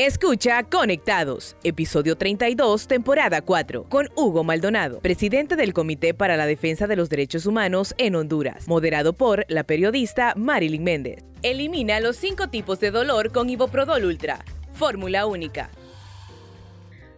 Escucha 0.00 0.62
Conectados, 0.62 1.56
episodio 1.64 2.16
32, 2.16 2.86
temporada 2.86 3.42
4, 3.42 3.88
con 3.88 4.08
Hugo 4.14 4.44
Maldonado, 4.44 5.00
presidente 5.00 5.56
del 5.56 5.72
Comité 5.72 6.14
para 6.14 6.36
la 6.36 6.46
Defensa 6.46 6.86
de 6.86 6.94
los 6.94 7.08
Derechos 7.08 7.46
Humanos 7.46 7.96
en 7.98 8.14
Honduras, 8.14 8.68
moderado 8.68 9.12
por 9.12 9.44
la 9.48 9.64
periodista 9.64 10.34
Marilyn 10.36 10.84
Méndez. 10.84 11.24
Elimina 11.42 11.98
los 11.98 12.14
cinco 12.14 12.48
tipos 12.48 12.78
de 12.78 12.92
dolor 12.92 13.32
con 13.32 13.50
Iboprodol 13.50 14.04
Ultra. 14.04 14.44
Fórmula 14.72 15.26
única. 15.26 15.68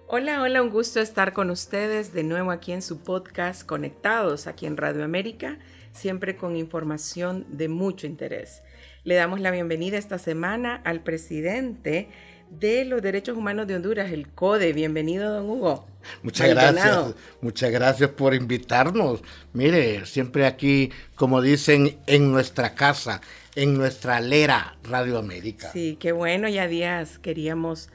Hola, 0.06 0.40
hola, 0.40 0.62
un 0.62 0.70
gusto 0.70 1.00
estar 1.00 1.34
con 1.34 1.50
ustedes 1.50 2.14
de 2.14 2.22
nuevo 2.22 2.50
aquí 2.50 2.72
en 2.72 2.80
su 2.80 3.00
podcast 3.00 3.62
Conectados, 3.62 4.46
aquí 4.46 4.64
en 4.64 4.78
Radio 4.78 5.04
América, 5.04 5.58
siempre 5.92 6.34
con 6.34 6.56
información 6.56 7.44
de 7.50 7.68
mucho 7.68 8.06
interés. 8.06 8.62
Le 9.04 9.16
damos 9.16 9.40
la 9.40 9.50
bienvenida 9.50 9.98
esta 9.98 10.18
semana 10.18 10.80
al 10.84 11.00
presidente 11.00 12.08
de 12.50 12.84
los 12.84 13.00
Derechos 13.00 13.36
Humanos 13.36 13.66
de 13.66 13.76
Honduras, 13.76 14.12
el 14.12 14.28
CODE. 14.28 14.72
Bienvenido, 14.72 15.32
don 15.32 15.48
Hugo. 15.48 15.86
Muchas 16.22 16.48
gracias, 16.48 17.14
muchas 17.40 17.70
gracias 17.70 18.10
por 18.10 18.34
invitarnos. 18.34 19.22
Mire, 19.52 20.04
siempre 20.06 20.46
aquí, 20.46 20.90
como 21.14 21.40
dicen, 21.40 21.98
en 22.06 22.32
nuestra 22.32 22.74
casa, 22.74 23.20
en 23.54 23.76
nuestra 23.76 24.20
lera 24.20 24.76
Radio 24.82 25.18
América. 25.18 25.70
Sí, 25.72 25.96
qué 26.00 26.12
bueno, 26.12 26.48
ya 26.48 26.66
días 26.66 27.18
queríamos 27.18 27.88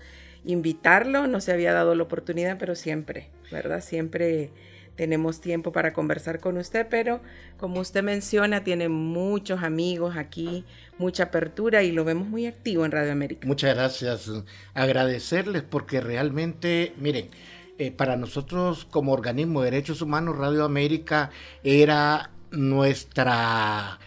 invitarlo, 0.46 1.28
no 1.28 1.42
se 1.42 1.52
había 1.52 1.74
dado 1.74 1.96
la 1.96 2.04
oportunidad, 2.04 2.58
pero 2.58 2.76
siempre, 2.76 3.30
¿verdad? 3.52 3.82
Siempre 3.82 4.52
tenemos 4.96 5.42
tiempo 5.42 5.72
para 5.72 5.94
conversar 5.94 6.40
con 6.40 6.58
usted, 6.58 6.88
pero 6.90 7.22
como 7.58 7.80
usted 7.80 8.04
menciona, 8.04 8.64
tiene 8.64 8.90
muchos 8.90 9.64
amigos 9.64 10.16
aquí, 10.18 10.66
mucha 10.98 11.24
apertura 11.24 11.84
y 11.84 11.92
lo 11.92 12.06
vemos 12.06 12.28
muy 12.28 12.48
activo 12.48 12.86
en 12.86 12.92
Radio 12.92 13.12
América. 13.12 13.48
Muchas 13.48 13.76
gracias. 13.76 14.32
Agradecerles 14.74 15.64
porque 15.64 16.02
realmente, 16.02 16.94
miren, 16.98 17.30
eh, 17.78 17.92
para 17.92 18.16
nosotros 18.16 18.86
como 18.90 19.12
organismo 19.12 19.62
de 19.62 19.72
derechos 19.72 20.02
humanos, 20.02 20.38
Radio 20.38 20.64
América 20.64 21.30
era 21.64 22.32
nuestra, 22.52 24.00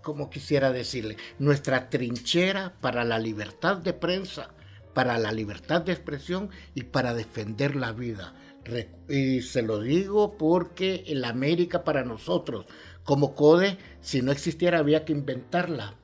como 0.00 0.30
quisiera 0.30 0.72
decirle, 0.72 1.16
nuestra 1.38 1.90
trinchera 1.90 2.72
para 2.80 3.04
la 3.04 3.18
libertad 3.18 3.76
de 3.76 3.92
prensa, 3.92 4.48
para 4.94 5.18
la 5.18 5.32
libertad 5.32 5.82
de 5.82 5.92
expresión 5.92 6.48
y 6.74 6.84
para 6.84 7.12
defender 7.12 7.76
la 7.76 7.92
vida 7.92 8.34
y 9.08 9.42
se 9.42 9.62
lo 9.62 9.80
digo 9.80 10.36
porque 10.38 11.04
el 11.06 11.24
América 11.24 11.84
para 11.84 12.04
nosotros, 12.04 12.66
como 13.04 13.34
CODE, 13.34 13.76
si 14.00 14.22
no 14.22 14.32
existiera 14.32 14.78
había 14.78 15.04
que 15.04 15.12
inventarla. 15.12 15.94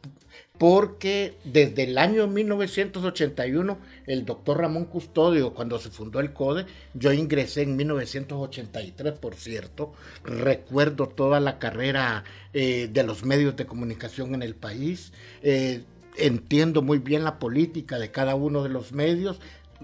Porque 0.58 1.38
desde 1.44 1.84
el 1.84 1.98
año 1.98 2.26
1981, 2.26 3.78
el 4.08 4.24
doctor 4.24 4.58
Ramón 4.58 4.86
Custodio, 4.86 5.54
cuando 5.54 5.78
se 5.78 5.88
fundó 5.88 6.18
el 6.18 6.32
CODE, 6.32 6.66
yo 6.94 7.12
ingresé 7.12 7.62
en 7.62 7.76
1983, 7.76 9.12
por 9.20 9.36
cierto, 9.36 9.92
recuerdo 10.24 11.08
toda 11.08 11.38
la 11.38 11.60
carrera 11.60 12.24
eh, 12.52 12.90
de 12.92 13.02
los 13.04 13.24
medios 13.24 13.54
de 13.54 13.66
comunicación 13.66 14.34
en 14.34 14.42
el 14.42 14.56
país. 14.56 15.12
Eh, 15.42 15.84
entiendo 16.18 16.82
muy 16.82 16.98
bien 16.98 17.22
la 17.22 17.38
política 17.38 17.98
de 18.00 18.10
cada 18.10 18.34
uno 18.34 18.64
de 18.64 18.68
los 18.68 18.90
medios, 18.90 19.40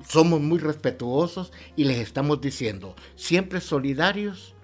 somos 0.09 0.41
muy 0.41 0.59
respetuosos 0.59 1.53
y 1.77 1.84
les 1.84 1.98
estamos 1.98 2.41
diciendo, 2.41 2.95
siempre 3.17 3.61
solidarios 3.61 4.55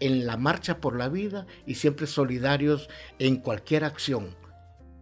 en 0.00 0.26
la 0.26 0.36
marcha 0.36 0.80
por 0.80 0.96
la 0.96 1.08
vida 1.08 1.46
y 1.66 1.76
siempre 1.76 2.06
solidarios 2.06 2.88
en 3.18 3.36
cualquier 3.36 3.84
acción 3.84 4.36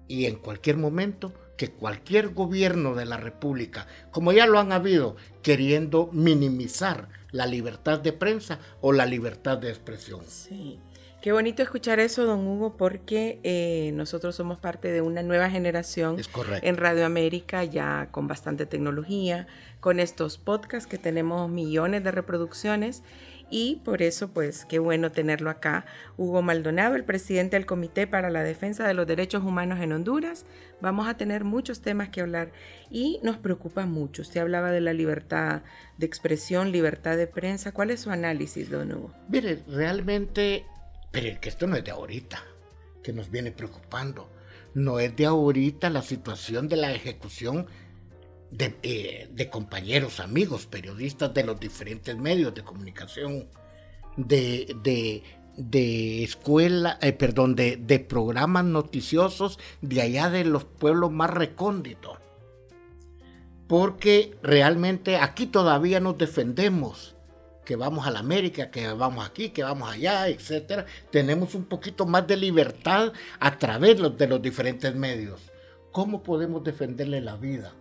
y 0.08 0.26
en 0.26 0.36
cualquier 0.36 0.76
momento 0.76 1.32
que 1.56 1.70
cualquier 1.70 2.30
gobierno 2.30 2.94
de 2.94 3.06
la 3.06 3.16
República, 3.16 3.86
como 4.10 4.32
ya 4.32 4.46
lo 4.46 4.58
han 4.58 4.72
habido, 4.72 5.16
queriendo 5.42 6.08
minimizar 6.12 7.08
la 7.30 7.46
libertad 7.46 8.00
de 8.00 8.12
prensa 8.12 8.58
o 8.80 8.92
la 8.92 9.06
libertad 9.06 9.58
de 9.58 9.70
expresión. 9.70 10.24
Sí. 10.26 10.80
Qué 11.24 11.32
bonito 11.32 11.62
escuchar 11.62 12.00
eso, 12.00 12.26
don 12.26 12.46
Hugo, 12.46 12.76
porque 12.76 13.40
eh, 13.44 13.92
nosotros 13.94 14.34
somos 14.36 14.58
parte 14.58 14.92
de 14.92 15.00
una 15.00 15.22
nueva 15.22 15.48
generación 15.48 16.18
en 16.60 16.76
Radio 16.76 17.06
América, 17.06 17.64
ya 17.64 18.08
con 18.10 18.28
bastante 18.28 18.66
tecnología, 18.66 19.46
con 19.80 20.00
estos 20.00 20.36
podcasts 20.36 20.86
que 20.86 20.98
tenemos 20.98 21.48
millones 21.48 22.04
de 22.04 22.10
reproducciones 22.10 23.02
y 23.48 23.80
por 23.86 24.02
eso 24.02 24.28
pues 24.28 24.66
qué 24.66 24.78
bueno 24.78 25.12
tenerlo 25.12 25.48
acá. 25.48 25.86
Hugo 26.18 26.42
Maldonado, 26.42 26.94
el 26.94 27.04
presidente 27.04 27.56
del 27.56 27.64
Comité 27.64 28.06
para 28.06 28.28
la 28.28 28.42
Defensa 28.42 28.86
de 28.86 28.92
los 28.92 29.06
Derechos 29.06 29.44
Humanos 29.44 29.80
en 29.80 29.92
Honduras. 29.92 30.44
Vamos 30.82 31.08
a 31.08 31.16
tener 31.16 31.42
muchos 31.42 31.80
temas 31.80 32.10
que 32.10 32.20
hablar 32.20 32.52
y 32.90 33.18
nos 33.22 33.38
preocupa 33.38 33.86
mucho. 33.86 34.20
Usted 34.20 34.42
hablaba 34.42 34.70
de 34.72 34.82
la 34.82 34.92
libertad 34.92 35.62
de 35.96 36.04
expresión, 36.04 36.70
libertad 36.70 37.16
de 37.16 37.26
prensa. 37.26 37.72
¿Cuál 37.72 37.92
es 37.92 38.00
su 38.00 38.10
análisis, 38.10 38.70
don 38.70 38.92
Hugo? 38.92 39.14
Mire, 39.30 39.62
realmente 39.66 40.66
pero 41.14 41.40
que 41.40 41.48
esto 41.48 41.68
no 41.68 41.76
es 41.76 41.84
de 41.84 41.92
ahorita, 41.92 42.42
que 43.00 43.12
nos 43.12 43.30
viene 43.30 43.52
preocupando. 43.52 44.28
No 44.74 44.98
es 44.98 45.14
de 45.14 45.26
ahorita 45.26 45.88
la 45.88 46.02
situación 46.02 46.66
de 46.66 46.74
la 46.74 46.92
ejecución 46.92 47.68
de, 48.50 48.76
eh, 48.82 49.48
compañeros, 49.48 50.18
amigos, 50.18 50.66
periodistas 50.66 51.32
de 51.32 51.44
los 51.44 51.60
diferentes 51.60 52.16
medios 52.16 52.52
de 52.52 52.64
comunicación, 52.64 53.46
de, 54.16 55.22
de, 55.56 56.24
escuela, 56.24 56.98
eh, 57.00 57.12
perdón, 57.12 57.54
de 57.54 58.06
programas 58.08 58.64
noticiosos 58.64 59.60
de 59.82 60.02
allá 60.02 60.30
de 60.30 60.44
los 60.44 60.64
pueblos 60.64 61.12
más 61.12 61.30
recónditos. 61.30 62.18
Porque 63.68 64.36
realmente 64.42 65.16
aquí 65.18 65.46
todavía 65.46 66.00
nos 66.00 66.18
defendemos 66.18 67.13
que 67.64 67.76
vamos 67.76 68.06
a 68.06 68.10
la 68.10 68.20
América, 68.20 68.70
que 68.70 68.88
vamos 68.92 69.26
aquí, 69.26 69.50
que 69.50 69.62
vamos 69.62 69.90
allá, 69.90 70.28
etcétera, 70.28 70.86
tenemos 71.10 71.54
un 71.54 71.64
poquito 71.64 72.06
más 72.06 72.26
de 72.26 72.36
libertad 72.36 73.12
a 73.40 73.58
través 73.58 73.96
de 74.16 74.26
los 74.26 74.42
diferentes 74.42 74.94
medios. 74.94 75.40
¿Cómo 75.90 76.22
podemos 76.22 76.62
defenderle 76.62 77.20
la 77.20 77.36
vida 77.36 77.72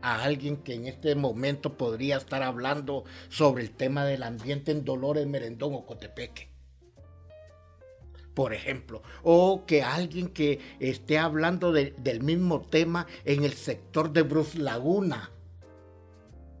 a 0.00 0.22
alguien 0.22 0.56
que 0.58 0.74
en 0.74 0.86
este 0.86 1.14
momento 1.14 1.76
podría 1.76 2.16
estar 2.16 2.42
hablando 2.42 3.04
sobre 3.28 3.64
el 3.64 3.70
tema 3.70 4.04
del 4.04 4.22
ambiente 4.22 4.72
en 4.72 4.84
Dolores, 4.84 5.26
Merendón 5.26 5.74
o 5.74 5.84
Cotepeque? 5.84 6.48
Por 8.34 8.52
ejemplo, 8.52 9.02
o 9.22 9.64
que 9.66 9.82
alguien 9.82 10.28
que 10.28 10.60
esté 10.78 11.18
hablando 11.18 11.72
del 11.72 12.22
mismo 12.22 12.60
tema 12.60 13.06
en 13.24 13.44
el 13.44 13.54
sector 13.54 14.12
de 14.12 14.22
Bruce 14.22 14.58
Laguna, 14.58 15.30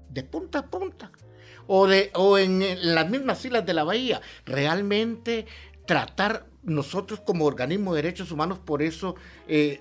de 0.08 0.22
punta 0.22 0.60
a 0.60 0.66
punta 0.70 1.12
o, 1.66 1.86
de, 1.86 2.10
o 2.14 2.38
en 2.38 2.94
las 2.94 3.08
mismas 3.08 3.44
islas 3.44 3.66
de 3.66 3.74
la 3.74 3.84
bahía. 3.84 4.20
Realmente 4.44 5.46
tratar 5.86 6.46
nosotros 6.62 7.20
como 7.20 7.44
organismo 7.46 7.94
de 7.94 8.02
derechos 8.02 8.32
humanos, 8.32 8.58
por 8.58 8.82
eso 8.82 9.14
eh, 9.46 9.80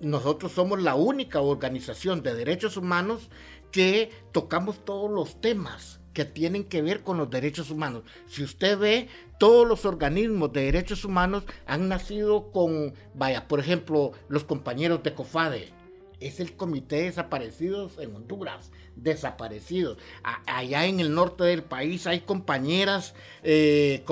nosotros 0.00 0.52
somos 0.52 0.80
la 0.80 0.94
única 0.94 1.40
organización 1.40 2.22
de 2.22 2.34
derechos 2.34 2.76
humanos 2.76 3.30
que 3.72 4.10
tocamos 4.32 4.84
todos 4.84 5.10
los 5.10 5.40
temas 5.40 6.00
que 6.12 6.24
tienen 6.24 6.64
que 6.64 6.82
ver 6.82 7.02
con 7.02 7.16
los 7.18 7.30
derechos 7.30 7.70
humanos. 7.70 8.02
Si 8.26 8.42
usted 8.42 8.78
ve, 8.78 9.08
todos 9.38 9.66
los 9.68 9.84
organismos 9.84 10.52
de 10.52 10.62
derechos 10.62 11.04
humanos 11.04 11.44
han 11.66 11.88
nacido 11.88 12.50
con, 12.50 12.94
vaya, 13.14 13.46
por 13.46 13.60
ejemplo, 13.60 14.12
los 14.28 14.44
compañeros 14.44 15.02
de 15.02 15.14
COFADE, 15.14 15.72
es 16.20 16.40
el 16.40 16.56
Comité 16.56 16.96
de 16.96 17.02
Desaparecidos 17.04 17.98
en 17.98 18.14
Honduras, 18.14 18.70
desaparecidos. 18.96 19.98
allá 20.46 20.86
en 20.86 21.00
el 21.00 21.14
norte 21.14 21.44
del 21.44 21.62
país 21.62 22.06
hay 22.06 22.20
compañeras, 22.20 23.14
eh, 23.42 24.04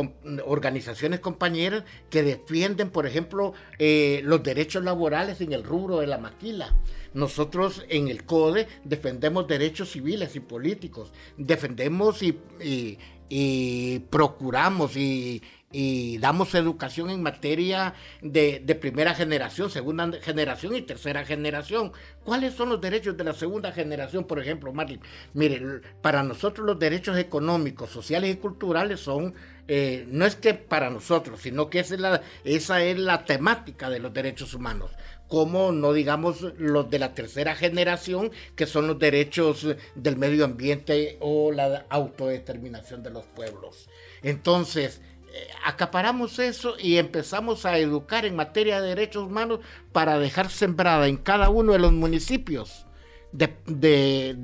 organizaciones 0.45 1.21
compañeras 1.21 1.85
que 2.11 2.23
defienden, 2.23 2.91
por 2.91 3.07
ejemplo, 3.07 3.53
eh, 3.79 4.21
los 4.25 4.43
derechos 4.43 4.85
laborales 4.85 5.41
en 5.41 5.53
el 5.53 5.65
rubro 5.65 5.99
de 5.99 6.07
la 6.07 6.19
maquila. 6.19 6.75
Nosotros 7.15 7.85
en 7.89 8.09
el 8.09 8.25
CODE 8.25 8.69
defendemos 8.85 9.49
derechos 9.49 9.93
civiles 9.93 10.37
y 10.37 10.41
políticos, 10.41 11.13
defendemos 11.37 12.23
y 12.23 12.39
procuramos 14.11 14.97
y 14.97 15.43
y 15.79 16.17
damos 16.17 16.55
educación 16.55 17.11
en 17.11 17.23
materia 17.23 17.93
de, 18.23 18.79
primera 18.81 19.15
generación, 19.15 19.69
segunda 19.69 20.11
generación 20.23 20.75
y 20.75 20.81
tercera 20.81 21.23
generación. 21.23 21.93
¿Cuáles 22.25 22.55
son 22.55 22.71
los 22.71 22.81
derechos 22.81 23.15
de 23.15 23.25
la 23.25 23.35
segunda 23.35 23.73
generación, 23.73 24.25
por 24.25 24.39
ejemplo, 24.39 24.73
Marlene? 24.73 25.03
Mire, 25.35 25.83
para 26.01 26.23
nosotros 26.23 26.67
los 26.67 26.79
derechos 26.79 27.19
económicos, 27.19 27.91
sociales 27.91 28.33
y 28.33 28.39
culturales 28.39 29.01
son, 29.01 29.35
eh, 29.69 30.07
no 30.09 30.25
es 30.25 30.35
que 30.37 30.55
para 30.55 30.89
nosotros, 30.89 31.43
sino 31.43 31.69
que 31.69 31.81
esa 31.81 32.83
es 32.83 32.99
la 32.99 33.25
temática 33.27 33.91
de 33.91 33.99
los 33.99 34.15
derechos 34.15 34.55
humanos 34.55 34.93
como 35.29 35.73
no 35.73 35.93
digamos 35.93 36.43
los 36.57 36.89
de 36.89 37.01
la 37.01 37.13
tercera 37.13 37.57
generación, 37.57 38.31
que 38.55 38.65
son 38.65 38.87
los 38.87 38.97
derechos 38.97 39.67
del 39.97 40.17
medio 40.17 40.45
ambiente 40.45 41.17
o 41.21 41.51
la 41.51 41.85
autodeterminación 41.89 43.03
de 43.03 43.11
los 43.11 43.25
pueblos. 43.25 43.89
Entonces, 44.23 45.01
acaparamos 45.65 46.39
eso 46.39 46.77
y 46.79 46.97
empezamos 46.97 47.67
a 47.67 47.79
educar 47.79 48.25
en 48.25 48.37
materia 48.37 48.81
de 48.81 48.89
derechos 48.89 49.25
humanos 49.25 49.61
para 49.93 50.19
dejar 50.19 50.51
sembrada 50.51 51.09
en 51.09 51.17
cada 51.17 51.49
uno 51.49 51.73
de 51.73 51.79
los 51.79 51.93
municipios 51.93 52.87
del 53.33 54.37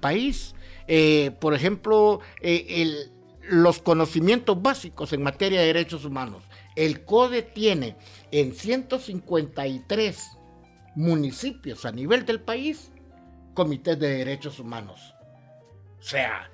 país. 0.00 0.54
Eh, 0.88 1.32
por 1.40 1.54
ejemplo, 1.54 2.20
eh, 2.40 3.10
los 3.42 3.80
conocimientos 3.80 4.60
básicos 4.62 5.12
en 5.12 5.22
materia 5.22 5.60
de 5.60 5.66
derechos 5.66 6.04
humanos. 6.04 6.44
El 6.76 7.04
CODE 7.04 7.42
tiene 7.42 7.96
en 8.30 8.54
153 8.54 10.38
municipios 10.94 11.84
a 11.84 11.92
nivel 11.92 12.24
del 12.24 12.40
país 12.40 12.92
comités 13.54 13.98
de 13.98 14.18
derechos 14.18 14.58
humanos. 14.58 15.14
O 15.98 16.02
sea, 16.02 16.50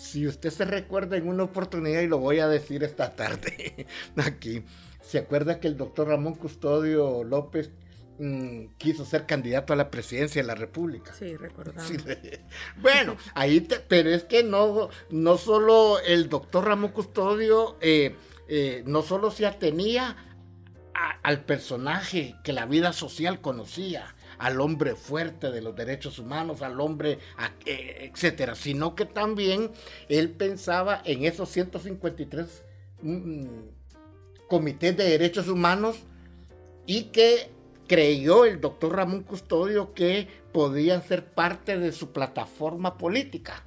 si 0.00 0.26
usted 0.26 0.50
se 0.50 0.64
recuerda 0.64 1.16
en 1.16 1.28
una 1.28 1.44
oportunidad, 1.44 2.00
y 2.00 2.08
lo 2.08 2.18
voy 2.18 2.40
a 2.40 2.48
decir 2.48 2.82
esta 2.82 3.14
tarde 3.14 3.86
aquí, 4.16 4.64
se 5.02 5.18
acuerda 5.18 5.60
que 5.60 5.68
el 5.68 5.76
doctor 5.76 6.08
Ramón 6.08 6.34
Custodio 6.34 7.24
López 7.24 7.70
mm, 8.18 8.76
quiso 8.78 9.04
ser 9.04 9.26
candidato 9.26 9.72
a 9.72 9.76
la 9.76 9.90
presidencia 9.90 10.42
de 10.42 10.46
la 10.48 10.54
República. 10.54 11.12
Sí, 11.14 11.36
recordamos. 11.36 11.92
bueno, 12.80 13.16
ahí, 13.34 13.66
pero 13.88 14.10
es 14.10 14.24
que 14.24 14.42
no, 14.42 14.88
no 15.10 15.38
solo 15.38 16.00
el 16.00 16.28
doctor 16.28 16.64
Ramón 16.64 16.92
Custodio, 16.92 17.76
eh, 17.80 18.14
eh, 18.48 18.82
no 18.86 19.02
solo 19.02 19.30
se 19.30 19.46
atenía 19.46 20.16
al 21.22 21.44
personaje 21.44 22.34
que 22.44 22.52
la 22.52 22.66
vida 22.66 22.92
social 22.92 23.40
conocía, 23.40 24.14
al 24.40 24.58
hombre 24.62 24.94
fuerte 24.96 25.50
de 25.50 25.60
los 25.60 25.76
derechos 25.76 26.18
humanos, 26.18 26.62
al 26.62 26.80
hombre, 26.80 27.18
eh, 27.66 28.10
etcétera, 28.10 28.54
sino 28.54 28.94
que 28.94 29.04
también 29.04 29.70
él 30.08 30.30
pensaba 30.30 31.02
en 31.04 31.26
esos 31.26 31.50
153 31.50 32.64
mm, 33.02 33.46
comités 34.48 34.96
de 34.96 35.04
derechos 35.04 35.46
humanos 35.46 35.98
y 36.86 37.04
que 37.04 37.50
creyó 37.86 38.46
el 38.46 38.62
doctor 38.62 38.96
Ramón 38.96 39.24
Custodio 39.24 39.92
que 39.92 40.26
podían 40.52 41.02
ser 41.02 41.26
parte 41.26 41.78
de 41.78 41.92
su 41.92 42.12
plataforma 42.12 42.96
política. 42.96 43.66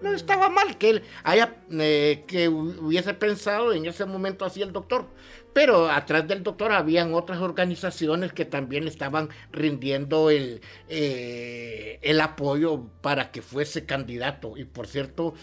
No 0.00 0.12
estaba 0.12 0.48
mal 0.48 0.78
que 0.78 0.90
él 0.90 1.02
haya 1.24 1.56
eh, 1.70 2.24
que 2.26 2.48
hubiese 2.48 3.14
pensado 3.14 3.72
en 3.72 3.86
ese 3.86 4.04
momento 4.04 4.44
así 4.44 4.62
el 4.62 4.72
doctor, 4.72 5.06
pero 5.52 5.90
atrás 5.90 6.28
del 6.28 6.44
doctor 6.44 6.70
habían 6.70 7.14
otras 7.14 7.40
organizaciones 7.40 8.32
que 8.32 8.44
también 8.44 8.86
estaban 8.86 9.28
rindiendo 9.50 10.30
el, 10.30 10.60
eh, 10.88 11.98
el 12.02 12.20
apoyo 12.20 12.84
para 13.00 13.32
que 13.32 13.42
fuese 13.42 13.86
candidato. 13.86 14.56
Y 14.56 14.64
por 14.64 14.86
cierto, 14.86 15.34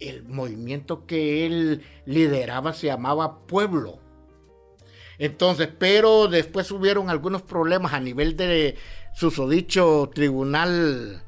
el 0.00 0.24
movimiento 0.24 1.06
que 1.06 1.44
él 1.46 1.82
lideraba 2.06 2.72
se 2.72 2.86
llamaba 2.86 3.46
Pueblo. 3.46 4.00
Entonces, 5.18 5.68
pero 5.78 6.28
después 6.28 6.70
hubieron 6.70 7.10
algunos 7.10 7.42
problemas 7.42 7.92
a 7.92 8.00
nivel 8.00 8.36
de 8.36 8.76
susodicho 9.14 10.10
tribunal 10.14 11.22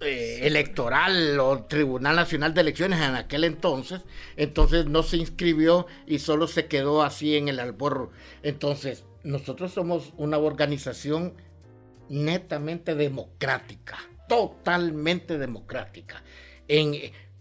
eh, 0.00 0.40
electoral 0.42 1.40
o 1.40 1.64
Tribunal 1.64 2.16
Nacional 2.16 2.52
de 2.52 2.60
Elecciones 2.60 3.00
en 3.00 3.14
aquel 3.14 3.44
entonces, 3.44 4.02
entonces 4.36 4.86
no 4.86 5.02
se 5.02 5.16
inscribió 5.16 5.86
y 6.06 6.18
solo 6.18 6.46
se 6.48 6.66
quedó 6.66 7.02
así 7.02 7.36
en 7.36 7.48
el 7.48 7.60
alborro. 7.60 8.10
Entonces, 8.42 9.04
nosotros 9.22 9.72
somos 9.72 10.12
una 10.16 10.38
organización 10.38 11.34
netamente 12.08 12.94
democrática, 12.94 13.98
totalmente 14.28 15.38
democrática. 15.38 16.22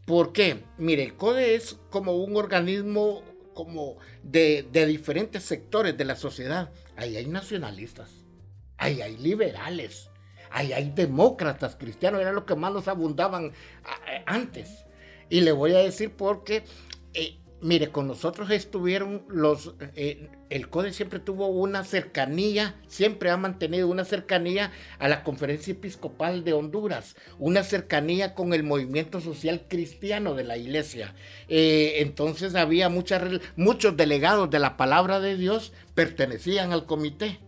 ¿Por 0.06 0.34
qué? 0.34 0.64
Mire, 0.78 1.04
el 1.04 1.16
CODE 1.16 1.56
es 1.56 1.78
como 1.90 2.16
un 2.16 2.36
organismo 2.36 3.22
como 3.54 3.98
de, 4.24 4.68
de 4.72 4.86
diferentes 4.86 5.44
sectores 5.44 5.98
de 5.98 6.06
la 6.06 6.16
sociedad. 6.16 6.72
Ahí 6.96 7.16
hay 7.18 7.28
nacionalistas, 7.28 8.26
ahí 8.78 9.02
hay 9.02 9.18
liberales, 9.18 10.09
Hay 10.52 10.92
demócratas 10.96 11.76
cristianos, 11.76 12.22
era 12.22 12.32
lo 12.32 12.46
que 12.46 12.56
más 12.56 12.74
nos 12.74 12.88
abundaban 12.88 13.52
antes. 14.26 14.86
Y 15.30 15.42
le 15.42 15.52
voy 15.52 15.74
a 15.74 15.80
decir 15.80 16.12
porque, 16.12 16.64
eh, 17.14 17.38
mire, 17.62 17.90
con 17.92 18.08
nosotros 18.08 18.50
estuvieron 18.50 19.24
los, 19.28 19.76
eh, 19.96 20.30
el 20.50 20.70
CODE 20.70 20.92
siempre 20.92 21.20
tuvo 21.20 21.48
una 21.48 21.84
cercanía, 21.84 22.82
siempre 22.88 23.30
ha 23.30 23.38
mantenido 23.38 23.88
una 23.88 24.06
cercanía 24.06 24.72
a 24.98 25.08
la 25.08 25.24
Conferencia 25.24 25.74
Episcopal 25.74 26.44
de 26.44 26.54
Honduras, 26.54 27.16
una 27.38 27.64
cercanía 27.64 28.34
con 28.34 28.54
el 28.54 28.64
movimiento 28.64 29.22
social 29.22 29.66
cristiano 29.68 30.34
de 30.34 30.46
la 30.46 30.58
iglesia. 30.58 31.14
Eh, 31.48 31.98
entonces 31.98 32.56
había 32.56 32.90
muchas, 32.90 33.22
muchos 33.56 33.96
delegados 33.96 34.50
de 34.50 34.60
la 34.60 34.78
palabra 34.78 35.20
de 35.20 35.38
Dios 35.38 35.74
pertenecían 35.94 36.72
al 36.72 36.88
comité. 36.88 37.40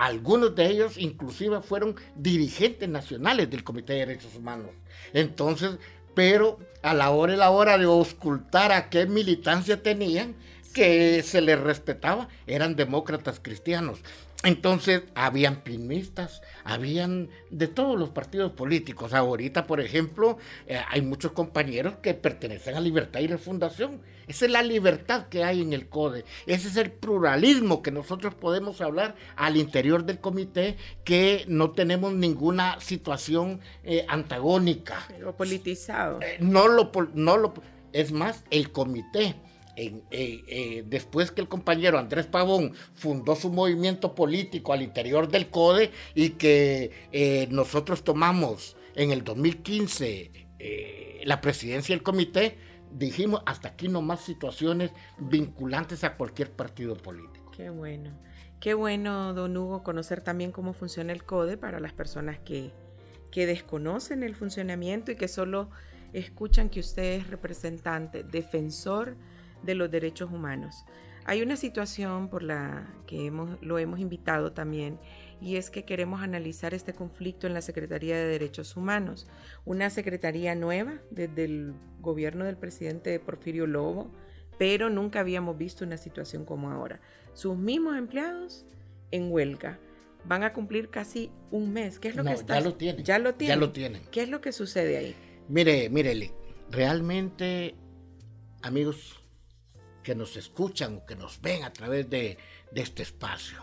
Algunos 0.00 0.54
de 0.54 0.66
ellos 0.66 0.96
inclusive 0.96 1.60
fueron 1.60 1.94
dirigentes 2.16 2.88
nacionales 2.88 3.50
del 3.50 3.62
Comité 3.62 3.92
de 3.92 3.98
Derechos 4.06 4.34
Humanos. 4.34 4.70
Entonces, 5.12 5.72
pero 6.14 6.58
a 6.80 6.94
la 6.94 7.10
hora 7.10 7.34
y 7.34 7.36
la 7.36 7.50
hora 7.50 7.76
de 7.76 7.84
ocultar 7.84 8.72
a 8.72 8.88
qué 8.88 9.04
militancia 9.04 9.82
tenían, 9.82 10.36
que 10.72 11.22
se 11.22 11.42
les 11.42 11.60
respetaba, 11.60 12.28
eran 12.46 12.76
demócratas 12.76 13.40
cristianos. 13.40 13.98
Entonces, 14.42 15.02
habían 15.14 15.56
pinistas, 15.64 16.40
habían 16.64 17.28
de 17.50 17.68
todos 17.68 17.98
los 17.98 18.08
partidos 18.08 18.52
políticos. 18.52 19.12
Ahorita, 19.12 19.66
por 19.66 19.82
ejemplo, 19.82 20.38
eh, 20.66 20.80
hay 20.88 21.02
muchos 21.02 21.32
compañeros 21.32 21.96
que 22.00 22.14
pertenecen 22.14 22.74
a 22.74 22.80
Libertad 22.80 23.20
y 23.20 23.26
Refundación. 23.26 24.00
Esa 24.30 24.44
es 24.44 24.52
la 24.52 24.62
libertad 24.62 25.26
que 25.26 25.42
hay 25.42 25.60
en 25.60 25.72
el 25.72 25.88
CODE. 25.88 26.24
Ese 26.46 26.68
es 26.68 26.76
el 26.76 26.92
pluralismo 26.92 27.82
que 27.82 27.90
nosotros 27.90 28.32
podemos 28.32 28.80
hablar 28.80 29.16
al 29.34 29.56
interior 29.56 30.04
del 30.04 30.20
comité, 30.20 30.76
que 31.02 31.44
no 31.48 31.72
tenemos 31.72 32.12
ninguna 32.12 32.78
situación 32.78 33.58
eh, 33.82 34.06
antagónica. 34.06 35.04
O 35.26 35.32
politizado. 35.32 36.22
Eh, 36.22 36.36
no 36.38 36.68
lo, 36.68 36.92
no 37.14 37.38
lo, 37.38 37.54
es 37.92 38.12
más, 38.12 38.44
el 38.52 38.70
comité 38.70 39.34
eh, 39.74 40.00
eh, 40.12 40.84
después 40.86 41.32
que 41.32 41.40
el 41.40 41.48
compañero 41.48 41.98
Andrés 41.98 42.26
Pavón 42.26 42.74
fundó 42.94 43.34
su 43.34 43.50
movimiento 43.50 44.14
político 44.14 44.72
al 44.72 44.82
interior 44.82 45.26
del 45.26 45.48
CODE 45.48 45.90
y 46.14 46.30
que 46.30 47.48
nosotros 47.50 48.04
tomamos 48.04 48.76
en 48.94 49.10
el 49.10 49.24
2015 49.24 50.30
la 51.24 51.40
presidencia 51.40 51.94
del 51.94 52.04
comité, 52.04 52.69
dijimos 52.92 53.42
hasta 53.46 53.68
aquí 53.68 53.88
no 53.88 54.02
más 54.02 54.20
situaciones 54.20 54.92
vinculantes 55.18 56.04
a 56.04 56.16
cualquier 56.16 56.52
partido 56.52 56.96
político. 56.96 57.50
Qué 57.52 57.70
bueno. 57.70 58.10
Qué 58.60 58.74
bueno, 58.74 59.32
don 59.32 59.56
Hugo, 59.56 59.82
conocer 59.82 60.20
también 60.20 60.52
cómo 60.52 60.74
funciona 60.74 61.12
el 61.12 61.24
CODE 61.24 61.56
para 61.56 61.80
las 61.80 61.94
personas 61.94 62.38
que, 62.38 62.72
que 63.30 63.46
desconocen 63.46 64.22
el 64.22 64.34
funcionamiento 64.34 65.12
y 65.12 65.16
que 65.16 65.28
solo 65.28 65.70
escuchan 66.12 66.68
que 66.68 66.80
usted 66.80 67.20
es 67.20 67.28
representante, 67.28 68.22
defensor 68.22 69.16
de 69.62 69.74
los 69.74 69.90
derechos 69.90 70.30
humanos. 70.30 70.84
Hay 71.24 71.42
una 71.42 71.56
situación 71.56 72.28
por 72.28 72.42
la 72.42 72.86
que 73.06 73.26
hemos, 73.26 73.60
lo 73.62 73.78
hemos 73.78 74.00
invitado 74.00 74.52
también 74.52 74.98
y 75.40 75.56
es 75.56 75.70
que 75.70 75.84
queremos 75.84 76.22
analizar 76.22 76.74
este 76.74 76.92
conflicto 76.92 77.46
en 77.46 77.54
la 77.54 77.62
Secretaría 77.62 78.16
de 78.16 78.24
Derechos 78.24 78.76
Humanos, 78.76 79.26
una 79.64 79.90
secretaría 79.90 80.54
nueva 80.54 81.00
desde 81.10 81.44
el 81.44 81.74
gobierno 82.00 82.44
del 82.44 82.56
presidente 82.56 83.18
Porfirio 83.20 83.66
Lobo, 83.66 84.10
pero 84.58 84.90
nunca 84.90 85.20
habíamos 85.20 85.56
visto 85.56 85.84
una 85.84 85.96
situación 85.96 86.44
como 86.44 86.70
ahora. 86.70 87.00
Sus 87.32 87.56
mismos 87.56 87.96
empleados 87.96 88.66
en 89.10 89.32
huelga 89.32 89.78
van 90.24 90.42
a 90.42 90.52
cumplir 90.52 90.90
casi 90.90 91.30
un 91.50 91.72
mes. 91.72 91.98
¿Qué 91.98 92.08
es 92.08 92.16
lo 92.16 92.24
que 92.24 92.32
está? 92.32 92.54
Ya 92.54 92.60
lo 92.60 92.74
tienen. 92.74 93.04
Ya 93.04 93.18
lo 93.18 93.34
tienen. 93.34 93.56
Ya 93.56 93.60
lo 93.60 93.72
tienen. 93.72 94.02
¿Qué 94.10 94.22
es 94.22 94.28
lo 94.28 94.40
que 94.40 94.52
sucede 94.52 94.96
ahí? 94.96 95.16
Mire, 95.48 95.88
mire, 95.88 96.32
realmente, 96.70 97.74
amigos, 98.62 99.20
que 100.02 100.14
nos 100.14 100.36
escuchan 100.36 100.98
o 100.98 101.06
que 101.06 101.16
nos 101.16 101.40
ven 101.40 101.64
a 101.64 101.72
través 101.72 102.08
de, 102.08 102.38
este 102.74 103.02
espacio. 103.02 103.58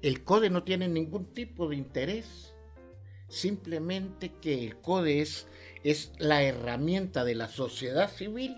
El 0.00 0.22
CODE 0.22 0.50
no 0.50 0.62
tiene 0.62 0.88
ningún 0.88 1.32
tipo 1.34 1.68
de 1.68 1.76
interés, 1.76 2.54
simplemente 3.28 4.32
que 4.40 4.64
el 4.64 4.76
CODE 4.80 5.20
es, 5.20 5.48
es 5.82 6.12
la 6.18 6.42
herramienta 6.42 7.24
de 7.24 7.34
la 7.34 7.48
sociedad 7.48 8.10
civil 8.10 8.56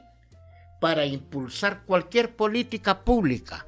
para 0.80 1.06
impulsar 1.06 1.84
cualquier 1.86 2.36
política 2.36 3.04
pública 3.04 3.66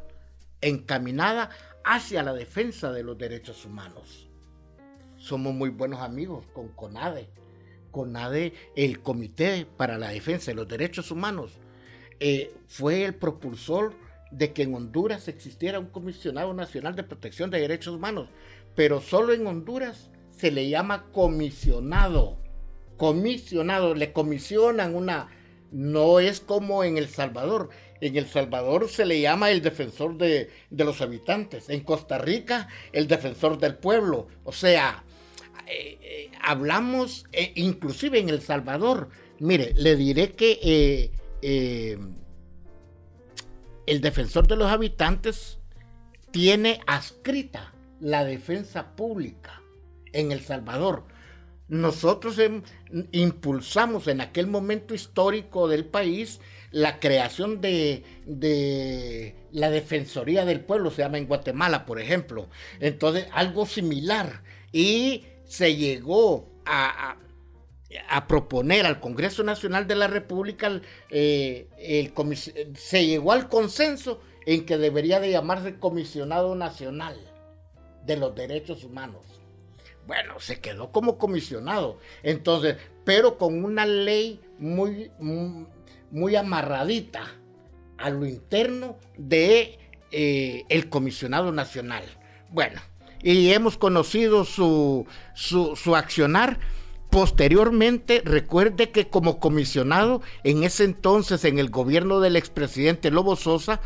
encaminada 0.61 1.51
hacia 1.85 2.23
la 2.23 2.33
defensa 2.35 2.93
de 2.93 3.03
los 3.03 3.19
derechos 3.19 3.65
humanos. 3.65 4.29
Somos 5.17 5.55
muy 5.55 5.71
buenos 5.71 6.01
amigos 6.01 6.47
con 6.53 6.69
CONADE. 6.69 7.29
CONADE, 7.91 8.53
el 8.75 9.01
Comité 9.01 9.67
para 9.77 9.99
la 9.99 10.09
Defensa 10.09 10.51
de 10.51 10.57
los 10.57 10.69
Derechos 10.69 11.11
Humanos, 11.11 11.53
eh, 12.21 12.55
fue 12.67 13.05
el 13.05 13.15
propulsor 13.15 13.95
de 14.33 14.53
que 14.53 14.63
en 14.63 14.75
Honduras 14.75 15.29
existiera 15.29 15.79
un 15.79 15.87
comisionado 15.87 16.55
nacional 16.55 16.97
de 16.97 17.05
protección 17.05 17.51
de 17.51 17.61
derechos 17.61 17.95
humanos, 17.95 18.29
pero 18.75 19.01
solo 19.01 19.33
en 19.33 19.47
Honduras 19.47 20.11
se 20.31 20.51
le 20.51 20.69
llama 20.69 21.05
comisionado, 21.13 22.39
comisionado, 22.97 23.95
le 23.95 24.13
comisionan 24.13 24.95
una, 24.95 25.29
no 25.71 26.19
es 26.19 26.41
como 26.41 26.83
en 26.83 26.97
El 26.97 27.09
Salvador, 27.09 27.69
en 28.01 28.17
El 28.17 28.27
Salvador 28.27 28.89
se 28.89 29.05
le 29.05 29.21
llama 29.21 29.51
el 29.51 29.63
defensor 29.63 30.17
de, 30.17 30.51
de 30.71 30.85
los 30.85 31.01
habitantes, 31.03 31.69
en 31.69 31.81
Costa 31.81 32.19
Rica 32.19 32.69
el 32.93 33.07
defensor 33.07 33.59
del 33.59 33.77
pueblo, 33.77 34.29
o 34.45 34.53
sea, 34.53 35.05
eh, 35.67 35.99
eh, 36.01 36.31
hablamos, 36.43 37.27
inclusive 37.55 38.19
en 38.19 38.31
El 38.31 38.41
Salvador, 38.41 39.11
mire, 39.39 39.75
le 39.77 39.95
diré 39.95 40.33
que 40.33 41.11
el 43.87 44.01
defensor 44.01 44.47
de 44.47 44.57
los 44.57 44.71
habitantes 44.71 45.59
tiene 46.31 46.81
adscrita 46.87 47.73
la 48.01 48.25
defensa 48.25 48.97
pública 48.97 49.63
en 50.13 50.33
El 50.33 50.41
Salvador. 50.41 51.05
Nosotros 51.69 52.37
impulsamos 53.13 54.07
en 54.09 54.21
aquel 54.21 54.47
momento 54.47 54.95
histórico 54.95 55.69
del 55.69 55.87
país 55.87 56.41
la 56.71 57.01
creación 57.01 57.61
de, 57.61 58.05
la 59.53 59.71
Defensoría 59.71 60.45
del 60.45 60.61
Pueblo, 60.61 60.91
se 60.91 61.03
llama 61.03 61.19
en 61.19 61.27
Guatemala, 61.27 61.87
por 61.87 62.01
ejemplo. 62.01 62.49
Entonces, 62.81 63.27
algo 63.33 63.67
similar. 63.67 64.43
Y 64.73 65.25
se 65.45 65.77
llegó 65.77 66.51
a, 66.65 67.17
proponer 68.29 68.87
al 68.87 69.01
Congreso 69.01 69.43
Nacional 69.43 69.87
de 69.87 69.95
la 69.95 70.07
República, 70.07 70.81
eh, 71.11 72.13
se 72.75 73.07
llegó 73.07 73.33
al 73.33 73.49
consenso 73.49 74.21
en 74.47 74.67
que 74.67 74.79
debería 74.79 75.21
de 75.21 75.31
llamarse 75.31 75.79
Comisionado 75.79 76.55
Nacional 76.55 77.17
de 78.05 78.17
los 78.17 78.35
Derechos 78.35 78.85
Humanos. 78.85 79.25
Bueno, 80.07 80.41
se 80.41 80.61
quedó 80.61 80.91
como 80.91 81.19
comisionado. 81.19 81.99
Entonces, 82.23 82.77
pero 83.05 83.39
con 83.39 83.65
una 83.65 83.87
ley 83.87 84.41
muy, 84.59 85.11
muy, 85.19 86.37
amarradita 86.37 87.23
a 87.99 88.11
lo 88.11 88.27
interno 88.27 88.99
de 89.17 89.79
eh, 90.11 90.65
el 90.69 90.89
comisionado 90.89 91.53
nacional. 91.53 92.05
Bueno, 92.51 92.81
y 93.23 93.53
hemos 93.53 93.79
conocido 93.79 94.45
su, 94.45 95.07
su, 95.35 95.77
su 95.77 95.95
accionar. 95.95 96.59
Posteriormente, 97.13 98.23
recuerde 98.25 98.91
que 98.91 99.09
como 99.09 99.39
comisionado, 99.39 100.23
en 100.45 100.63
ese 100.63 100.85
entonces, 100.85 101.45
en 101.45 101.59
el 101.59 101.69
gobierno 101.69 102.21
del 102.21 102.37
expresidente 102.37 103.11
Lobo 103.11 103.37
Sosa, 103.37 103.83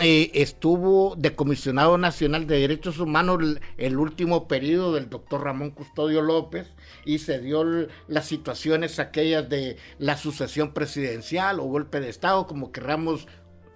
eh, 0.00 0.30
estuvo 0.32 1.14
de 1.16 1.34
comisionado 1.34 1.98
nacional 1.98 2.46
de 2.46 2.60
derechos 2.60 2.98
humanos 2.98 3.58
el, 3.76 3.98
último 3.98 4.48
periodo 4.48 4.94
del 4.94 5.10
doctor 5.10 5.44
Ramón 5.44 5.72
Custodio 5.72 6.22
López 6.22 6.66
y 7.04 7.18
se 7.18 7.40
dio 7.40 7.62
las 8.08 8.24
situaciones 8.24 8.98
aquellas 8.98 9.50
de 9.50 9.76
la 9.98 10.16
sucesión 10.16 10.72
presidencial 10.72 11.60
o 11.60 11.64
golpe 11.64 12.00
de 12.00 12.08
Estado, 12.08 12.46
como 12.46 12.72
querramos 12.72 13.28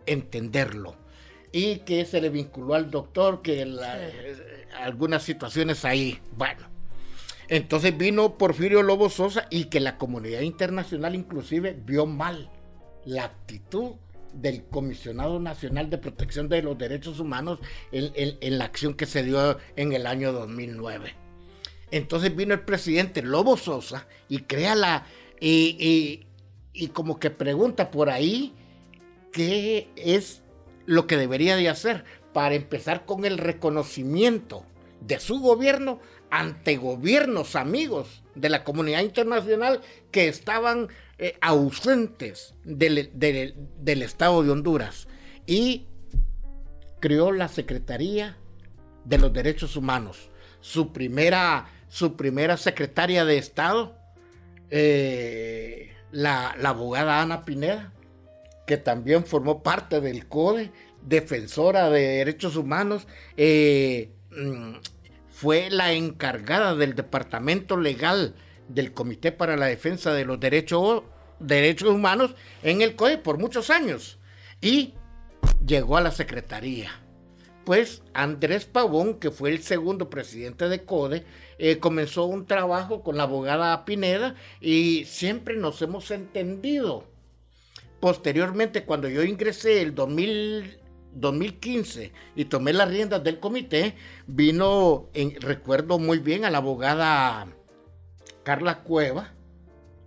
entenderlo. 0.06 0.96
Y 1.52 1.80
que 1.80 2.06
se 2.06 2.22
le 2.22 2.30
vinculó 2.30 2.72
al 2.72 2.90
doctor, 2.90 3.42
que 3.42 3.60
eh, 3.60 4.66
algunas 4.80 5.22
situaciones 5.22 5.84
ahí. 5.84 6.18
Bueno, 6.34 6.75
entonces 7.48 7.96
vino 7.96 8.38
Porfirio 8.38 8.82
Lobo 8.82 9.08
Sosa 9.08 9.46
y 9.50 9.66
que 9.66 9.80
la 9.80 9.98
comunidad 9.98 10.40
internacional 10.40 11.14
inclusive 11.14 11.78
vio 11.84 12.06
mal 12.06 12.50
la 13.04 13.24
actitud 13.24 13.92
del 14.32 14.64
Comisionado 14.64 15.40
Nacional 15.40 15.88
de 15.88 15.98
Protección 15.98 16.48
de 16.48 16.62
los 16.62 16.76
Derechos 16.76 17.20
Humanos 17.20 17.60
en, 17.92 18.58
la 18.58 18.64
acción 18.64 18.94
que 18.94 19.06
se 19.06 19.22
dio 19.22 19.58
en 19.76 19.92
el 19.92 20.06
año 20.06 20.32
2009. 20.32 21.14
Entonces 21.90 22.34
vino 22.34 22.52
el 22.52 22.60
presidente 22.60 23.22
Lobo 23.22 23.56
Sosa 23.56 24.06
y 24.28 24.40
crea 24.40 24.74
la... 24.74 25.06
Y, 25.40 26.26
y 26.72 26.88
como 26.88 27.18
que 27.18 27.30
pregunta 27.30 27.90
por 27.90 28.10
ahí 28.10 28.54
qué 29.32 29.88
es 29.96 30.42
lo 30.84 31.06
que 31.06 31.16
debería 31.16 31.56
de 31.56 31.68
hacer 31.68 32.04
para 32.32 32.54
empezar 32.54 33.06
con 33.06 33.24
el 33.24 33.38
reconocimiento 33.38 34.64
de 35.00 35.20
su 35.20 35.40
gobierno 35.40 36.00
ante 36.38 36.76
gobiernos 36.76 37.56
amigos 37.56 38.22
de 38.34 38.50
la 38.50 38.62
comunidad 38.62 39.00
internacional 39.00 39.80
que 40.10 40.28
estaban 40.28 40.88
eh, 41.18 41.38
ausentes 41.40 42.54
del, 42.62 43.10
del, 43.14 44.02
Estado 44.02 44.42
de 44.42 44.50
Honduras 44.50 45.08
y 45.46 45.86
creó 47.00 47.32
la 47.32 47.48
Secretaría 47.48 48.36
de 49.06 49.16
los 49.16 49.32
Derechos 49.32 49.76
Humanos. 49.76 50.28
Su 50.60 50.92
primera, 50.92 51.70
su 51.88 52.16
primera 52.16 52.58
secretaria 52.58 53.24
de 53.24 53.38
Estado, 53.38 53.96
eh, 54.70 55.94
la, 56.10 56.50
abogada 56.50 57.22
Ana 57.22 57.46
Pineda, 57.46 57.94
que 58.66 58.76
también 58.76 59.24
formó 59.24 59.62
parte 59.62 60.02
del 60.02 60.26
CODE, 60.28 60.70
defensora 61.00 61.88
de 61.88 62.00
derechos 62.18 62.56
humanos, 62.56 63.06
eh, 63.38 64.10
mm, 64.32 64.74
fue 65.36 65.68
la 65.68 65.92
encargada 65.92 66.74
del 66.74 66.94
departamento 66.94 67.76
legal 67.76 68.34
del 68.68 68.94
Comité 68.94 69.32
para 69.32 69.58
la 69.58 69.66
Defensa 69.66 70.14
de 70.14 70.24
los 70.24 70.40
Derechos, 70.40 71.02
Derechos 71.40 71.90
Humanos 71.90 72.34
en 72.62 72.80
el 72.80 72.96
COE 72.96 73.18
por 73.18 73.36
muchos 73.36 73.68
años 73.68 74.18
y 74.62 74.94
llegó 75.66 75.98
a 75.98 76.00
la 76.00 76.10
Secretaría. 76.10 76.90
Pues 77.66 78.02
Andrés 78.14 78.64
Pavón, 78.64 79.20
que 79.20 79.30
fue 79.30 79.50
el 79.50 79.62
segundo 79.62 80.08
presidente 80.08 80.70
de 80.70 80.84
CODE, 80.84 81.26
eh, 81.58 81.80
comenzó 81.80 82.24
un 82.24 82.46
trabajo 82.46 83.02
con 83.02 83.18
la 83.18 83.24
abogada 83.24 83.84
Pineda 83.84 84.36
y 84.62 85.04
siempre 85.04 85.58
nos 85.58 85.82
hemos 85.82 86.10
entendido. 86.12 87.04
Posteriormente, 88.00 88.84
cuando 88.84 89.06
yo 89.10 89.22
ingresé 89.22 89.82
el 89.82 89.94
2015 91.20 92.12
y 92.34 92.44
tomé 92.46 92.72
las 92.72 92.88
riendas 92.88 93.24
del 93.24 93.40
comité, 93.40 93.94
vino, 94.26 95.08
en, 95.14 95.40
recuerdo 95.40 95.98
muy 95.98 96.18
bien, 96.18 96.44
a 96.44 96.50
la 96.50 96.58
abogada 96.58 97.48
Carla 98.42 98.82
Cueva, 98.82 99.32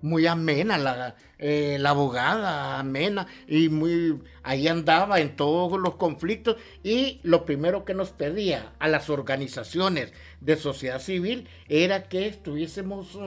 muy 0.01 0.27
amena, 0.27 0.77
la, 0.77 1.15
eh, 1.39 1.77
la, 1.79 1.89
abogada 1.89 2.79
amena, 2.79 3.27
y 3.47 3.69
muy 3.69 4.21
ahí 4.43 4.67
andaba 4.67 5.19
en 5.19 5.35
todos 5.35 5.79
los 5.79 5.95
conflictos. 5.95 6.57
Y 6.83 7.19
lo 7.23 7.45
primero 7.45 7.85
que 7.85 7.93
nos 7.93 8.11
pedía 8.11 8.73
a 8.79 8.87
las 8.87 9.09
organizaciones 9.09 10.13
de 10.39 10.55
sociedad 10.55 11.01
civil 11.01 11.47
era 11.67 12.03
que 12.03 12.27
estuviésemos 12.27 13.17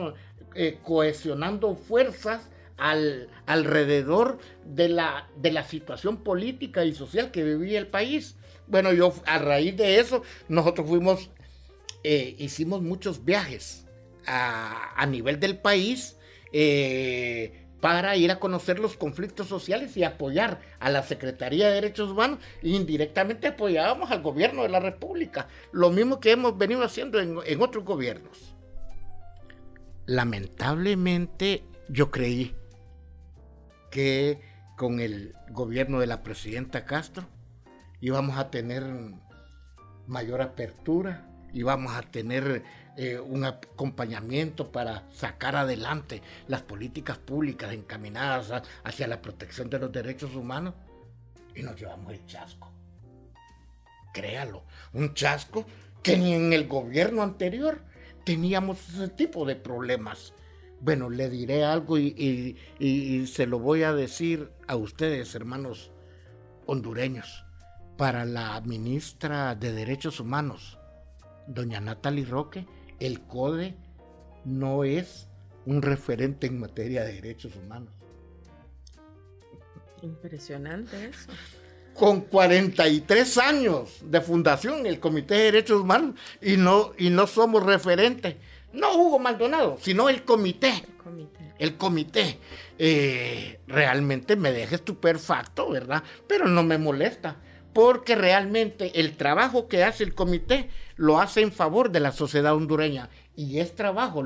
eh, 0.55 0.79
cohesionando 0.83 1.75
fuerzas 1.75 2.49
al, 2.77 3.29
alrededor 3.45 4.39
de 4.65 4.89
la, 4.89 5.27
de 5.37 5.51
la 5.51 5.63
situación 5.63 6.17
política 6.17 6.85
y 6.85 6.93
social 6.93 7.31
que 7.31 7.43
vivía 7.43 7.79
el 7.79 7.87
país. 7.87 8.35
Bueno, 8.67 8.93
yo 8.93 9.13
a 9.25 9.39
raíz 9.39 9.75
de 9.77 9.99
eso, 9.99 10.23
nosotros 10.47 10.87
fuimos, 10.87 11.29
eh, 12.03 12.35
hicimos 12.37 12.81
muchos 12.81 13.25
viajes 13.25 13.85
a, 14.25 15.05
nivel 15.07 15.39
del 15.39 15.57
país 15.57 16.17
eh, 16.53 17.67
para 17.81 18.15
ir 18.15 18.31
a 18.31 18.39
conocer 18.39 18.79
los 18.79 18.95
conflictos 18.95 19.47
sociales 19.47 19.97
y 19.97 20.05
apoyar 20.05 20.61
a 20.79 20.89
la 20.89 21.03
Secretaría 21.03 21.67
de 21.67 21.75
Derechos 21.75 22.11
Humanos 22.11 22.39
indirectamente 22.61 23.47
apoyábamos 23.47 24.11
al 24.11 24.21
gobierno 24.21 24.63
de 24.63 24.69
la 24.69 24.79
República, 24.79 25.49
lo 25.73 25.89
mismo 25.89 26.21
que 26.21 26.31
hemos 26.31 26.57
venido 26.57 26.83
haciendo 26.83 27.19
en, 27.19 27.37
en 27.45 27.61
otros 27.61 27.83
gobiernos. 27.83 28.55
Lamentablemente 30.05 31.63
yo 31.89 32.11
creí 32.11 32.55
que 33.93 34.41
con 34.75 34.99
el 34.99 35.35
gobierno 35.51 35.99
de 35.99 36.07
la 36.07 36.23
presidenta 36.23 36.83
Castro 36.83 37.27
íbamos 38.01 38.39
a 38.39 38.49
tener 38.49 38.83
mayor 40.07 40.41
apertura, 40.41 41.29
íbamos 41.53 41.95
a 41.95 42.01
tener 42.01 42.63
eh, 42.97 43.19
un 43.19 43.45
acompañamiento 43.45 44.71
para 44.71 45.03
sacar 45.11 45.55
adelante 45.55 46.23
las 46.47 46.63
políticas 46.63 47.19
públicas 47.19 47.71
encaminadas 47.71 48.63
hacia 48.83 49.07
la 49.07 49.21
protección 49.21 49.69
de 49.69 49.77
los 49.77 49.91
derechos 49.91 50.33
humanos 50.33 50.73
y 51.55 51.61
nos 51.61 51.79
llevamos 51.79 52.13
el 52.13 52.25
chasco. 52.25 52.71
Créalo, 54.11 54.63
un 54.93 55.13
chasco 55.13 55.67
que 56.01 56.17
ni 56.17 56.33
en 56.33 56.51
el 56.51 56.67
gobierno 56.67 57.21
anterior 57.21 57.83
teníamos 58.23 58.89
ese 58.89 59.09
tipo 59.09 59.45
de 59.45 59.55
problemas. 59.55 60.33
Bueno, 60.83 61.09
le 61.09 61.29
diré 61.29 61.63
algo 61.63 61.97
y, 61.97 62.57
y 62.77 63.27
se 63.27 63.47
lo 63.47 63.57
voy 63.57 63.83
a 63.83 63.93
decir 63.93 64.51
a 64.67 64.75
ustedes, 64.75 65.33
hermanos 65.33 65.91
hondureños. 66.65 67.45
Para 67.97 68.25
la 68.25 68.59
ministra 68.59 69.55
de 69.55 69.71
Derechos 69.71 70.19
Humanos, 70.19 70.77
doña 71.47 71.79
Natalie 71.79 72.25
Roque, 72.25 72.67
el 72.99 73.21
CODE 73.21 73.77
no 74.43 74.83
es 74.83 75.29
un 75.65 75.81
referente 75.81 76.47
en 76.47 76.59
materia 76.59 77.05
de 77.05 77.13
derechos 77.13 77.55
humanos. 77.55 77.93
Impresionante 80.01 81.05
eso. 81.05 81.31
Con 81.93 82.21
43 82.21 83.37
años 83.37 83.99
de 84.03 84.19
fundación, 84.19 84.85
el 84.85 84.99
Comité 84.99 85.35
de 85.35 85.43
Derechos 85.43 85.81
Humanos, 85.81 86.19
y 86.41 86.57
no, 86.57 86.91
y 86.97 87.09
no 87.09 87.25
somos 87.25 87.63
referentes. 87.63 88.35
No 88.73 88.95
Hugo 88.95 89.19
Maldonado, 89.19 89.77
sino 89.79 90.09
el 90.09 90.23
comité. 90.23 90.69
El 90.69 90.97
comité. 90.97 91.53
El 91.59 91.77
comité. 91.77 92.39
Eh, 92.77 93.59
realmente 93.67 94.35
me 94.35 94.51
deja 94.51 94.75
estupefacto, 94.75 95.69
¿verdad? 95.69 96.03
Pero 96.27 96.47
no 96.47 96.63
me 96.63 96.77
molesta 96.77 97.37
porque 97.73 98.15
realmente 98.15 98.99
el 98.99 99.15
trabajo 99.17 99.67
que 99.67 99.83
hace 99.83 100.03
el 100.03 100.13
comité 100.13 100.69
lo 100.95 101.19
hace 101.19 101.41
en 101.41 101.51
favor 101.51 101.91
de 101.91 101.99
la 101.99 102.11
sociedad 102.11 102.55
hondureña 102.55 103.09
y 103.35 103.59
es 103.59 103.75
trabajo 103.75 104.23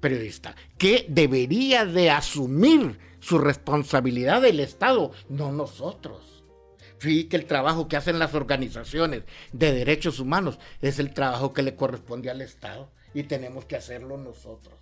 periodista, 0.00 0.56
que 0.78 1.06
debería 1.08 1.84
de 1.84 2.10
asumir 2.10 2.98
su 3.20 3.38
responsabilidad 3.38 4.42
del 4.42 4.60
Estado, 4.60 5.12
no 5.28 5.52
nosotros. 5.52 6.42
Fíjate 6.98 7.28
que 7.28 7.36
el 7.36 7.46
trabajo 7.46 7.88
que 7.88 7.96
hacen 7.96 8.18
las 8.18 8.34
organizaciones 8.34 9.22
de 9.52 9.72
derechos 9.72 10.18
humanos 10.20 10.58
es 10.80 10.98
el 10.98 11.14
trabajo 11.14 11.52
que 11.52 11.62
le 11.62 11.76
corresponde 11.76 12.30
al 12.30 12.42
Estado 12.42 12.90
y 13.14 13.24
tenemos 13.24 13.64
que 13.64 13.76
hacerlo 13.76 14.16
nosotros. 14.16 14.74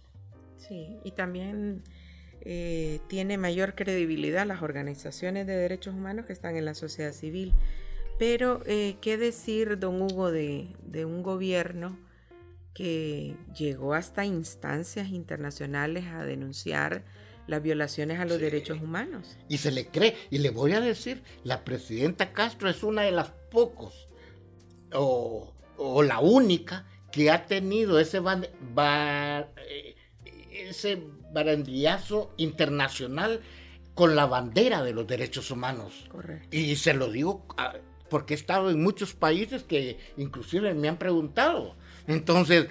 Sí, 0.57 0.99
y 1.05 1.13
también 1.13 1.83
eh, 2.41 3.01
tiene 3.09 3.39
mayor 3.39 3.75
credibilidad 3.75 4.47
las 4.47 4.63
organizaciones 4.63 5.47
de 5.47 5.57
derechos 5.57 5.95
humanos 5.95 6.27
que 6.27 6.33
están 6.33 6.57
en 6.57 6.65
la 6.65 6.75
sociedad 6.75 7.13
civil. 7.13 7.55
Pero, 8.19 8.63
eh, 8.67 8.97
¿qué 9.01 9.17
decir, 9.17 9.79
don 9.79 10.03
Hugo, 10.03 10.33
de, 10.33 10.69
de 10.83 11.05
un 11.05 11.23
gobierno 11.23 11.97
que 12.75 13.37
llegó 13.57 13.95
hasta 13.95 14.25
instancias 14.25 15.09
internacionales 15.09 16.07
a 16.07 16.25
denunciar 16.25 17.05
las 17.49 17.63
violaciones 17.63 18.21
a 18.21 18.25
los 18.25 18.39
derechos 18.39 18.81
humanos. 18.81 19.37
Y 19.49 19.59
se 19.59 19.73
le 19.73 19.89
cree, 19.89 20.15
y 20.31 20.39
le 20.39 20.51
voy 20.51 20.75
a 20.75 20.81
decir, 20.81 21.23
la 21.43 21.65
presidenta 21.65 22.33
Castro 22.33 22.69
es 22.69 22.85
una 22.85 23.03
de 23.03 23.11
las 23.11 23.31
pocos, 23.51 24.07
o, 24.93 25.55
la 26.05 26.21
única, 26.21 26.87
que 27.11 27.31
ha 27.31 27.47
tenido 27.47 27.99
ese, 27.99 28.19
eh, 28.19 29.97
ese 30.53 31.03
barandillazo 31.33 32.33
internacional 32.37 33.41
con 33.95 34.15
la 34.15 34.27
bandera 34.27 34.83
de 34.83 34.93
los 34.93 35.07
derechos 35.07 35.50
humanos. 35.50 36.07
Correcto. 36.09 36.57
Y 36.57 36.77
se 36.77 36.95
lo 36.95 37.11
digo 37.11 37.47
ah, 37.57 37.75
porque 38.09 38.35
he 38.35 38.37
estado 38.37 38.71
en 38.71 38.83
muchos 38.83 39.15
países 39.15 39.65
que 39.65 39.99
inclusive 40.17 40.75
me 40.75 40.88
han 40.88 40.99
preguntado. 40.99 41.75
Entonces, 42.07 42.69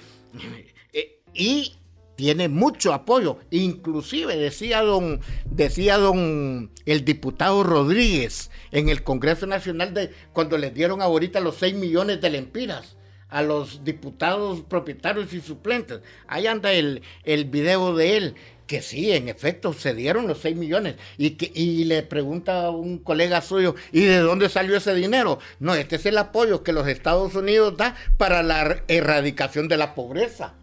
eh, 0.93 1.21
y 1.33 1.77
tiene 2.15 2.49
mucho 2.49 2.93
apoyo. 2.93 3.37
Inclusive 3.51 4.35
decía 4.35 4.81
don, 4.81 5.21
decía 5.45 5.97
don 5.97 6.71
el 6.85 7.05
diputado 7.05 7.63
Rodríguez 7.63 8.49
en 8.71 8.89
el 8.89 9.03
Congreso 9.03 9.45
Nacional 9.45 9.93
de 9.93 10.11
cuando 10.33 10.57
les 10.57 10.73
dieron 10.73 11.01
ahorita 11.01 11.39
los 11.39 11.57
6 11.57 11.75
millones 11.75 12.19
de 12.19 12.29
lempiras 12.31 12.96
a 13.29 13.41
los 13.41 13.83
diputados 13.83 14.61
propietarios 14.61 15.33
y 15.33 15.41
suplentes. 15.41 15.99
Ahí 16.27 16.47
anda 16.47 16.71
el, 16.71 17.01
el 17.23 17.45
video 17.45 17.95
de 17.95 18.17
él 18.17 18.35
que 18.67 18.81
sí, 18.81 19.11
en 19.11 19.29
efecto, 19.29 19.73
se 19.73 19.95
dieron 19.95 20.27
los 20.27 20.39
6 20.39 20.55
millones. 20.55 20.95
Y, 21.17 21.31
que, 21.31 21.51
y 21.55 21.85
le 21.85 22.03
pregunta 22.03 22.65
a 22.65 22.69
un 22.69 22.99
colega 22.99 23.41
suyo, 23.41 23.75
¿y 23.91 24.01
de 24.01 24.19
dónde 24.19 24.49
salió 24.49 24.75
ese 24.77 24.93
dinero? 24.93 25.39
No, 25.59 25.73
este 25.73 25.95
es 25.95 26.05
el 26.05 26.17
apoyo 26.17 26.63
que 26.63 26.73
los 26.73 26.87
Estados 26.87 27.33
Unidos 27.33 27.77
da 27.77 27.95
para 28.17 28.43
la 28.43 28.83
erradicación 28.87 29.67
de 29.69 29.77
la 29.77 29.95
pobreza. 29.95 30.53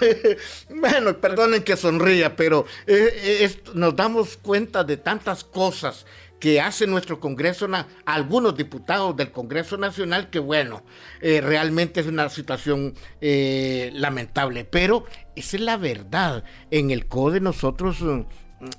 bueno, 0.68 1.16
perdonen 1.18 1.62
que 1.62 1.76
sonría, 1.76 2.36
pero 2.36 2.66
eh, 2.86 3.10
eh, 3.22 3.62
nos 3.74 3.96
damos 3.96 4.36
cuenta 4.36 4.84
de 4.84 4.98
tantas 4.98 5.42
cosas 5.42 6.04
que 6.40 6.60
hace 6.60 6.86
nuestro 6.86 7.20
Congreso, 7.20 7.68
algunos 8.06 8.56
diputados 8.56 9.14
del 9.14 9.30
Congreso 9.30 9.76
Nacional, 9.76 10.30
que 10.30 10.38
bueno, 10.38 10.82
eh, 11.20 11.40
realmente 11.42 12.00
es 12.00 12.06
una 12.06 12.28
situación 12.30 12.94
eh, 13.20 13.90
lamentable, 13.94 14.64
pero 14.64 15.04
esa 15.36 15.58
es 15.58 15.62
la 15.62 15.76
verdad. 15.76 16.42
En 16.70 16.90
el 16.90 17.06
CODE 17.06 17.40
nosotros 17.40 18.00
mm, 18.00 18.22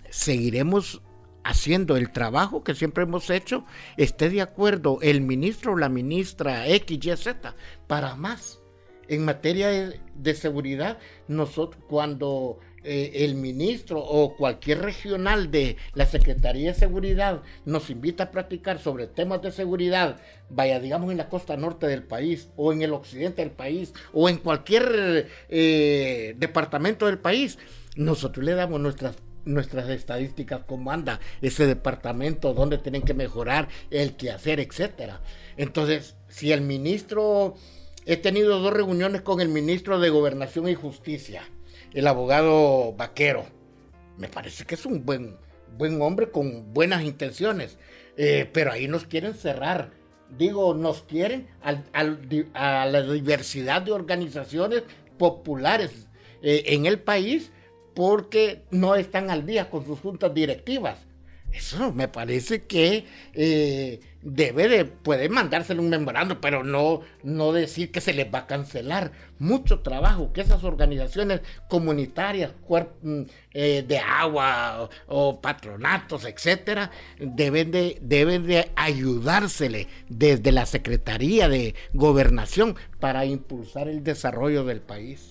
seguiremos 0.09 1.01
haciendo 1.43 1.97
el 1.97 2.11
trabajo 2.11 2.63
que 2.63 2.75
siempre 2.75 3.03
hemos 3.03 3.29
hecho, 3.29 3.65
esté 3.95 4.29
de 4.29 4.41
acuerdo 4.41 4.99
el 5.01 5.21
ministro 5.21 5.73
o 5.73 5.77
la 5.77 5.89
ministra 5.89 6.65
XYZ 6.65 7.35
para 7.87 8.15
más. 8.15 8.59
En 9.07 9.25
materia 9.25 9.93
de 10.15 10.35
seguridad, 10.35 10.97
nosotros 11.27 11.83
cuando 11.89 12.59
eh, 12.83 13.11
el 13.25 13.35
ministro 13.35 13.99
o 13.99 14.35
cualquier 14.35 14.81
regional 14.81 15.51
de 15.51 15.77
la 15.93 16.05
Secretaría 16.05 16.69
de 16.73 16.79
Seguridad 16.79 17.41
nos 17.65 17.89
invita 17.89 18.25
a 18.25 18.31
practicar 18.31 18.79
sobre 18.79 19.07
temas 19.07 19.41
de 19.41 19.51
seguridad, 19.51 20.19
vaya, 20.49 20.79
digamos 20.79 21.11
en 21.11 21.17
la 21.17 21.29
costa 21.29 21.57
norte 21.57 21.85
del 21.87 22.03
país 22.03 22.49
o 22.55 22.73
en 22.73 22.81
el 22.81 22.93
occidente 22.93 23.43
del 23.43 23.51
país 23.51 23.93
o 24.13 24.29
en 24.29 24.37
cualquier 24.37 25.27
eh, 25.49 26.35
departamento 26.37 27.05
del 27.05 27.19
país, 27.19 27.59
nosotros 27.95 28.43
le 28.43 28.53
damos 28.53 28.79
nuestras 28.79 29.15
nuestras 29.45 29.89
estadísticas, 29.89 30.61
cómo 30.65 30.91
anda 30.91 31.19
ese 31.41 31.65
departamento, 31.65 32.53
dónde 32.53 32.77
tienen 32.77 33.01
que 33.01 33.13
mejorar, 33.13 33.69
el 33.89 34.15
que 34.15 34.31
hacer, 34.31 34.59
etcétera. 34.59 35.21
Entonces, 35.57 36.15
si 36.27 36.51
el 36.51 36.61
ministro, 36.61 37.55
he 38.05 38.17
tenido 38.17 38.59
dos 38.59 38.73
reuniones 38.73 39.21
con 39.21 39.41
el 39.41 39.49
ministro 39.49 39.99
de 39.99 40.09
Gobernación 40.09 40.67
y 40.69 40.75
Justicia, 40.75 41.43
el 41.93 42.07
abogado 42.07 42.93
Vaquero. 42.93 43.45
Me 44.17 44.27
parece 44.27 44.65
que 44.65 44.75
es 44.75 44.85
un 44.85 45.05
buen, 45.05 45.37
buen 45.77 46.01
hombre 46.01 46.31
con 46.31 46.73
buenas 46.73 47.03
intenciones, 47.03 47.77
eh, 48.17 48.49
pero 48.51 48.71
ahí 48.71 48.87
nos 48.87 49.05
quieren 49.05 49.33
cerrar. 49.33 49.91
Digo, 50.37 50.73
nos 50.73 51.01
quieren 51.01 51.47
a 51.61 52.85
la 52.85 53.01
diversidad 53.01 53.81
de 53.81 53.91
organizaciones 53.91 54.83
populares 55.17 56.07
eh, 56.41 56.63
en 56.67 56.85
el 56.85 56.99
país 56.99 57.51
porque 57.93 58.63
no 58.71 58.95
están 58.95 59.29
al 59.29 59.45
día 59.45 59.69
con 59.69 59.85
sus 59.85 59.99
juntas 59.99 60.33
directivas. 60.33 61.05
Eso 61.53 61.91
me 61.93 62.07
parece 62.07 62.63
que 62.63 63.05
eh, 63.33 63.99
debe 64.21 64.69
de, 64.69 64.85
puede 64.85 65.27
mandárselo 65.29 65.81
un 65.81 65.89
memorando, 65.89 66.39
pero 66.39 66.63
no, 66.63 67.01
no 67.23 67.51
decir 67.51 67.91
que 67.91 68.01
se 68.01 68.13
les 68.13 68.33
va 68.33 68.39
a 68.39 68.47
cancelar. 68.47 69.11
Mucho 69.37 69.79
trabajo 69.79 70.31
que 70.31 70.41
esas 70.41 70.63
organizaciones 70.63 71.41
comunitarias, 71.67 72.51
mm, 73.01 73.21
eh, 73.53 73.83
de 73.87 73.97
agua 73.99 74.89
o, 75.07 75.41
patronatos, 75.41 76.25
etcétera, 76.25 76.91
deben 77.19 77.71
de, 77.71 77.97
deben 78.01 78.45
de 78.45 78.71
ayudársele 78.75 79.87
desde 80.09 80.51
la 80.51 80.65
Secretaría 80.65 81.49
de 81.49 81.75
Gobernación 81.93 82.75
para 82.99 83.25
impulsar 83.25 83.87
el 83.87 84.03
desarrollo 84.03 84.63
del 84.63 84.81
país 84.81 85.30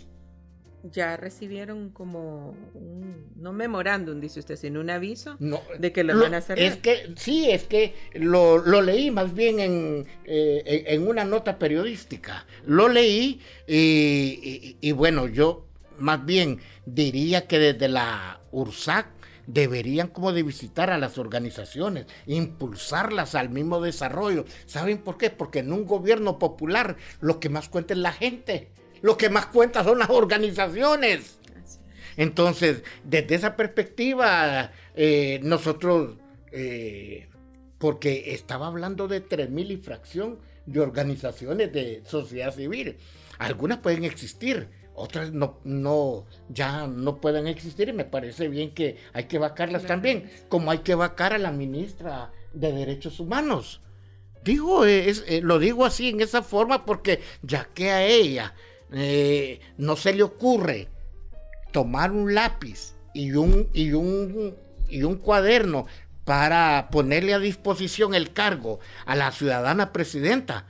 ya 0.85 1.17
recibieron 1.17 1.91
como 1.91 2.55
un, 2.75 3.27
no 3.37 3.53
memorándum, 3.53 4.21
dice 4.21 4.41
usted, 4.41 4.57
sino 4.57 4.81
un 4.81 4.91
aviso 4.91 5.37
de 5.79 5.93
que 5.93 6.05
lo, 6.05 6.19
van 6.19 6.35
a 6.35 6.39
hacer. 6.39 6.59
Es 6.59 6.77
que, 6.77 7.13
sí, 7.17 7.51
es 7.51 7.65
que 7.65 7.95
lo, 8.15 8.61
leí 8.83 9.11
más 9.11 9.35
bien 9.35 9.61
en, 9.61 10.07
eh, 10.25 10.85
en, 10.89 11.07
una 11.07 11.25
nota 11.25 11.59
periodística. 11.59 12.47
Lo 12.67 12.89
leí 12.89 13.41
y, 13.67 14.93
bueno, 14.93 15.27
yo 15.29 15.67
más 15.99 16.25
bien 16.25 16.61
diría 16.87 17.47
que 17.47 17.59
desde 17.59 17.89
la 17.89 18.41
URSAC 18.51 19.09
deberían 19.47 20.09
como 20.09 20.33
de 20.33 20.43
visitar 20.43 20.91
a 20.91 20.99
las 20.99 21.19
organizaciones, 21.19 22.07
impulsarlas 22.27 23.35
al 23.35 23.51
mismo 23.51 23.81
desarrollo. 23.81 24.45
¿Saben 24.67 24.99
por 24.99 25.19
qué? 25.19 25.31
Porque 25.31 25.59
en 25.59 25.73
un 25.73 25.87
gobierno 25.87 26.39
popular 26.39 26.97
lo 27.21 27.41
que 27.41 27.49
más 27.49 27.69
cuenta 27.69 27.95
es 27.95 27.99
la 27.99 28.13
gente 28.13 28.71
lo 29.03 29.17
que 29.17 29.31
más 29.31 29.47
cuenta 29.47 29.85
son 29.85 29.99
las 29.99 30.11
organizaciones. 30.11 31.39
Entonces, 32.17 32.83
desde 33.05 33.35
esa 33.35 33.57
perspectiva, 33.57 34.73
eh, 34.95 35.41
nosotros, 35.43 36.17
eh, 36.53 37.29
porque 37.79 38.35
estaba 38.35 38.67
hablando 38.67 39.09
de 39.09 39.27
3.000 39.27 39.71
y 39.71 39.77
fracción 39.79 40.39
de 40.67 40.81
organizaciones 40.81 41.73
de 41.73 42.03
sociedad 42.05 42.55
civil. 42.55 42.97
Algunas 43.39 43.79
pueden 43.79 44.05
existir, 44.05 44.69
otras 44.95 45.33
no, 45.33 45.61
no, 45.65 46.27
ya 46.49 46.87
no 46.87 47.21
pueden 47.21 47.47
existir 47.47 47.89
y 47.89 47.93
me 47.93 48.05
parece 48.05 48.49
bien 48.49 48.75
que 48.75 48.99
hay 49.15 49.25
que 49.25 49.39
vacarlas 49.39 49.87
también, 49.87 50.31
como 50.49 50.71
hay 50.71 50.79
que 50.79 50.95
vacar 50.95 51.33
a 51.33 51.39
la 51.39 51.53
ministra 51.53 52.33
de 52.53 52.73
Derechos 52.73 53.19
Humanos. 53.19 53.81
Digo, 54.45 54.87
eh, 54.87 55.41
lo 55.43 55.59
digo 55.59 55.85
así 55.85 56.09
en 56.09 56.21
esa 56.21 56.43
forma 56.43 56.85
porque 56.85 57.21
ya 57.43 57.65
que 57.73 57.91
a 57.91 58.05
ella 58.05 58.55
eh, 58.93 59.61
no 59.79 59.97
se 59.97 60.13
le 60.13 60.23
ocurre 60.23 60.89
tomar 61.73 62.11
un 62.11 62.35
lápiz 62.35 62.95
y 63.15 63.33
un, 63.33 63.69
y 63.73 63.93
un, 63.93 64.57
y 64.89 65.03
un 65.03 65.17
cuaderno 65.17 65.87
para 66.25 66.89
ponerle 66.91 67.35
a 67.35 67.39
disposición 67.39 68.15
el 68.15 68.33
cargo 68.33 68.81
a 69.07 69.17
la 69.17 69.33
ciudadana 69.33 69.93
presidenta, 69.93 70.67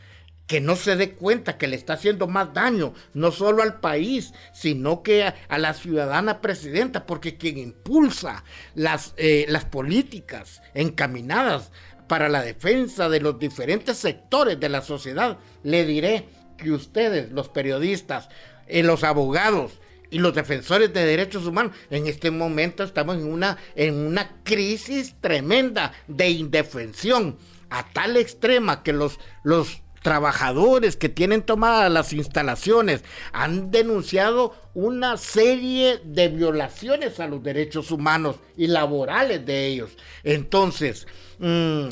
que 0.47 0.61
no 0.61 0.75
se 0.75 0.97
dé 0.97 1.13
cuenta 1.13 1.59
que 1.59 1.69
le 1.69 1.77
está 1.77 1.93
haciendo 1.93 2.27
más 2.27 2.53
daño, 2.53 2.93
no 3.15 3.31
solo 3.31 3.63
al 3.63 3.79
país, 3.79 4.33
sino 4.53 5.03
que 5.03 5.23
a, 5.23 5.59
la 5.59 5.75
ciudadana 5.75 6.41
presidenta, 6.41 7.07
porque 7.07 7.37
quien 7.37 7.59
impulsa 7.59 8.43
las, 8.75 9.15
eh, 9.17 9.47
las 9.49 9.65
políticas 9.65 10.61
encaminadas 10.75 11.71
para 12.09 12.29
la 12.29 12.43
defensa 12.43 13.09
de 13.09 13.21
los 13.21 13.39
diferentes 13.39 13.97
sectores 13.99 14.59
de 14.59 14.69
la 14.69 14.83
sociedad, 14.83 15.39
le 15.63 15.85
diré, 15.85 16.27
que 16.63 16.73
ustedes, 16.73 17.33
los 17.33 17.49
periodistas, 17.49 18.29
y 18.69 18.83
los 18.83 19.05
abogados 19.05 19.73
y 20.11 20.19
los 20.19 20.35
defensores 20.35 20.93
de 20.93 21.05
derechos 21.05 21.47
humanos, 21.47 21.73
en 21.91 22.07
este 22.07 22.31
momento 22.31 22.83
estamos 22.83 23.17
en 23.17 23.25
una, 23.25 23.59
en 23.75 23.95
una 23.95 24.43
crisis 24.43 25.15
tremenda 25.21 25.93
de 26.09 26.31
indefensión, 26.31 27.39
a 27.71 27.89
tal 27.93 28.17
extrema 28.17 28.83
que 28.83 28.93
los, 28.93 29.19
los 29.45 29.83
trabajadores 30.03 30.97
que 30.97 31.09
tienen 31.09 31.43
tomadas 31.43 31.93
las 31.93 32.13
instalaciones 32.13 33.05
han 33.33 33.71
denunciado 33.71 34.55
una 34.75 35.17
serie 35.17 36.01
de 36.05 36.29
violaciones 36.29 37.21
a 37.21 37.29
los 37.29 37.43
derechos 37.43 37.91
humanos 37.91 38.37
y 38.57 38.67
laborales 38.67 39.45
de 39.45 39.67
ellos. 39.67 39.91
Entonces, 40.25 41.07
mm, 41.39 41.89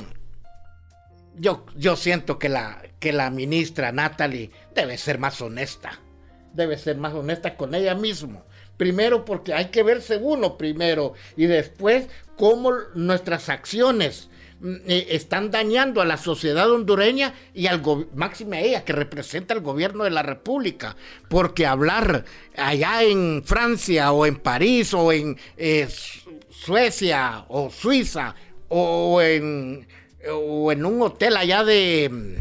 yo, 1.39 1.65
yo 1.77 1.97
siento 1.97 2.39
que 2.39 2.49
la, 2.49 2.83
que 2.99 3.13
la 3.13 3.31
ministra 3.31 3.93
Natalie 3.93 4.51
debe 4.75 4.99
ser 4.99 5.19
más 5.19 5.41
honesta. 5.41 6.01
Debe 6.53 6.79
ser 6.79 6.97
más 6.97 7.15
honesta 7.15 7.57
con 7.57 7.75
ella 7.75 7.95
misma. 7.95 8.43
Primero 8.77 9.25
porque 9.25 9.55
hay 9.55 9.67
que 9.67 9.83
verse 9.83 10.17
uno 10.17 10.57
primero 10.57 11.15
y 11.37 11.47
después 11.47 12.07
cómo 12.37 12.73
nuestras 12.95 13.49
acciones 13.49 14.29
mm, 14.61 14.75
eh, 14.87 15.07
están 15.11 15.51
dañando 15.51 16.01
a 16.01 16.05
la 16.05 16.17
sociedad 16.17 16.71
hondureña 16.71 17.35
y 17.55 17.67
al 17.67 17.83
máxima 18.15 18.61
ella 18.61 18.85
que 18.85 18.93
representa 18.93 19.55
el 19.55 19.61
gobierno 19.61 20.05
de 20.05 20.11
la 20.11 20.23
República, 20.23 20.97
porque 21.29 21.67
hablar 21.67 22.25
allá 22.57 23.03
en 23.03 23.43
Francia 23.45 24.13
o 24.13 24.27
en 24.27 24.37
París 24.37 24.95
o 24.95 25.13
en 25.13 25.37
eh, 25.57 25.89
Suecia 26.49 27.45
o 27.49 27.71
Suiza 27.71 28.35
o 28.69 29.21
en, 29.21 29.89
o 30.27 30.73
en 30.73 30.85
un 30.85 31.03
hotel 31.03 31.37
allá 31.37 31.65
de, 31.65 32.39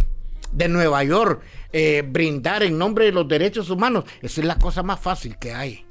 de 0.52 0.68
Nueva 0.68 1.04
York, 1.04 1.44
eh, 1.72 2.04
brindar 2.08 2.64
en 2.64 2.78
nombre 2.78 3.06
de 3.06 3.12
los 3.12 3.28
derechos 3.28 3.70
humanos, 3.70 4.06
esa 4.22 4.42
es 4.42 4.48
la 4.48 4.58
cosa 4.58 4.84
más 4.84 5.00
fácil 5.00 5.38
que 5.38 5.54
hay. 5.54 5.86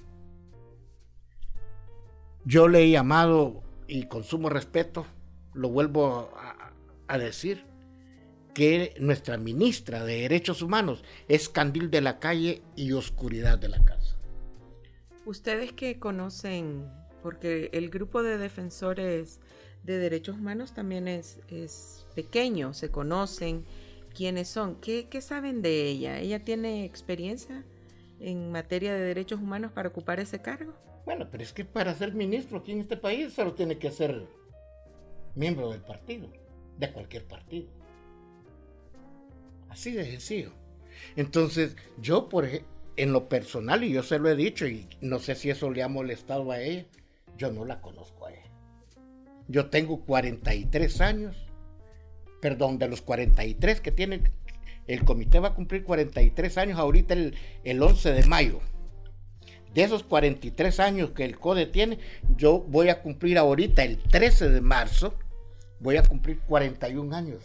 Yo 2.44 2.68
le 2.68 2.84
he 2.84 2.90
llamado, 2.90 3.62
y 3.86 4.06
con 4.06 4.24
sumo 4.24 4.48
respeto, 4.48 5.06
lo 5.52 5.68
vuelvo 5.68 6.30
a, 7.08 7.18
decir, 7.18 7.64
que 8.54 8.94
nuestra 9.00 9.36
ministra 9.36 10.04
de 10.04 10.22
Derechos 10.22 10.62
Humanos 10.62 11.04
es 11.28 11.48
candil 11.48 11.90
de 11.90 12.00
la 12.00 12.18
calle 12.18 12.62
y 12.74 12.92
oscuridad 12.92 13.58
de 13.58 13.68
la 13.68 13.84
casa. 13.84 14.16
Ustedes 15.24 15.72
que 15.72 15.98
conocen, 15.98 16.88
porque 17.22 17.68
el 17.72 17.90
grupo 17.90 18.22
de 18.22 18.38
defensores 18.38 19.40
de 19.86 19.98
derechos 19.98 20.36
humanos 20.36 20.74
también 20.74 21.08
es, 21.08 21.38
es 21.48 22.06
pequeño, 22.14 22.74
se 22.74 22.90
conocen 22.90 23.64
quiénes 24.14 24.48
son, 24.48 24.76
¿Qué, 24.80 25.08
¿qué 25.08 25.20
saben 25.20 25.62
de 25.62 25.88
ella? 25.88 26.18
¿Ella 26.18 26.44
tiene 26.44 26.84
experiencia 26.84 27.64
en 28.18 28.50
materia 28.50 28.94
de 28.94 29.00
derechos 29.00 29.40
humanos 29.40 29.72
para 29.72 29.90
ocupar 29.90 30.20
ese 30.20 30.40
cargo? 30.40 30.72
Bueno, 31.04 31.28
pero 31.30 31.42
es 31.42 31.52
que 31.52 31.64
para 31.64 31.94
ser 31.94 32.14
ministro 32.14 32.58
aquí 32.58 32.72
en 32.72 32.80
este 32.80 32.96
país 32.96 33.32
solo 33.32 33.54
tiene 33.54 33.78
que 33.78 33.90
ser 33.90 34.26
miembro 35.34 35.70
del 35.70 35.82
partido, 35.82 36.28
de 36.78 36.92
cualquier 36.92 37.26
partido. 37.26 37.68
Así 39.68 39.92
de 39.92 40.04
sencillo. 40.04 40.52
Entonces, 41.14 41.76
yo 42.00 42.28
por 42.28 42.48
en 42.96 43.12
lo 43.12 43.28
personal, 43.28 43.84
y 43.84 43.92
yo 43.92 44.02
se 44.02 44.18
lo 44.18 44.30
he 44.30 44.36
dicho, 44.36 44.66
y 44.66 44.88
no 45.02 45.18
sé 45.18 45.34
si 45.34 45.50
eso 45.50 45.70
le 45.70 45.82
ha 45.82 45.88
molestado 45.88 46.50
a 46.50 46.60
ella, 46.60 46.86
yo 47.36 47.52
no 47.52 47.66
la 47.66 47.80
conozco 47.82 48.26
a 48.26 48.32
ella. 48.32 48.50
Yo 49.48 49.66
tengo 49.66 50.04
43 50.04 51.00
años, 51.00 51.36
perdón, 52.40 52.78
de 52.78 52.88
los 52.88 53.02
43 53.02 53.80
que 53.80 53.92
tiene, 53.92 54.22
el 54.86 55.04
comité 55.04 55.40
va 55.40 55.48
a 55.48 55.54
cumplir 55.54 55.84
43 55.84 56.58
años 56.58 56.78
ahorita 56.78 57.14
el, 57.14 57.34
el 57.64 57.82
11 57.82 58.12
de 58.12 58.26
mayo 58.26 58.60
de 59.76 59.82
esos 59.82 60.04
43 60.04 60.80
años 60.80 61.10
que 61.10 61.22
el 61.22 61.38
CODE 61.38 61.66
tiene, 61.66 61.98
yo 62.34 62.60
voy 62.60 62.88
a 62.88 63.02
cumplir 63.02 63.36
ahorita 63.36 63.82
el 63.84 63.98
13 63.98 64.48
de 64.48 64.62
marzo, 64.62 65.18
voy 65.80 65.98
a 65.98 66.02
cumplir 66.02 66.40
41 66.48 67.14
años 67.14 67.42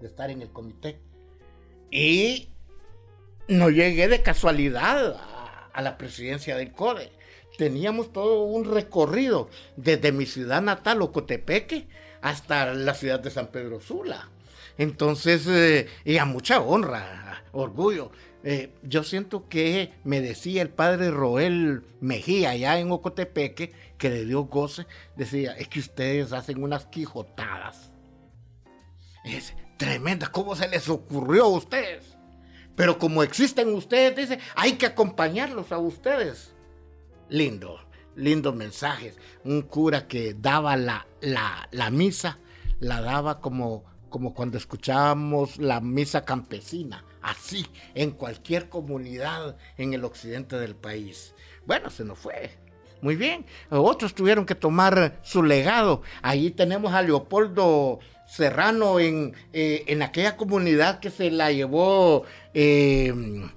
de 0.00 0.06
estar 0.06 0.30
en 0.30 0.40
el 0.40 0.48
comité. 0.48 0.98
Y 1.90 2.48
no 3.46 3.68
llegué 3.68 4.08
de 4.08 4.22
casualidad 4.22 5.20
a, 5.74 5.82
la 5.82 5.98
presidencia 5.98 6.56
del 6.56 6.72
CODE. 6.72 7.12
Teníamos 7.56 8.12
todo 8.12 8.42
un 8.42 8.64
recorrido 8.64 9.48
desde 9.76 10.12
mi 10.12 10.26
ciudad 10.26 10.62
natal, 10.62 11.02
Ocotepeque, 11.02 11.88
hasta 12.20 12.74
la 12.74 12.94
ciudad 12.94 13.20
de 13.20 13.30
San 13.30 13.48
Pedro 13.48 13.80
Sula. 13.80 14.30
Entonces, 14.78 15.46
eh, 15.46 15.88
y 16.04 16.18
a 16.18 16.24
mucha 16.24 16.60
honra, 16.60 17.44
orgullo. 17.52 18.10
Eh, 18.44 18.72
yo 18.82 19.02
siento 19.02 19.48
que 19.48 19.92
me 20.04 20.20
decía 20.20 20.62
el 20.62 20.68
padre 20.68 21.10
Roel 21.10 21.82
Mejía, 22.00 22.50
allá 22.50 22.78
en 22.78 22.92
Ocotepeque, 22.92 23.72
que 23.98 24.10
le 24.10 24.24
dio 24.24 24.44
goce, 24.44 24.86
decía, 25.16 25.52
es 25.52 25.68
que 25.68 25.80
ustedes 25.80 26.32
hacen 26.32 26.62
unas 26.62 26.86
quijotadas. 26.86 27.90
Es 29.24 29.54
tremenda, 29.78 30.28
¿cómo 30.28 30.54
se 30.54 30.68
les 30.68 30.88
ocurrió 30.88 31.44
a 31.44 31.48
ustedes? 31.48 32.16
Pero 32.76 32.98
como 32.98 33.22
existen 33.22 33.74
ustedes, 33.74 34.14
dice, 34.14 34.38
hay 34.54 34.74
que 34.74 34.86
acompañarlos 34.86 35.72
a 35.72 35.78
ustedes. 35.78 36.54
Lindo, 37.28 37.80
lindos 38.14 38.54
mensajes. 38.54 39.18
Un 39.44 39.62
cura 39.62 40.06
que 40.06 40.34
daba 40.34 40.76
la, 40.76 41.06
la, 41.20 41.90
misa, 41.90 42.38
la 42.80 43.00
daba 43.00 43.40
como, 43.40 43.84
como 44.08 44.34
cuando 44.34 44.58
escuchábamos 44.58 45.58
la 45.58 45.80
misa 45.80 46.24
campesina 46.24 47.04
así 47.26 47.66
en 47.94 48.12
cualquier 48.12 48.68
comunidad 48.68 49.56
en 49.76 49.92
el 49.92 50.04
occidente 50.04 50.56
del 50.56 50.76
país. 50.76 51.34
Bueno, 51.66 51.90
se 51.90 52.04
nos 52.04 52.18
fue. 52.18 52.50
Muy 53.02 53.16
bien. 53.16 53.44
Otros 53.68 54.14
tuvieron 54.14 54.46
que 54.46 54.54
tomar 54.54 55.18
su 55.22 55.42
legado. 55.42 56.02
Ahí 56.22 56.50
tenemos 56.50 56.94
a 56.94 57.02
Leopoldo 57.02 57.98
Serrano 58.26 58.98
en, 59.00 59.34
eh, 59.52 59.84
en 59.88 60.02
aquella 60.02 60.36
comunidad 60.36 61.00
que 61.00 61.10
se 61.10 61.30
la 61.30 61.52
llevó, 61.52 62.24
em, 62.54 63.50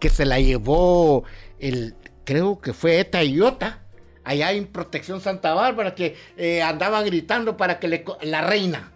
que 0.00 0.10
se 0.10 0.26
la 0.26 0.38
llevó 0.40 1.24
el, 1.58 1.94
creo 2.28 2.60
que 2.60 2.74
fue 2.74 3.00
Eta 3.00 3.24
Iota, 3.24 3.78
allá 4.22 4.52
en 4.52 4.66
Protección 4.66 5.22
Santa 5.22 5.54
Bárbara, 5.54 5.94
que 5.94 6.14
eh, 6.36 6.60
andaba 6.60 7.02
gritando 7.02 7.56
para 7.56 7.78
que 7.80 8.04
la 8.20 8.42
reina 8.42 8.92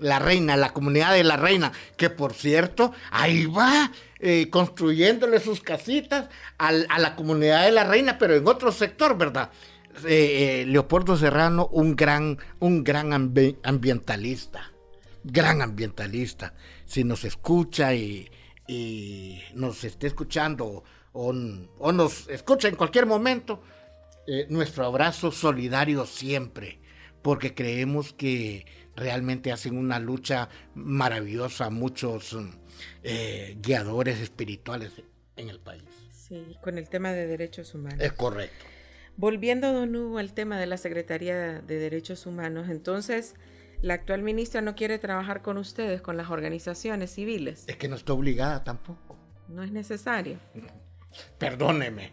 la 0.00 0.18
Reina, 0.18 0.56
la 0.56 0.72
comunidad 0.72 1.14
de 1.14 1.22
La 1.22 1.36
Reina, 1.36 1.70
que 1.96 2.10
por 2.10 2.34
cierto, 2.34 2.92
ahí 3.12 3.46
va 3.46 3.92
eh, 4.18 4.50
construyéndole 4.50 5.38
sus 5.38 5.60
casitas 5.60 6.28
a 6.58 6.72
la 6.72 7.14
comunidad 7.14 7.64
de 7.64 7.70
La 7.70 7.84
Reina, 7.84 8.18
pero 8.18 8.34
en 8.34 8.46
otro 8.46 8.72
sector, 8.72 9.16
¿verdad? 9.16 9.50
Eh, 10.04 10.62
eh, 10.62 10.66
Leopoldo 10.66 11.16
Serrano, 11.16 11.68
un 11.70 11.94
gran, 11.94 12.38
un 12.58 12.82
gran 12.82 13.12
ambientalista, 13.12 14.72
gran 15.22 15.62
ambientalista. 15.62 16.54
Si 16.84 17.04
nos 17.04 17.24
escucha 17.24 17.94
y, 17.94 18.28
nos 19.54 19.84
esté 19.84 20.06
escuchando 20.06 20.84
o, 21.14 21.32
o, 21.78 21.92
nos 21.92 22.28
escucha 22.28 22.68
en 22.68 22.76
cualquier 22.76 23.06
momento, 23.06 23.62
nuestro 24.48 24.84
abrazo 24.84 25.32
solidario 25.32 26.04
siempre, 26.04 26.78
porque 27.22 27.54
creemos 27.54 28.12
que 28.12 28.66
realmente 28.96 29.52
hacen 29.52 29.76
una 29.76 29.98
lucha 29.98 30.48
maravillosa 30.74 31.70
muchos 31.70 32.36
eh, 33.02 33.56
guiadores 33.60 34.20
espirituales 34.20 34.92
en 35.36 35.50
el 35.50 35.60
país. 35.60 35.82
Sí, 36.10 36.56
con 36.62 36.78
el 36.78 36.88
tema 36.88 37.12
de 37.12 37.26
derechos 37.26 37.74
humanos. 37.74 38.00
Es 38.00 38.12
correcto. 38.12 38.64
Volviendo, 39.16 39.72
don 39.72 39.94
Hugo, 39.94 40.18
al 40.18 40.32
tema 40.32 40.58
de 40.58 40.66
la 40.66 40.76
Secretaría 40.76 41.60
de 41.60 41.78
Derechos 41.78 42.26
Humanos, 42.26 42.68
entonces, 42.68 43.34
la 43.80 43.94
actual 43.94 44.22
ministra 44.22 44.60
no 44.60 44.74
quiere 44.74 44.98
trabajar 44.98 45.42
con 45.42 45.56
ustedes, 45.56 46.02
con 46.02 46.16
las 46.16 46.30
organizaciones 46.30 47.12
civiles. 47.12 47.64
Es 47.68 47.76
que 47.76 47.88
no 47.88 47.94
está 47.94 48.12
obligada 48.12 48.64
tampoco. 48.64 49.16
No 49.48 49.62
es 49.62 49.70
necesario. 49.70 50.38
Perdóneme. 51.38 52.12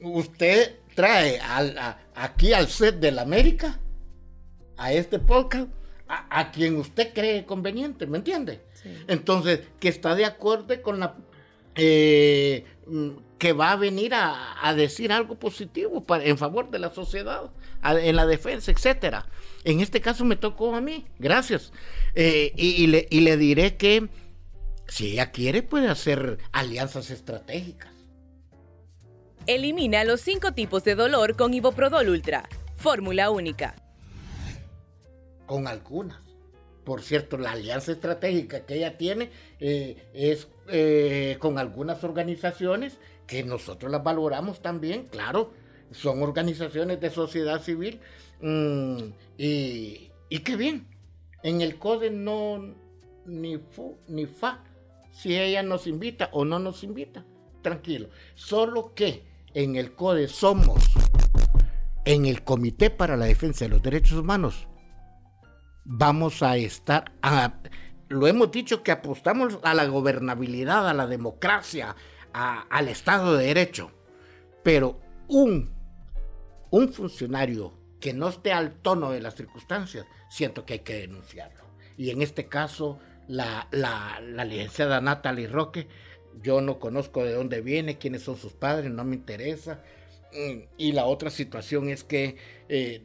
Usted 0.00 0.78
trae 0.94 1.40
aquí 2.14 2.52
al 2.52 2.68
set 2.68 2.96
de 2.96 3.12
la 3.12 3.22
América, 3.22 3.78
a 4.76 4.92
este 4.92 5.18
podcast, 5.18 5.68
a, 6.08 6.50
quien 6.50 6.76
usted 6.76 7.12
cree 7.12 7.44
conveniente, 7.44 8.06
¿me 8.06 8.18
entiende? 8.18 8.60
Entonces, 9.06 9.60
que 9.78 9.88
está 9.88 10.14
de 10.14 10.24
acuerdo 10.24 10.80
con 10.82 11.00
la... 11.00 11.16
Eh, 11.74 12.64
mm, 12.86 13.10
que 13.38 13.54
va 13.54 13.72
a 13.72 13.76
venir 13.76 14.12
a, 14.14 14.74
decir 14.76 15.10
algo 15.10 15.36
positivo 15.36 16.04
para, 16.04 16.24
en 16.24 16.36
favor 16.36 16.70
de 16.70 16.78
la 16.78 16.92
sociedad, 16.92 17.50
en 17.82 18.14
la 18.14 18.26
defensa, 18.26 18.70
etcétera. 18.70 19.26
En 19.64 19.80
este 19.80 20.02
caso 20.02 20.26
me 20.26 20.36
tocó 20.36 20.76
a 20.76 20.82
mí, 20.82 21.06
gracias. 21.18 21.72
Eh, 22.14 22.52
y, 22.54 22.86
le, 22.88 23.08
y 23.08 23.20
le 23.20 23.38
diré 23.38 23.78
que 23.78 24.10
si 24.88 25.12
ella 25.12 25.30
quiere 25.30 25.62
puede 25.62 25.88
hacer 25.88 26.38
alianzas 26.52 27.10
estratégicas. 27.10 27.99
Elimina 29.50 30.04
los 30.04 30.20
cinco 30.20 30.52
tipos 30.52 30.84
de 30.84 30.94
dolor 30.94 31.34
con 31.34 31.52
Iboprodol 31.52 32.08
Ultra. 32.08 32.48
Fórmula 32.76 33.30
única 33.30 33.74
con 35.44 35.66
algunas. 35.66 36.20
Por 36.84 37.02
cierto, 37.02 37.36
la 37.36 37.50
alianza 37.50 37.90
estratégica 37.90 38.64
que 38.64 38.76
ella 38.76 38.96
tiene 38.96 39.28
eh, 39.58 40.06
es 40.14 40.46
eh, 40.68 41.36
con 41.40 41.58
algunas 41.58 42.04
organizaciones 42.04 42.98
que 43.26 43.42
nosotros 43.42 43.90
las 43.90 44.04
valoramos 44.04 44.62
también, 44.62 45.06
claro, 45.06 45.52
son 45.90 46.22
organizaciones 46.22 47.00
de 47.00 47.10
sociedad 47.10 47.60
civil 47.60 47.98
mm, 48.40 48.98
y, 49.36 50.12
y 50.28 50.38
qué 50.44 50.54
bien. 50.54 50.86
En 51.42 51.60
el 51.60 51.76
CODE 51.76 52.10
no, 52.10 52.72
ni 53.26 53.58
fu, 53.58 53.98
ni 54.06 54.26
fa, 54.26 54.62
si 55.10 55.36
ella 55.36 55.64
nos 55.64 55.88
invita 55.88 56.28
o 56.30 56.44
no 56.44 56.60
nos 56.60 56.84
invita. 56.84 57.24
Tranquilo. 57.62 58.10
Solo 58.36 58.94
que 58.94 59.28
en 59.54 59.76
el 59.76 59.94
CODE 59.94 60.28
somos, 60.28 60.82
en 62.04 62.26
el 62.26 62.42
Comité 62.42 62.90
para 62.90 63.16
la 63.16 63.26
Defensa 63.26 63.64
de 63.64 63.70
los 63.70 63.82
Derechos 63.82 64.18
Humanos, 64.18 64.68
vamos 65.84 66.42
a 66.42 66.56
estar, 66.56 67.12
lo 68.08 68.26
hemos 68.26 68.50
dicho 68.50 68.82
que 68.82 68.92
apostamos 68.92 69.58
a 69.62 69.74
la 69.74 69.86
gobernabilidad, 69.86 70.88
a 70.88 70.94
la 70.94 71.06
democracia, 71.06 71.96
al 72.32 72.88
Estado 72.88 73.36
de 73.36 73.46
Derecho, 73.46 73.90
pero 74.62 75.00
un, 75.28 75.72
un 76.70 76.92
funcionario 76.92 77.74
que 78.00 78.14
no 78.14 78.28
esté 78.28 78.52
al 78.52 78.72
tono 78.74 79.10
de 79.10 79.20
las 79.20 79.34
circunstancias, 79.34 80.06
siento 80.28 80.64
que 80.64 80.74
hay 80.74 80.78
que 80.80 80.94
denunciarlo. 80.94 81.64
Y 81.96 82.10
en 82.10 82.22
este 82.22 82.46
caso, 82.48 82.98
la, 83.28 83.68
la, 83.72 84.20
la 84.22 84.44
licenciada 84.44 85.00
Natalie 85.00 85.48
Roque, 85.48 85.86
yo 86.42 86.60
no 86.60 86.78
conozco 86.78 87.24
de 87.24 87.32
dónde 87.32 87.60
viene, 87.60 87.98
quiénes 87.98 88.22
son 88.22 88.36
sus 88.36 88.52
padres, 88.52 88.90
no 88.90 89.04
me 89.04 89.16
interesa. 89.16 89.82
Mm, 90.32 90.60
y 90.78 90.92
la 90.92 91.06
otra 91.06 91.30
situación 91.30 91.88
es 91.88 92.04
que 92.04 92.36
eh, 92.68 93.02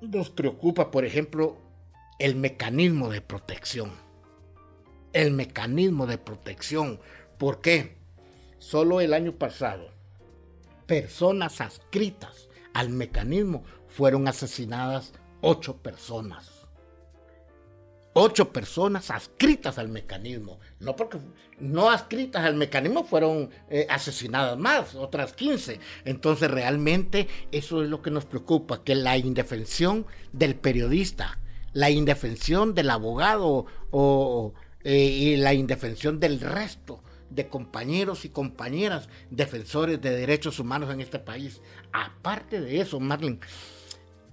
nos 0.00 0.30
preocupa, 0.30 0.90
por 0.90 1.04
ejemplo, 1.04 1.56
el 2.18 2.36
mecanismo 2.36 3.08
de 3.08 3.20
protección. 3.20 3.92
El 5.12 5.32
mecanismo 5.32 6.06
de 6.06 6.18
protección. 6.18 7.00
¿Por 7.38 7.60
qué? 7.60 7.96
Solo 8.58 9.00
el 9.00 9.12
año 9.12 9.32
pasado, 9.32 9.90
personas 10.86 11.60
adscritas 11.60 12.48
al 12.74 12.90
mecanismo 12.90 13.64
fueron 13.88 14.28
asesinadas 14.28 15.12
ocho 15.40 15.78
personas. 15.78 16.55
Ocho 18.18 18.50
personas 18.50 19.10
adscritas 19.10 19.76
al 19.76 19.90
mecanismo. 19.90 20.58
No 20.80 20.96
porque 20.96 21.18
no 21.60 21.90
adscritas 21.90 22.46
al 22.46 22.54
mecanismo 22.54 23.04
fueron 23.04 23.50
eh, 23.68 23.86
asesinadas 23.90 24.56
más, 24.56 24.94
otras 24.94 25.34
15. 25.34 25.78
Entonces 26.06 26.50
realmente 26.50 27.28
eso 27.52 27.82
es 27.82 27.90
lo 27.90 28.00
que 28.00 28.10
nos 28.10 28.24
preocupa, 28.24 28.82
que 28.82 28.94
la 28.94 29.18
indefensión 29.18 30.06
del 30.32 30.54
periodista, 30.54 31.38
la 31.74 31.90
indefensión 31.90 32.74
del 32.74 32.88
abogado 32.88 33.66
o, 33.90 34.54
eh, 34.82 34.96
y 34.96 35.36
la 35.36 35.52
indefensión 35.52 36.18
del 36.18 36.40
resto 36.40 37.02
de 37.28 37.48
compañeros 37.48 38.24
y 38.24 38.30
compañeras 38.30 39.10
defensores 39.28 40.00
de 40.00 40.16
derechos 40.16 40.58
humanos 40.58 40.90
en 40.90 41.02
este 41.02 41.18
país. 41.18 41.60
Aparte 41.92 42.62
de 42.62 42.80
eso, 42.80 42.98
Marlene, 42.98 43.40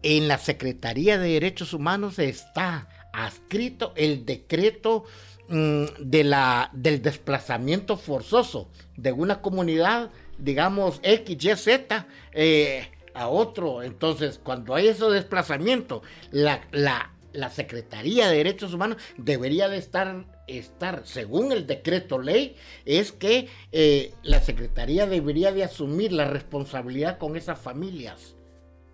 en 0.03 0.29
la 0.29 0.37
Secretaría 0.37 1.17
de 1.17 1.33
Derechos 1.33 1.73
Humanos 1.73 2.17
está 2.19 2.87
adscrito 3.13 3.93
el 3.95 4.25
decreto 4.25 5.05
mm, 5.47 5.85
de 5.99 6.23
la, 6.23 6.69
del 6.73 7.01
desplazamiento 7.01 7.95
forzoso 7.95 8.69
de 8.97 9.11
una 9.11 9.41
comunidad, 9.41 10.11
digamos, 10.37 10.99
X, 11.03 11.45
Y, 11.45 11.55
Z, 11.55 12.07
eh, 12.33 12.89
a 13.13 13.27
otro. 13.29 13.83
Entonces, 13.83 14.39
cuando 14.43 14.75
hay 14.75 14.87
ese 14.87 15.05
desplazamiento, 15.05 16.01
la, 16.31 16.61
la, 16.71 17.13
la 17.31 17.49
Secretaría 17.49 18.27
de 18.27 18.37
Derechos 18.37 18.73
Humanos 18.73 18.97
debería 19.17 19.69
de 19.69 19.77
estar, 19.77 20.25
estar 20.47 21.05
según 21.05 21.51
el 21.51 21.67
decreto 21.67 22.19
ley, 22.19 22.55
es 22.85 23.11
que 23.11 23.47
eh, 23.71 24.13
la 24.23 24.39
Secretaría 24.41 25.05
debería 25.05 25.51
de 25.51 25.63
asumir 25.63 26.11
la 26.11 26.25
responsabilidad 26.25 27.17
con 27.17 27.35
esas 27.35 27.59
familias. 27.59 28.35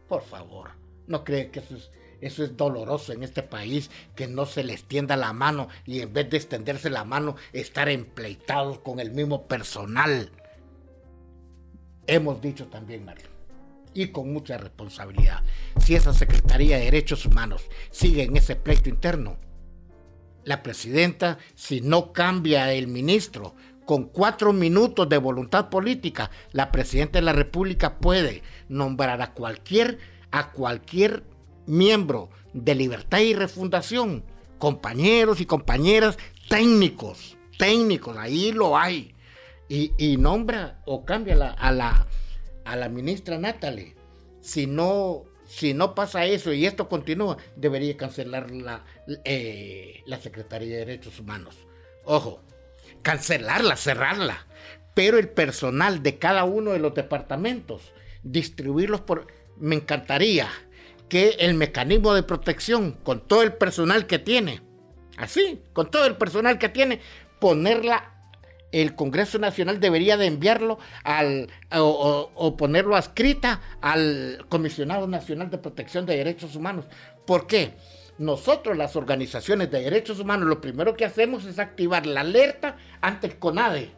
Por 0.08 0.23
favor, 0.23 0.71
no 1.08 1.23
creen 1.23 1.51
que 1.51 1.60
eso 1.60 1.75
es, 1.75 1.91
eso 2.21 2.43
es 2.43 2.58
doloroso 2.58 3.13
en 3.13 3.23
este 3.23 3.43
país, 3.43 3.89
que 4.15 4.27
no 4.27 4.45
se 4.45 4.63
les 4.63 4.84
tienda 4.84 5.15
la 5.15 5.34
mano 5.34 5.67
y 5.86 6.01
en 6.01 6.13
vez 6.13 6.29
de 6.29 6.38
extenderse 6.38 6.89
la 6.89 7.03
mano, 7.03 7.36
estar 7.53 7.89
empleitados 7.89 8.79
con 8.79 8.99
el 8.99 9.12
mismo 9.12 9.47
personal. 9.47 10.32
Hemos 12.08 12.41
dicho 12.41 12.67
también, 12.67 13.05
Mario 13.05 13.29
y 13.93 14.08
con 14.08 14.32
mucha 14.32 14.58
responsabilidad. 14.58 15.43
Si 15.79 15.95
esa 15.95 16.13
Secretaría 16.13 16.77
de 16.77 16.86
Derechos 16.86 17.25
Humanos 17.25 17.63
sigue 17.91 18.23
en 18.23 18.38
ese 18.38 18.55
pleito 18.55 18.89
interno, 18.89 19.38
la 20.43 20.63
presidenta, 20.63 21.38
si 21.55 21.82
no 21.82 22.13
cambia 22.13 22.71
el 22.73 22.88
ministro 22.88 23.55
con 23.86 24.05
cuatro 24.05 24.53
minutos 24.53 25.10
de 25.10 25.17
voluntad 25.17 25.69
política, 25.69 26.29
la 26.51 26.71
presidenta 26.71 27.19
de 27.19 27.25
la 27.25 27.34
República 27.34 27.99
puede 27.99 28.43
nombrar 28.67 29.21
a 29.21 29.34
cualquier, 29.34 29.97
a 30.32 30.51
cualquier 30.51 31.23
miembro 31.69 32.29
de 32.53 32.75
Libertad 32.75 33.19
y 33.19 33.34
Refundación, 33.34 34.23
compañeros 34.58 35.39
y 35.39 35.45
compañeras 35.45 36.17
técnicos, 36.49 37.38
técnicos, 37.58 38.17
ahí 38.17 38.51
lo 38.51 38.77
hay, 38.77 39.15
y, 39.69 40.17
nombra 40.17 40.82
o 40.86 41.05
cambia 41.05 41.36
a 41.36 41.71
la 41.71 42.08
a 42.69 42.75
la 42.75 42.88
ministra 42.88 43.38
Natalie. 43.38 43.95
Si 44.41 44.67
no, 44.67 45.23
si 45.45 45.73
no 45.73 45.95
pasa 45.95 46.25
eso 46.25 46.53
y 46.53 46.65
esto 46.65 46.88
continúa, 46.88 47.38
debería 47.55 47.97
cancelar 47.97 48.51
la, 48.51 48.86
eh, 49.25 50.03
la 50.05 50.19
Secretaría 50.19 50.69
de 50.69 50.86
Derechos 50.86 51.19
Humanos. 51.19 51.55
Ojo, 52.05 52.41
cancelarla, 53.01 53.75
cerrarla. 53.75 54.45
Pero 54.93 55.17
el 55.17 55.29
personal 55.29 56.03
de 56.03 56.19
cada 56.19 56.43
uno 56.43 56.71
de 56.71 56.79
los 56.79 56.93
departamentos, 56.93 57.91
distribuirlos 58.23 59.01
por... 59.01 59.27
Me 59.58 59.75
encantaría 59.75 60.47
que 61.10 61.30
el 61.39 61.56
mecanismo 61.56 62.13
de 62.13 62.24
protección, 62.24 62.93
con 63.04 63.28
todo 63.28 63.41
el 63.43 63.54
personal 63.54 64.08
que 64.08 64.19
tiene, 64.19 64.62
así, 65.17 65.62
con 65.74 65.91
todo 65.91 66.06
el 66.06 66.15
personal 66.15 66.58
que 66.60 66.69
tiene, 66.69 67.02
ponerla 67.39 68.13
el 68.72 68.95
Congreso 68.95 69.39
Nacional 69.39 69.80
debería 69.80 70.17
de 70.17 70.28
enviarlo 70.28 70.78
al, 71.04 71.50
o, 71.72 72.56
ponerlo 72.58 72.95
adscrita 72.95 73.62
al 73.82 74.45
Comisionado 74.50 75.08
Nacional 75.08 75.50
de 75.50 75.58
Protección 75.58 76.06
de 76.06 76.17
Derechos 76.17 76.56
Humanos. 76.56 76.86
¿Por 77.26 77.48
qué? 77.48 77.74
Nosotros, 78.19 78.78
las 78.78 78.95
organizaciones 78.95 79.72
de 79.72 79.82
derechos 79.82 80.19
humanos, 80.19 80.48
lo 80.48 80.60
primero 80.60 80.95
que 80.95 81.06
hacemos 81.06 81.45
es 81.45 81.58
activar 81.58 82.06
la 82.06 82.22
alerta 82.22 82.76
ante 83.02 83.28
el 83.28 83.39
CONADE. 83.39 83.91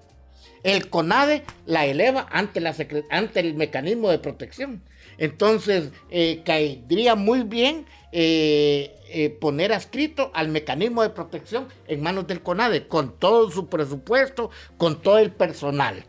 El 0.63 0.89
CONADE 0.89 1.43
la 1.65 1.87
eleva 1.87 2.27
ante, 2.31 2.61
ante 3.09 3.39
el 3.39 3.55
mecanismo 3.55 4.11
de 4.11 4.19
protección. 4.19 4.83
Entonces, 5.17 5.91
eh, 6.09 6.41
caería 6.45 7.15
muy 7.15 7.43
bien 7.43 7.85
eh, 8.13 8.95
eh, 9.09 9.29
poner 9.29 9.73
adscrito 9.73 10.31
al 10.33 10.49
mecanismo 10.49 11.01
de 11.01 11.09
protección 11.09 11.67
en 11.87 12.01
manos 12.01 12.27
del 12.27 12.41
CONADE, 12.41 12.87
con 12.87 13.17
todo 13.19 13.51
su 13.51 13.67
presupuesto, 13.67 14.49
con 14.77 15.01
todo 15.01 15.17
el 15.17 15.31
personal. 15.31 16.05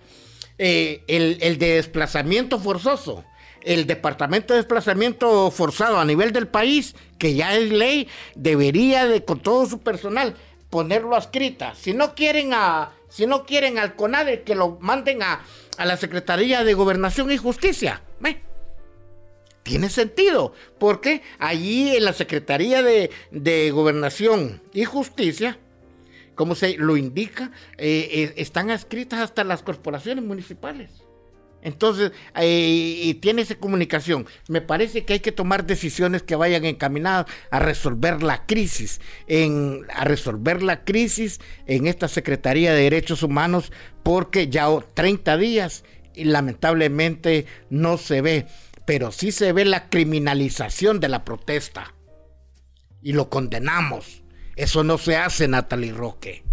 Eh, 0.58 1.02
el, 1.08 1.38
el, 1.40 1.58
de 1.58 1.74
desplazamiento 1.74 2.58
forzoso, 2.58 3.24
el 3.62 3.86
departamento 3.86 4.54
de 4.54 4.58
desplazamiento 4.58 5.50
forzado 5.50 5.98
a 5.98 6.04
nivel 6.04 6.32
del 6.32 6.48
país, 6.48 6.94
que 7.18 7.34
ya 7.34 7.56
es 7.56 7.70
ley, 7.70 8.08
debería 8.34 9.06
de 9.06 9.24
con 9.24 9.40
todo 9.40 9.66
su 9.66 9.80
personal 9.80 10.34
ponerlo 10.70 11.16
adscrita. 11.16 11.74
Si 11.74 11.92
no 11.92 12.14
quieren 12.14 12.52
a, 12.52 12.92
si 13.08 13.26
no 13.26 13.44
quieren 13.46 13.78
al 13.78 13.94
CONADE, 13.94 14.42
que 14.42 14.54
lo 14.54 14.78
manden 14.80 15.22
a, 15.22 15.44
a 15.76 15.84
la 15.84 15.96
Secretaría 15.96 16.64
de 16.64 16.74
Gobernación 16.74 17.30
y 17.30 17.36
Justicia 17.36 18.02
tiene 19.62 19.88
sentido, 19.88 20.52
porque 20.78 21.22
allí 21.38 21.96
en 21.96 22.04
la 22.04 22.12
Secretaría 22.12 22.82
de, 22.82 23.70
Gobernación 23.72 24.60
y 24.72 24.84
Justicia, 24.84 25.58
como 26.34 26.54
se 26.54 26.76
lo 26.78 26.96
indica, 26.96 27.52
eh, 27.78 28.08
eh, 28.12 28.34
están 28.36 28.70
adscritas 28.70 29.20
hasta 29.20 29.44
las 29.44 29.62
corporaciones 29.62 30.24
municipales. 30.24 30.90
Entonces, 31.62 32.10
eh, 32.34 33.00
y 33.04 33.14
tiene 33.14 33.42
esa 33.42 33.54
comunicación. 33.54 34.26
Me 34.48 34.60
parece 34.60 35.04
que 35.04 35.14
hay 35.14 35.20
que 35.20 35.30
tomar 35.30 35.64
decisiones 35.64 36.22
que 36.24 36.34
vayan 36.34 36.64
encaminadas 36.64 37.26
a 37.50 37.60
resolver 37.60 38.22
la 38.22 38.46
crisis, 38.46 39.00
en, 39.28 39.86
a 39.94 40.04
resolver 40.04 40.62
la 40.62 40.84
crisis 40.84 41.40
en 41.66 41.86
esta 41.86 42.08
Secretaría 42.08 42.74
de 42.74 42.82
Derechos 42.82 43.22
Humanos, 43.22 43.70
porque 44.02 44.48
ya 44.48 44.66
30 44.94 45.36
días 45.36 45.84
y 46.14 46.24
lamentablemente 46.24 47.46
no 47.70 47.96
se 47.96 48.20
ve 48.20 48.46
pero 48.84 49.12
sí 49.12 49.32
se 49.32 49.52
ve 49.52 49.64
la 49.64 49.88
criminalización 49.88 51.00
de 51.00 51.08
la 51.08 51.24
protesta. 51.24 51.94
Y 53.02 53.12
lo 53.12 53.28
condenamos. 53.28 54.22
Eso 54.56 54.84
no 54.84 54.98
se 54.98 55.16
hace, 55.16 55.48
Natalie 55.48 55.92
Roque. 55.92 56.44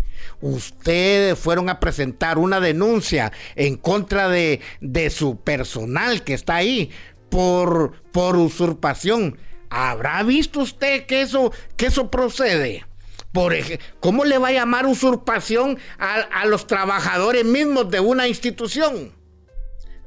Ustedes 0.42 1.38
fueron 1.38 1.70
a 1.70 1.80
presentar 1.80 2.38
una 2.38 2.60
denuncia 2.60 3.32
en 3.56 3.76
contra 3.78 4.30
de, 4.30 4.62
de 4.82 5.10
su 5.10 5.42
personal 5.42 6.24
que 6.24 6.34
está 6.34 6.56
ahí 6.56 6.92
por, 7.30 8.02
por 8.12 8.36
usurpación. 8.36 9.38
¿Habrá 9.70 10.24
visto 10.24 10.62
usted 10.62 11.06
que 11.06 11.22
eso, 11.22 11.52
que 11.78 11.88
eso 11.88 12.10
procede? 12.10 12.86
Por 13.32 13.54
¿Cómo 14.00 14.26
le 14.26 14.40
va 14.40 14.48
a 14.48 14.54
llamar 14.54 14.88
usurpación 14.88 15.78
a, 16.00 16.16
a 16.16 16.46
los 16.46 16.66
trabajadores 16.66 17.46
mismos 17.46 17.92
de 17.92 18.00
una 18.00 18.28
institución? 18.28 19.14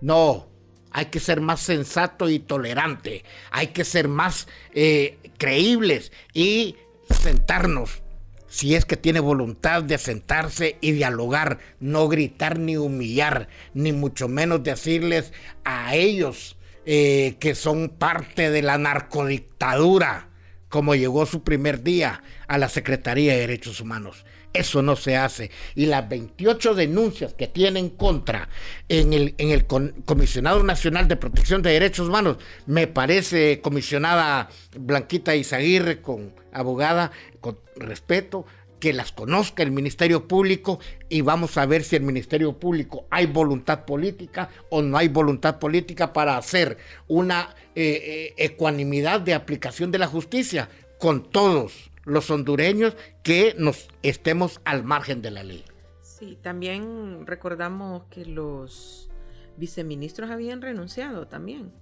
No, 0.01 0.52
hay 0.93 1.07
que 1.07 1.21
ser 1.21 1.41
más 1.41 1.61
sensato 1.61 2.29
y 2.29 2.39
tolerante, 2.39 3.25
hay 3.51 3.69
que 3.69 3.85
ser 3.85 4.09
más 4.09 4.49
eh, 4.73 5.19
creíbles 5.39 6.13
y 6.33 6.77
sentarnos, 7.11 8.03
si 8.49 8.75
es 8.75 8.85
que 8.85 8.99
tiene 8.99 9.21
voluntad 9.21 9.83
de 9.83 9.97
sentarse 9.97 10.77
y 10.81 10.93
dialogar, 10.93 11.59
no 11.81 12.09
gritar 12.09 12.59
ni 12.59 12.77
humillar, 12.77 13.49
ni 13.73 13.93
mucho 13.93 14.29
menos 14.29 14.63
decirles 14.63 15.33
a 15.65 15.95
ellos 15.95 16.57
eh, 16.85 17.37
que 17.41 17.55
son 17.55 17.89
parte 17.89 18.51
de 18.51 18.61
la 18.61 18.77
narcodictadura, 18.77 20.29
como 20.69 20.95
llegó 20.95 21.25
su 21.27 21.43
primer 21.43 21.83
día 21.83 22.23
a 22.47 22.59
la 22.59 22.69
Secretaría 22.69 23.33
de 23.33 23.41
Derechos 23.41 23.81
Humanos. 23.81 24.27
Eso 24.53 24.83
no 24.83 24.97
se 24.97 25.17
hace. 25.17 25.51
Y 25.75 25.87
las 25.87 26.09
28 26.09 26.75
denuncias 26.75 27.35
que 27.35 27.47
tienen 27.47 27.91
contra 27.91 28.49
en 28.89 29.13
el, 29.13 29.35
en 29.39 29.51
el 29.51 29.67
Comisionado 29.67 30.63
Nacional 30.63 31.09
de 31.09 31.17
Protección 31.17 31.63
de 31.63 31.71
Derechos 31.71 32.09
Humanos, 32.09 32.37
me 32.67 32.87
parece, 32.87 33.61
comisionada 33.61 34.51
Blanquita 34.79 35.35
Izaguirre, 35.35 36.03
con 36.03 36.35
abogada, 36.53 37.13
con 37.41 37.59
respeto, 37.77 38.45
que 38.83 38.93
las 38.93 39.13
conozca 39.13 39.63
el 39.63 39.71
Ministerio 39.71 40.27
Público 40.27 40.81
y 41.09 41.21
vamos 41.21 41.57
a 41.57 41.67
ver 41.67 41.85
si 41.85 41.95
el 41.95 42.03
Ministerio 42.03 42.59
Público 42.59 43.07
hay 43.11 43.27
voluntad 43.27 43.85
política 43.85 44.49
o 44.71 44.83
no 44.83 44.99
hay 44.99 45.07
voluntad 45.07 45.61
política 45.61 46.13
para 46.13 46.37
hacer 46.37 46.79
una 47.07 47.55
eh, 47.77 47.85
eh, 47.85 48.35
ecuanimidad 48.39 49.21
de 49.21 49.35
aplicación 49.35 49.93
de 49.93 49.99
la 49.99 50.09
justicia 50.09 50.69
con 50.99 51.31
todos 51.31 51.92
los 52.05 52.31
hondureños 52.31 52.97
que 53.23 53.55
nos 53.59 53.89
estemos 54.03 54.61
al 54.65 54.85
margen 54.85 55.23
de 55.23 55.31
la 55.31 55.43
ley. 55.43 55.65
Sí, 56.01 56.39
también 56.41 57.27
recordamos 57.27 58.05
que 58.11 58.25
los 58.25 59.11
viceministros 59.57 60.31
habían 60.31 60.63
renunciado 60.63 61.27
también. 61.27 61.73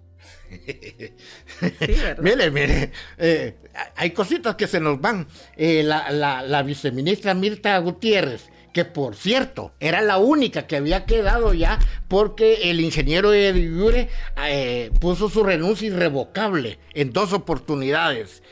sí, 0.50 1.94
mire, 2.20 2.50
mire, 2.50 2.92
eh, 3.18 3.54
hay 3.96 4.10
cositas 4.10 4.56
que 4.56 4.66
se 4.66 4.80
nos 4.80 5.00
van. 5.00 5.26
Eh, 5.56 5.82
la, 5.82 6.62
viceministra 6.62 7.34
Mirta 7.34 7.78
Gutiérrez, 7.78 8.50
que 8.72 8.84
por 8.84 9.16
cierto 9.16 9.72
era 9.80 10.00
la 10.00 10.18
única 10.18 10.66
que 10.66 10.76
había 10.76 11.04
quedado 11.04 11.54
ya 11.54 11.78
porque 12.08 12.70
el 12.70 12.80
ingeniero 12.80 13.32
Ediyure 13.32 14.08
eh, 14.46 14.90
puso 15.00 15.28
su 15.28 15.42
renuncia 15.42 15.88
irrevocable 15.88 16.78
en 16.94 17.12
dos 17.12 17.32
oportunidades. 17.32 18.42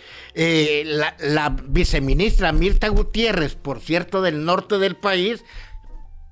Eh, 0.40 0.85
la, 1.18 1.57
viceministra 1.64 2.53
Mirta 2.53 2.87
Gutiérrez, 2.90 3.57
por 3.57 3.81
cierto, 3.81 4.22
del 4.22 4.44
norte 4.44 4.79
del 4.79 4.94
país, 4.94 5.44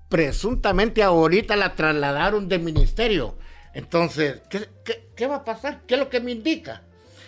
presuntamente 0.09 1.03
ahorita 1.03 1.57
la 1.57 1.75
trasladaron 1.75 2.49
de 2.49 2.61
ministerio. 2.61 3.37
Entonces, 3.75 4.43
¿qué, 4.49 5.27
va 5.27 5.37
a 5.39 5.45
pasar? 5.45 5.83
¿Qué 5.89 5.95
es 5.95 6.01
lo 6.01 6.09
que 6.09 6.21
me 6.21 6.31
indica? 6.31 6.85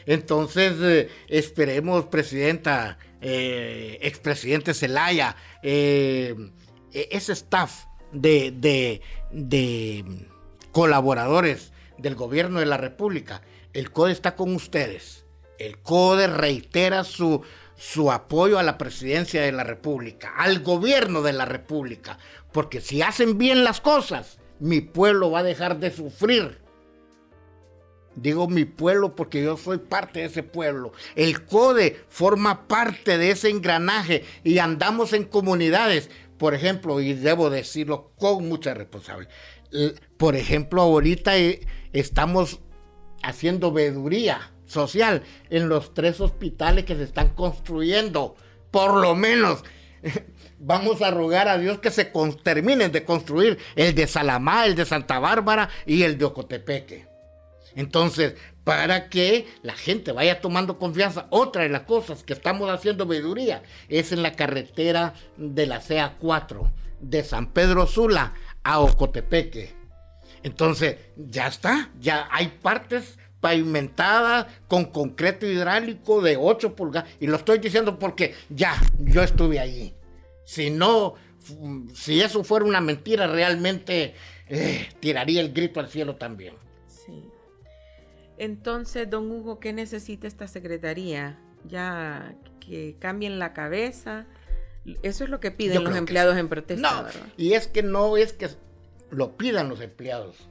Entonces, 0.06 0.74
eh, 0.80 1.10
esperemos, 1.26 2.04
presidenta, 2.04 2.96
eh, 3.20 3.98
expresidente 4.00 4.72
Zelaya, 4.72 5.34
eh, 5.64 6.36
e-, 6.92 7.08
ese 7.10 7.32
staff 7.32 7.86
de, 8.12 8.52
de 9.32 10.04
colaboradores 10.70 11.72
del 11.98 12.14
gobierno 12.14 12.60
de 12.60 12.66
la 12.66 12.76
República, 12.76 13.42
el 13.72 13.90
CODE 13.90 14.12
está 14.12 14.36
con 14.36 14.54
ustedes 14.54 15.24
el 15.58 15.78
CODE 15.78 16.26
reitera 16.26 17.04
su, 17.04 17.42
su 17.76 18.10
apoyo 18.10 18.58
a 18.58 18.62
la 18.62 18.78
presidencia 18.78 19.42
de 19.42 19.52
la 19.52 19.64
República, 19.64 20.34
al 20.36 20.60
gobierno 20.60 21.22
de 21.22 21.32
la 21.32 21.44
República, 21.44 22.18
porque 22.52 22.80
si 22.80 23.02
hacen 23.02 23.38
bien 23.38 23.64
las 23.64 23.80
cosas, 23.80 24.38
mi 24.60 24.80
pueblo 24.80 25.30
va 25.30 25.40
a 25.40 25.44
dejar 25.44 25.78
de 25.78 25.90
sufrir. 25.90 26.58
Digo 28.16 28.48
mi 28.48 28.64
pueblo 28.64 29.14
porque 29.14 29.44
yo 29.44 29.56
soy 29.56 29.78
parte 29.78 30.20
de 30.20 30.26
ese 30.26 30.42
pueblo. 30.42 30.92
El 31.14 31.44
CODE 31.44 32.00
forma 32.08 32.66
parte 32.66 33.16
de 33.16 33.30
ese 33.30 33.48
engranaje 33.48 34.24
y 34.42 34.58
andamos 34.58 35.12
en 35.12 35.24
comunidades. 35.24 36.10
Por 36.36 36.54
ejemplo, 36.54 37.00
y 37.00 37.14
debo 37.14 37.48
decirlo 37.48 38.10
con 38.18 38.48
mucha 38.48 38.74
responsabilidad. 38.74 39.32
Por 40.16 40.34
ejemplo, 40.34 40.82
ahorita 40.82 41.36
eh, 41.36 41.60
estamos 41.92 42.60
haciendo 43.22 43.72
veduría 43.72 44.52
social 44.66 45.22
en 45.50 45.68
los 45.68 45.94
tres 45.94 46.20
hospitales 46.20 46.84
que 46.84 46.96
se 46.96 47.04
están 47.04 47.30
construyendo. 47.30 48.36
Por 48.70 48.94
lo 48.94 49.14
menos 49.14 49.64
vamos 50.58 51.02
a 51.02 51.10
rogar 51.10 51.48
a 51.48 51.58
Dios 51.58 51.78
que 51.78 51.90
se 51.90 52.10
terminen 52.42 52.92
de 52.92 53.04
construir 53.04 53.58
el 53.76 53.94
de 53.94 54.06
Salamá, 54.06 54.66
el 54.66 54.74
de 54.74 54.84
Santa 54.84 55.18
Bárbara 55.18 55.68
y 55.86 56.02
el 56.02 56.18
de 56.18 56.24
Ocotepeque. 56.26 57.06
Entonces, 57.74 58.34
para 58.64 59.08
que 59.08 59.46
la 59.62 59.74
gente 59.74 60.12
vaya 60.12 60.40
tomando 60.40 60.78
confianza, 60.78 61.26
otra 61.30 61.62
de 61.62 61.68
las 61.68 61.82
cosas 61.82 62.24
que 62.24 62.32
estamos 62.32 62.68
haciendo 62.70 63.06
veeduría 63.06 63.62
es 63.88 64.12
en 64.12 64.22
la 64.22 64.32
carretera 64.32 65.14
de 65.36 65.66
la 65.66 65.80
CA4, 65.80 66.70
de 67.00 67.22
San 67.22 67.52
Pedro 67.52 67.86
Sula 67.86 68.34
a 68.64 68.80
Ocotepeque. 68.80 69.77
Entonces, 70.42 70.96
ya 71.16 71.48
está, 71.48 71.90
ya 72.00 72.28
hay 72.30 72.48
partes 72.48 73.18
pavimentada 73.40 74.48
con 74.66 74.86
concreto 74.86 75.46
hidráulico 75.46 76.20
de 76.20 76.36
8 76.36 76.74
pulgadas. 76.74 77.10
Y 77.20 77.26
lo 77.26 77.36
estoy 77.36 77.58
diciendo 77.58 77.98
porque 77.98 78.34
ya, 78.48 78.74
yo 78.98 79.22
estuve 79.22 79.60
ahí. 79.60 79.94
Si 80.44 80.70
no, 80.70 81.14
si 81.94 82.20
eso 82.20 82.42
fuera 82.44 82.64
una 82.64 82.80
mentira, 82.80 83.26
realmente 83.26 84.14
eh, 84.48 84.88
tiraría 85.00 85.40
el 85.40 85.52
grito 85.52 85.80
al 85.80 85.88
cielo 85.88 86.16
también. 86.16 86.54
Sí. 86.86 87.24
Entonces, 88.38 89.08
don 89.08 89.30
Hugo, 89.30 89.60
¿qué 89.60 89.72
necesita 89.72 90.26
esta 90.26 90.48
secretaría? 90.48 91.38
Ya 91.64 92.34
que 92.60 92.96
cambien 92.98 93.38
la 93.38 93.52
cabeza. 93.52 94.26
Eso 95.02 95.24
es 95.24 95.30
lo 95.30 95.38
que 95.40 95.50
piden 95.50 95.84
los 95.84 95.96
empleados 95.96 96.36
en 96.38 96.48
protesta. 96.48 97.02
No, 97.02 97.08
y 97.36 97.52
es 97.52 97.66
que 97.66 97.82
no 97.82 98.16
es 98.16 98.32
que 98.32 98.48
lo 99.10 99.36
pidan 99.36 99.68
los 99.68 99.80
empleados. 99.80 100.48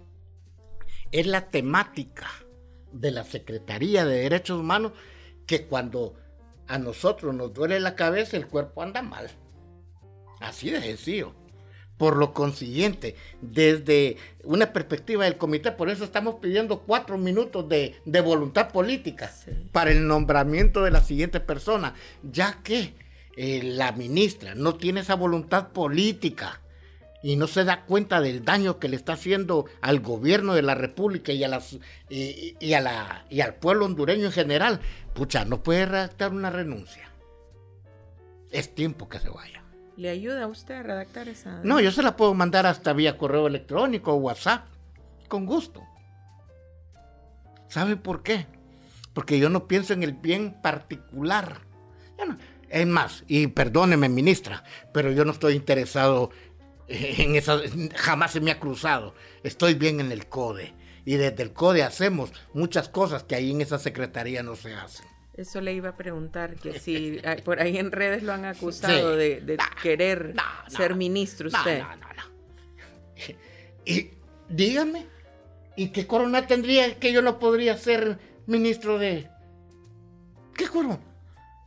Es 1.12 1.26
la 1.28 1.50
temática 1.50 2.28
de 2.92 3.12
la 3.12 3.24
Secretaría 3.24 4.06
de 4.06 4.22
Derechos 4.22 4.60
Humanos 4.60 4.94
que 5.46 5.66
cuando 5.66 6.16
a 6.68 6.78
nosotros 6.78 7.34
nos 7.34 7.54
duele 7.54 7.80
la 7.80 7.96
cabeza, 7.96 8.38
el 8.38 8.48
cuerpo 8.48 8.84
anda 8.84 9.02
mal. 9.02 9.30
Así 10.40 10.70
de 10.70 10.82
sencillo. 10.82 11.34
Por 11.98 12.16
lo 12.16 12.32
consiguiente, 12.32 13.16
desde 13.42 14.18
una 14.44 14.72
perspectiva 14.72 15.24
del 15.24 15.38
comité, 15.38 15.72
por 15.72 15.90
eso 15.90 16.04
estamos 16.04 16.36
pidiendo 16.36 16.82
cuatro 16.82 17.18
minutos 17.18 17.68
de, 17.68 17.96
voluntad 18.22 18.72
política 18.72 19.34
para 19.72 19.90
el 19.90 20.08
nombramiento 20.08 20.84
de 20.84 20.92
la 20.92 21.02
siguiente 21.02 21.40
persona, 21.40 21.96
ya 22.22 22.60
que 22.62 22.94
eh, 23.36 23.62
la 23.64 23.94
ministra 23.94 24.54
no 24.54 24.76
tiene 24.76 25.00
esa 25.00 25.16
voluntad 25.16 25.70
política 25.70 26.62
y 27.28 27.36
no 27.36 27.48
se 27.48 27.66
da 27.66 27.84
cuenta 27.84 28.22
del 28.22 28.46
daño 28.46 28.80
que 28.80 28.88
le 28.88 28.96
está 28.96 29.12
haciendo 29.12 29.66
al 29.82 30.00
gobierno 30.00 30.54
de 30.54 30.62
la 30.62 30.76
República 30.76 31.34
y, 31.34 31.44
a 31.44 31.50
las, 31.50 31.78
y, 32.10 32.74
a 32.74 32.80
la, 32.80 33.26
y 33.30 33.42
al 33.42 33.56
pueblo 33.56 33.84
hondureño 33.84 34.28
en 34.28 34.32
general, 34.32 34.80
pucha, 35.14 35.44
no 35.44 35.62
puede 35.62 35.86
redactar 35.88 36.32
una 36.32 36.50
renuncia. 36.50 37.12
Es 38.50 38.74
tiempo 38.74 39.10
que 39.10 39.20
se 39.20 39.28
vaya. 39.28 39.62
¿Le 39.98 40.10
ayuda 40.10 40.44
a 40.44 40.48
usted 40.48 40.76
a 40.76 40.84
redactar 40.84 41.28
esa? 41.28 41.60
No, 41.66 41.82
yo 41.82 41.92
se 41.92 42.02
la 42.02 42.16
puedo 42.16 42.34
mandar 42.34 42.66
hasta 42.66 42.94
vía 42.94 43.18
correo 43.18 43.48
electrónico 43.48 44.14
o 44.14 44.16
WhatsApp, 44.16 44.66
con 45.28 45.46
gusto. 45.46 45.84
¿Sabe 47.68 47.98
por 47.98 48.24
qué? 48.24 48.48
Porque 49.14 49.38
yo 49.38 49.50
no 49.50 49.68
pienso 49.68 49.92
en 49.92 50.04
el 50.04 50.14
bien 50.14 50.62
particular. 50.62 51.60
es 52.70 52.88
más, 52.88 53.26
y 53.28 53.48
perdóneme, 53.48 54.08
ministra, 54.08 54.64
pero 54.94 55.12
yo 55.12 55.26
no 55.26 55.34
estoy 55.34 55.56
interesado 55.56 56.32
en 56.90 57.36
esa, 57.36 57.60
jamás 57.96 58.32
se 58.32 58.42
me 58.42 58.52
ha 58.52 58.60
cruzado. 58.60 59.14
Estoy 59.44 59.74
bien 59.74 60.00
en 60.00 60.12
el 60.12 60.28
CODE. 60.28 60.74
Y 61.06 61.16
desde 61.16 61.44
el 61.44 61.54
CODE 61.54 61.84
hacemos 61.84 62.32
muchas 62.54 62.90
cosas 62.90 63.24
que 63.24 63.36
ahí 63.36 63.52
en 63.52 63.62
esa 63.62 63.80
secretaría 63.80 64.44
no 64.44 64.56
se 64.56 64.74
hacen. 64.74 65.06
Eso 65.36 65.62
le 65.62 65.74
iba 65.74 65.90
a 65.90 65.96
preguntar, 65.96 66.56
que 66.56 66.80
si 66.80 67.22
por 67.46 67.62
ahí 67.62 67.78
en 67.78 67.92
redes 67.92 68.24
lo 68.24 68.34
han 68.34 68.46
acusado 68.46 69.16
de, 69.16 69.58
querer 69.82 70.34
ser 70.68 70.96
ministro 70.96 71.48
usted. 71.48 71.80
No, 71.80 71.96
no, 71.96 72.08
no. 72.14 72.24
Y 73.86 74.12
dígame, 74.50 75.06
¿y 75.76 75.90
qué 75.90 76.08
corona 76.08 76.48
tendría 76.48 77.00
que 77.00 77.14
yo 77.14 77.22
no 77.22 77.40
podría 77.40 77.78
ser 77.78 78.18
ministro 78.48 78.98
de... 78.98 79.30
¿Qué 80.56 80.68
corona? 80.68 81.00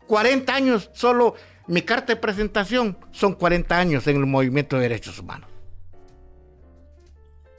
40 0.06 0.52
años 0.52 0.90
solo 0.92 1.36
mi 1.70 1.82
carta 1.82 2.14
de 2.14 2.20
presentación 2.20 2.98
son 3.12 3.34
40 3.34 3.78
años 3.78 4.04
en 4.08 4.16
el 4.16 4.26
movimiento 4.26 4.74
de 4.74 4.82
derechos 4.82 5.20
humanos. 5.20 5.48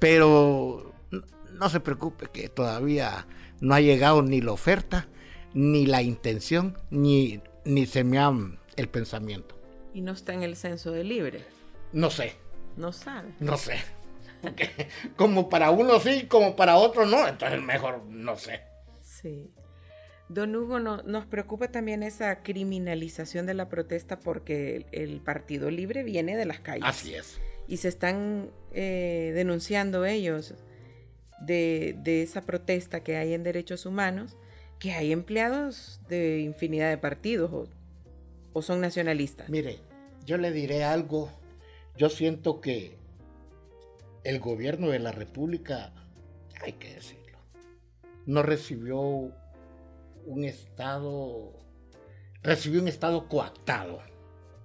Pero 0.01 0.93
no 1.53 1.69
se 1.69 1.79
preocupe 1.79 2.27
que 2.27 2.49
todavía 2.49 3.25
no 3.61 3.73
ha 3.73 3.79
llegado 3.79 4.21
ni 4.21 4.41
la 4.41 4.51
oferta, 4.51 5.07
ni 5.53 5.85
la 5.85 6.01
intención, 6.01 6.77
ni, 6.89 7.41
ni 7.63 7.85
se 7.85 8.03
me 8.03 8.19
ha 8.19 8.33
el 8.75 8.89
pensamiento. 8.89 9.55
¿Y 9.93 10.01
no 10.01 10.11
está 10.11 10.33
en 10.33 10.43
el 10.43 10.57
censo 10.57 10.91
de 10.91 11.05
libre? 11.05 11.45
No 11.93 12.09
sé. 12.09 12.35
No 12.75 12.91
sabe. 12.91 13.33
No 13.39 13.55
sé. 13.55 13.77
como 15.15 15.47
para 15.49 15.71
uno 15.71 16.01
sí, 16.01 16.25
como 16.27 16.57
para 16.57 16.75
otro 16.75 17.05
no, 17.05 17.29
entonces 17.29 17.61
mejor 17.61 18.03
no 18.09 18.35
sé. 18.35 18.59
Sí. 19.01 19.53
Don 20.33 20.55
Hugo, 20.55 20.79
nos 20.79 21.25
preocupa 21.25 21.67
también 21.67 22.03
esa 22.03 22.41
criminalización 22.41 23.45
de 23.45 23.53
la 23.53 23.67
protesta 23.67 24.19
porque 24.19 24.85
el, 24.93 25.19
Partido 25.19 25.69
Libre 25.69 26.03
viene 26.03 26.37
de 26.37 26.45
las 26.45 26.61
calles. 26.61 26.85
Así 26.85 27.13
es. 27.13 27.39
Y 27.67 27.77
se 27.77 27.89
están 27.89 28.49
eh, 28.71 29.33
denunciando 29.35 30.05
ellos 30.05 30.53
de, 31.41 31.99
esa 32.05 32.43
protesta 32.43 33.03
que 33.03 33.17
hay 33.17 33.33
en 33.33 33.43
derechos 33.43 33.85
humanos, 33.85 34.37
que 34.79 34.93
hay 34.93 35.11
empleados 35.11 35.99
de 36.07 36.39
infinidad 36.39 36.89
de 36.89 36.97
partidos 36.97 37.51
o, 37.51 37.67
o 38.53 38.61
son 38.61 38.79
nacionalistas. 38.79 39.49
Mire, 39.49 39.79
yo 40.25 40.37
le 40.37 40.51
diré 40.51 40.85
algo. 40.85 41.29
Yo 41.97 42.09
siento 42.09 42.61
que 42.61 42.95
el 44.23 44.39
gobierno 44.39 44.91
de 44.91 44.99
la 44.99 45.11
República, 45.11 45.91
hay 46.61 46.73
que 46.73 46.93
decirlo, 46.95 47.37
no 48.25 48.43
recibió 48.43 49.33
un 50.25 50.43
Estado, 50.43 51.53
recibió 52.41 52.81
un 52.81 52.87
Estado 52.87 53.27
coactado, 53.27 54.01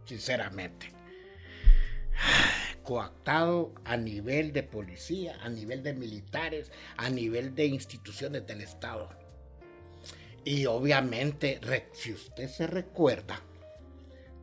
sinceramente. 0.05 0.93
Coactado 2.83 3.75
a 3.85 3.97
nivel 3.97 4.53
de 4.53 4.63
policía, 4.63 5.37
a 5.43 5.49
nivel 5.49 5.83
de 5.83 5.93
militares, 5.93 6.71
a 6.97 7.11
nivel 7.11 7.55
de 7.55 7.67
instituciones 7.67 8.47
del 8.47 8.61
Estado. 8.61 9.09
Y 10.45 10.67
obviamente, 10.67 11.59
si 11.93 12.13
usted 12.13 12.49
se 12.49 12.69
recuerda, 12.69 13.41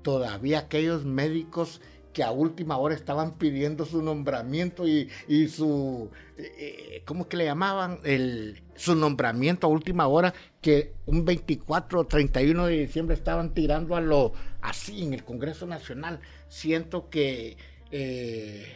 todavía 0.01 0.59
aquellos 0.59 1.05
médicos 1.05 1.79
que 2.13 2.23
a 2.23 2.31
última 2.31 2.77
hora 2.77 2.93
estaban 2.93 3.37
pidiendo 3.37 3.85
su 3.85 4.01
nombramiento 4.01 4.87
y, 4.87 5.09
su, 5.47 6.09
eh, 6.37 6.51
eh, 6.57 7.03
¿cómo 7.05 7.27
que 7.27 7.37
le 7.37 7.45
llamaban? 7.45 7.99
El, 8.03 8.61
su 8.75 8.95
nombramiento 8.95 9.67
a 9.67 9.71
última 9.71 10.07
hora, 10.07 10.33
que 10.61 10.93
un 11.07 11.25
24 11.25 11.99
o 11.99 12.05
31 12.05 12.67
de 12.67 12.77
diciembre 12.77 13.15
estaban 13.15 13.53
tirando 13.53 13.95
a 13.95 14.01
lo 14.01 14.33
así 14.61 15.03
en 15.03 15.13
el 15.13 15.23
Congreso 15.23 15.65
Nacional. 15.65 16.21
Siento 16.47 17.09
que 17.09 17.57
eh, 17.91 18.71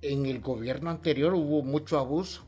en 0.00 0.26
el 0.26 0.40
gobierno 0.40 0.90
anterior 0.90 1.34
hubo 1.34 1.62
mucho 1.62 1.98
abuso. 1.98 2.46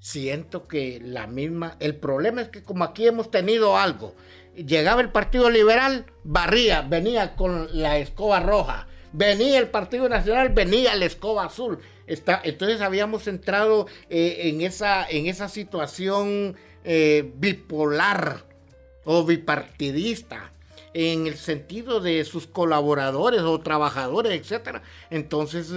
Siento 0.00 0.66
que 0.68 1.00
la 1.02 1.26
misma, 1.26 1.76
el 1.80 1.96
problema 1.96 2.42
es 2.42 2.48
que 2.48 2.62
como 2.62 2.84
aquí 2.84 3.06
hemos 3.06 3.30
tenido 3.30 3.78
algo, 3.78 4.14
llegaba 4.54 5.00
el 5.00 5.10
Partido 5.10 5.48
Liberal, 5.48 6.06
barría, 6.24 6.82
venía 6.82 7.36
con 7.36 7.68
la 7.72 7.96
escoba 7.96 8.40
roja 8.40 8.88
venía 9.14 9.60
el 9.60 9.68
Partido 9.68 10.08
Nacional, 10.08 10.50
venía 10.50 10.94
la 10.96 11.06
escoba 11.06 11.46
azul. 11.46 11.78
Está, 12.06 12.40
entonces 12.44 12.80
habíamos 12.80 13.26
entrado 13.28 13.86
eh, 14.10 14.40
en, 14.48 14.60
esa, 14.60 15.08
en 15.08 15.26
esa 15.26 15.48
situación 15.48 16.56
eh, 16.82 17.32
bipolar 17.36 18.44
o 19.04 19.24
bipartidista 19.24 20.52
en 20.92 21.26
el 21.26 21.36
sentido 21.36 22.00
de 22.00 22.24
sus 22.24 22.46
colaboradores 22.46 23.40
o 23.40 23.60
trabajadores, 23.60 24.32
etcétera. 24.32 24.82
Entonces, 25.10 25.72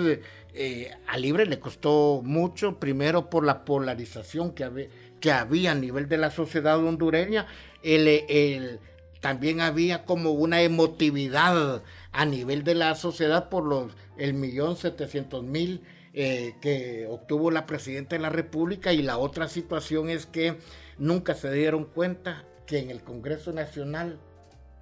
eh, 0.53 0.91
a 1.07 1.17
Libre 1.17 1.45
le 1.45 1.59
costó 1.59 2.21
mucho, 2.23 2.79
primero 2.79 3.29
por 3.29 3.45
la 3.45 3.65
polarización 3.65 4.51
que, 4.51 4.63
había, 4.63 4.87
que 5.19 5.31
había 5.31 5.71
a 5.71 5.75
nivel 5.75 6.09
de 6.09 6.17
la 6.17 6.31
sociedad 6.31 6.77
hondureña, 6.77 7.47
el, 7.83 8.79
también 9.21 9.61
había 9.61 10.05
como 10.05 10.31
una 10.31 10.61
emotividad 10.61 11.83
a 12.17 12.25
nivel 12.25 12.63
de 12.63 12.73
la 12.73 12.95
sociedad 12.95 13.47
por 13.47 13.63
los 13.63 13.91
el 14.17 14.33
millón 14.33 14.75
setecientos 14.75 15.43
mil 15.43 15.83
eh, 16.13 16.55
que 16.61 17.05
obtuvo 17.07 17.51
la 17.51 17.67
presidenta 17.67 18.15
de 18.15 18.21
la 18.23 18.31
República 18.31 18.91
y 18.91 19.03
la 19.03 19.19
otra 19.19 19.47
situación 19.47 20.09
es 20.09 20.25
que 20.25 20.57
nunca 20.97 21.35
se 21.35 21.51
dieron 21.51 21.85
cuenta 21.85 22.43
que 22.65 22.79
en 22.79 22.89
el 22.89 23.03
Congreso 23.03 23.53
Nacional 23.53 24.19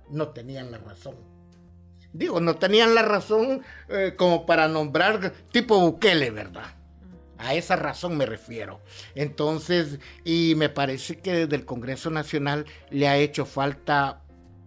no 0.10 0.30
tenían 0.30 0.72
la 0.72 0.78
razón. 0.78 1.16
Digo, 2.14 2.40
no 2.40 2.56
tenían 2.56 2.96
la 2.96 3.02
razón 3.02 3.64
eh, 3.90 4.14
como 4.16 4.46
para 4.46 4.70
nombrar 4.70 5.34
tipo 5.52 5.78
Bukele, 5.78 6.32
¿verdad? 6.32 6.78
A 7.38 7.54
esa 7.54 7.76
razón 7.76 8.16
me 8.16 8.26
refiero. 8.26 8.80
Entonces, 9.14 10.00
y 10.24 10.54
me 10.56 10.70
parece 10.70 11.18
que 11.18 11.34
desde 11.34 11.58
el 11.58 11.66
Congreso 11.66 12.10
Nacional 12.10 12.66
le 12.92 13.10
ha 13.10 13.18
hecho 13.18 13.46
falta 13.46 14.22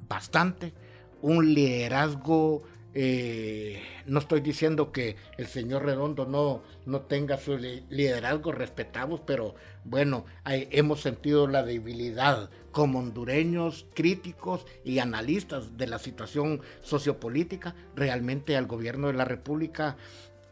bastante 0.06 0.74
un 1.22 1.54
liderazgo, 1.54 2.62
eh, 2.94 3.82
no 4.06 4.18
estoy 4.18 4.40
diciendo 4.40 4.92
que 4.92 5.16
el 5.36 5.46
señor 5.46 5.84
Redondo 5.84 6.26
no, 6.26 6.62
no 6.86 7.02
tenga 7.02 7.36
su 7.36 7.56
liderazgo, 7.56 8.52
respetamos, 8.52 9.20
pero 9.20 9.54
bueno, 9.84 10.24
hemos 10.44 11.00
sentido 11.00 11.46
la 11.46 11.62
debilidad 11.62 12.50
como 12.72 12.98
hondureños 12.98 13.86
críticos 13.94 14.66
y 14.84 14.98
analistas 14.98 15.76
de 15.76 15.86
la 15.86 15.98
situación 15.98 16.60
sociopolítica, 16.80 17.74
realmente 17.94 18.56
al 18.56 18.66
gobierno 18.66 19.08
de 19.08 19.14
la 19.14 19.24
República 19.24 19.96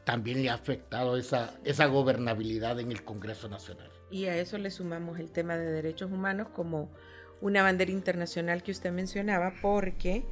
también 0.04 0.42
le 0.42 0.50
ha 0.50 0.54
afectado 0.54 1.16
esa, 1.16 1.58
esa 1.64 1.86
gobernabilidad 1.86 2.78
en 2.78 2.92
el 2.92 3.02
Congreso 3.02 3.48
Nacional. 3.48 3.90
Y 4.08 4.26
a 4.26 4.36
eso 4.36 4.56
le 4.56 4.70
sumamos 4.70 5.18
el 5.18 5.32
tema 5.32 5.56
de 5.56 5.70
derechos 5.70 6.12
humanos 6.12 6.48
como 6.54 6.90
una 7.40 7.62
bandera 7.62 7.90
internacional 7.90 8.62
que 8.62 8.70
usted 8.70 8.92
mencionaba, 8.92 9.54
porque 9.60 10.24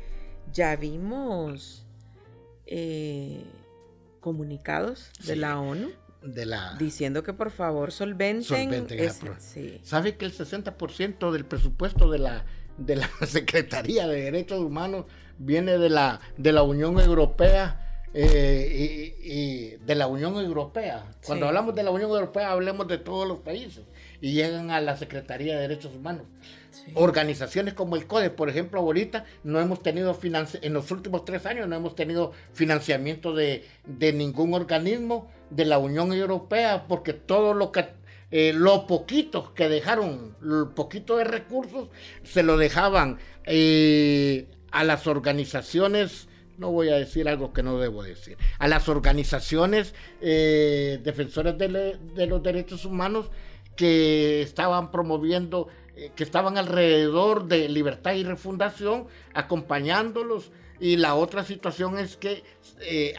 ya 0.53 0.77
vimos 0.77 1.87
eh, 2.67 3.45
comunicados 4.21 5.11
de 5.27 5.37
la 5.37 5.59
ONU 5.59 5.91
de 6.23 6.47
la, 6.47 6.75
diciendo 6.79 7.23
que 7.23 7.33
por 7.35 7.51
favor 7.51 7.93
solventen, 7.93 8.89
¿Sabe 9.83 10.17
que 10.17 10.25
el 10.25 10.33
60% 10.33 11.31
del 11.31 11.45
presupuesto 11.45 12.11
de 12.11 12.19
la, 12.19 12.45
de 12.79 12.97
la 12.97 13.09
Secretaría 13.27 14.09
de 14.09 14.23
Derechos 14.23 14.61
Humanos 14.61 15.05
viene 15.39 15.79
de 15.79 15.91
la, 15.91 16.21
de 16.37 16.53
la 16.53 16.63
Unión 16.63 16.99
Europea? 16.99 17.81
Eh, 18.17 19.17
y, 19.25 19.71
de 19.85 19.95
la 19.97 20.07
Unión 20.07 20.37
Europea. 20.37 21.05
Cuando 21.27 21.49
hablamos 21.49 21.75
de 21.75 21.83
la 21.83 21.91
Unión 21.91 22.11
Europea, 22.13 22.53
hablemos 22.53 22.87
de 22.87 22.99
todos 22.99 23.27
los 23.27 23.39
países 23.41 23.83
y 24.21 24.35
llegan 24.35 24.71
a 24.71 24.81
la 24.81 24.97
Secretaría 24.97 25.57
de 25.57 25.63
Derechos 25.63 25.93
Humanos. 25.97 26.23
Organizaciones 26.95 27.75
como 27.75 27.97
el 27.97 28.07
CODE, 28.07 28.31
por 28.31 28.49
ejemplo, 28.49 28.81
ahorita 28.81 29.25
no 29.43 29.61
hemos 29.61 29.83
tenido 29.83 30.19
en 30.23 30.73
los 30.73 30.91
últimos 30.91 31.25
tres 31.25 31.47
años 31.47 31.69
no 31.69 31.77
hemos 31.77 31.95
tenido 31.95 32.33
financiamiento 32.53 33.35
de, 33.35 33.65
ningún 34.15 34.55
organismo 34.55 35.31
de 35.51 35.65
la 35.65 35.79
Unión 35.79 36.13
Europea 36.13 36.87
porque 36.89 37.13
todo 37.13 37.55
lo 37.55 37.73
que 37.73 37.87
eh, 38.31 38.53
lo 38.53 38.87
poquito 38.87 39.55
que 39.55 39.69
dejaron, 39.69 40.37
lo 40.41 40.75
poquito 40.75 41.17
de 41.17 41.25
recursos, 41.25 41.89
se 42.25 42.43
lo 42.43 42.57
dejaban 42.57 43.19
eh, 43.45 44.49
a 44.73 44.83
las 44.83 45.07
organizaciones, 45.07 46.27
no 46.59 46.73
voy 46.73 46.89
a 46.89 46.97
decir 46.97 47.29
algo 47.29 47.53
que 47.53 47.63
no 47.63 47.79
debo 47.79 48.03
decir, 48.03 48.37
a 48.59 48.67
las 48.67 48.89
organizaciones 48.89 49.95
eh, 50.21 51.01
defensoras 51.05 51.57
de, 51.59 51.99
los 52.27 52.43
derechos 52.43 52.85
humanos 52.85 53.31
que 53.77 54.43
estaban 54.43 54.91
promoviendo 54.91 55.69
eh, 55.97 56.11
que 56.15 56.25
estaban 56.25 56.59
alrededor 56.59 57.47
de 57.47 57.69
Libertad 57.69 58.15
y 58.15 58.25
Refundación, 58.25 59.07
acompañándolos. 59.33 60.51
Y 60.81 60.97
la 60.97 61.15
otra 61.15 61.45
situación 61.45 61.99
es 61.99 62.17
que 62.17 62.43
eh, 62.81 63.15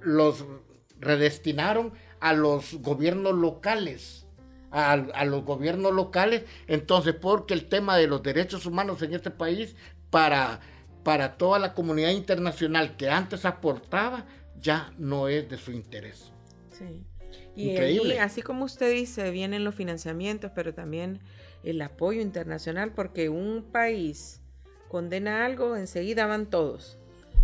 los 0.00 0.44
redestinaron 1.00 1.92
a 2.20 2.32
los 2.32 2.74
gobiernos 2.74 3.34
locales. 3.34 4.22
A, 4.70 5.24
los 5.24 5.42
gobiernos 5.44 5.92
locales, 5.94 6.42
entonces, 6.66 7.14
porque 7.14 7.54
el 7.54 7.66
tema 7.66 7.96
de 7.96 8.08
los 8.08 8.22
derechos 8.22 8.66
humanos 8.66 9.00
en 9.00 9.14
este 9.14 9.30
país, 9.30 9.74
para, 10.10 10.60
para 11.02 11.38
toda 11.38 11.58
la 11.58 11.72
comunidad 11.72 12.10
internacional 12.10 12.94
que 12.96 13.08
antes 13.08 13.46
aportaba, 13.46 14.26
ya 14.60 14.92
no 14.98 15.28
es 15.28 15.48
de 15.48 15.56
su 15.56 15.72
interés. 15.72 16.30
Sí. 16.70 17.06
Y 17.54 17.70
Increíble. 17.70 18.20
así 18.20 18.42
como 18.42 18.66
usted 18.66 18.92
dice, 18.92 19.30
vienen 19.30 19.64
los 19.64 19.74
financiamientos, 19.74 20.50
pero 20.54 20.74
también 20.74 21.20
el 21.66 21.82
apoyo 21.82 22.22
internacional, 22.22 22.92
porque 22.92 23.28
un 23.28 23.64
país 23.72 24.40
condena 24.88 25.44
algo, 25.44 25.76
enseguida 25.76 26.26
van 26.26 26.46
todos. 26.46 26.98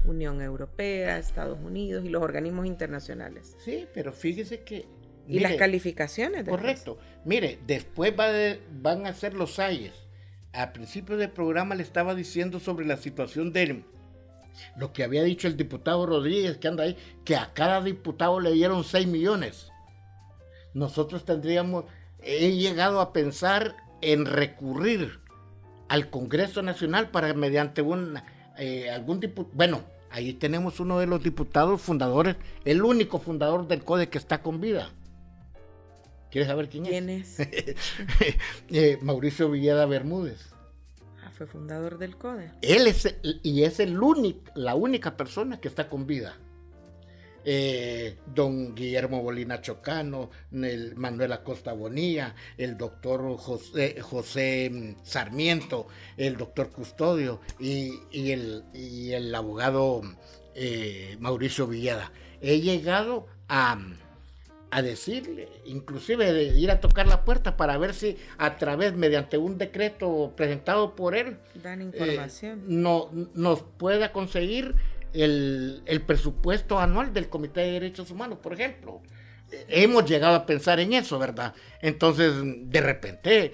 Unión 0.04 0.40
Europea, 0.40 1.18
Estados 1.18 1.58
Unidos 1.60 2.04
y 2.04 2.08
los 2.08 2.22
organismos 2.22 2.66
internacionales. 2.66 3.56
Sí, 3.64 3.86
pero 3.92 4.12
fíjese 4.12 4.62
que... 4.62 4.86
y 5.28 5.40
las 5.40 5.54
calificaciones. 5.54 6.48
Correcto. 6.48 6.98
Mire, 7.24 7.58
después 7.66 8.14
van 8.16 9.06
a 9.06 9.12
ser 9.14 9.34
los 9.34 9.58
AIES. 9.58 9.92
Al 10.52 10.72
principio 10.72 11.16
del 11.16 11.30
programa 11.30 11.74
le 11.74 11.82
estaba 11.82 12.14
diciendo 12.14 12.60
sobre 12.60 12.86
la 12.86 12.96
situación 12.96 13.52
de 13.52 13.84
lo 14.76 14.92
que 14.92 15.02
había 15.02 15.24
dicho 15.24 15.48
el 15.48 15.56
diputado 15.56 16.06
Rodríguez, 16.06 16.58
que 16.58 16.68
anda 16.68 16.84
ahí, 16.84 16.96
que 17.24 17.36
a 17.36 17.52
cada 17.54 17.82
diputado 17.82 18.38
le 18.38 18.52
dieron 18.52 18.84
6 18.84 19.06
millones. 19.06 19.70
Nosotros 20.74 21.24
tendríamos, 21.24 21.86
he 22.22 22.52
llegado 22.52 23.00
a 23.00 23.12
pensar 23.12 23.76
en 24.02 24.26
recurrir 24.26 25.20
al 25.88 26.10
Congreso 26.10 26.62
Nacional 26.62 27.10
para 27.10 27.32
mediante 27.34 27.82
un, 27.82 28.18
eh, 28.58 28.90
algún 28.90 29.20
diputado, 29.20 29.54
bueno, 29.54 29.84
ahí 30.10 30.34
tenemos 30.34 30.80
uno 30.80 30.98
de 30.98 31.06
los 31.06 31.22
diputados 31.22 31.80
fundadores, 31.80 32.36
el 32.64 32.82
único 32.82 33.18
fundador 33.18 33.66
del 33.66 33.82
CODE 33.82 34.08
que 34.08 34.18
está 34.18 34.42
con 34.42 34.60
vida. 34.60 34.90
¿Quieres 36.30 36.48
saber 36.48 36.70
quién, 36.70 37.10
es? 37.10 37.40
eh, 38.70 38.98
Mauricio 39.02 39.50
Villeda 39.50 39.84
Bermúdez. 39.84 40.54
fue 41.36 41.46
fundador 41.46 41.98
del 41.98 42.16
CODE. 42.16 42.50
Él 42.62 42.86
es, 42.86 43.14
y 43.42 43.64
es 43.64 43.80
el 43.80 44.02
único, 44.02 44.50
la 44.54 44.74
única 44.74 45.16
persona 45.16 45.60
que 45.60 45.68
está 45.68 45.90
con 45.90 46.06
vida. 46.06 46.36
Eh, 47.44 48.18
don 48.26 48.74
Guillermo 48.74 49.20
Bolina 49.22 49.60
Chocano, 49.60 50.30
el 50.52 50.94
Manuel 50.96 51.32
Acosta 51.32 51.72
Bonilla, 51.72 52.34
el 52.56 52.76
doctor 52.76 53.36
José, 53.36 54.00
José 54.00 54.96
Sarmiento, 55.02 55.88
el 56.16 56.36
doctor 56.36 56.70
Custodio 56.70 57.40
y, 57.58 57.92
el, 58.12 58.64
el, 58.74 59.34
abogado 59.34 60.02
eh, 60.54 61.16
Mauricio 61.18 61.66
Villada. 61.66 62.12
He 62.40 62.60
llegado 62.60 63.26
a, 63.48 63.78
a 64.70 64.82
decirle, 64.82 65.48
inclusive 65.64 66.32
de 66.32 66.44
ir 66.58 66.70
a 66.70 66.80
tocar 66.80 67.06
la 67.06 67.24
puerta 67.24 67.56
para 67.56 67.76
ver 67.76 67.92
si 67.92 68.16
a 68.38 68.56
través, 68.56 68.94
mediante 68.94 69.36
un 69.36 69.58
decreto 69.58 70.32
presentado 70.36 70.94
por 70.94 71.16
él, 71.16 71.38
Dan 71.62 71.82
información. 71.82 72.60
Eh, 72.60 72.64
no, 72.68 73.10
nos 73.34 73.62
pueda 73.62 74.12
conseguir 74.12 74.76
el, 75.14 76.02
presupuesto 76.06 76.78
anual 76.78 77.12
del 77.12 77.28
Comité 77.28 77.60
de 77.60 77.72
Derechos 77.72 78.10
Humanos, 78.10 78.38
por 78.42 78.52
ejemplo. 78.52 79.02
Hemos 79.68 80.06
llegado 80.08 80.34
a 80.34 80.46
pensar 80.46 80.80
en 80.80 80.94
eso, 80.94 81.18
¿verdad? 81.18 81.54
Entonces, 81.82 82.32
de 82.42 82.80
repente, 82.80 83.52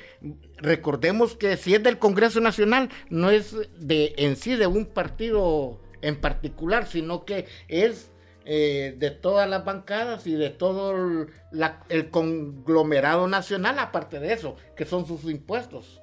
recordemos 0.57 1.35
que 1.35 1.57
si 1.57 1.75
es 1.75 1.83
del 1.83 1.99
Congreso 1.99 2.41
Nacional, 2.41 2.89
no 3.11 3.31
es 3.31 3.57
de 3.79 4.15
en 4.17 4.37
sí 4.37 4.55
de 4.55 4.69
un 4.69 4.87
partido 4.87 5.81
en 6.01 6.21
particular, 6.21 6.87
sino 6.87 7.25
que 7.25 7.47
es 7.67 8.13
eh, 8.45 8.95
de 8.97 9.11
todas 9.11 9.47
las 9.47 9.65
bancadas 9.65 10.27
y 10.27 10.35
de 10.35 10.49
todo 10.49 11.27
el, 11.91 12.11
conglomerado 12.11 13.29
nacional, 13.29 13.79
aparte 13.79 14.21
de 14.21 14.33
eso, 14.33 14.57
que 14.75 14.87
son 14.87 15.07
sus 15.07 15.25
impuestos. 15.25 16.01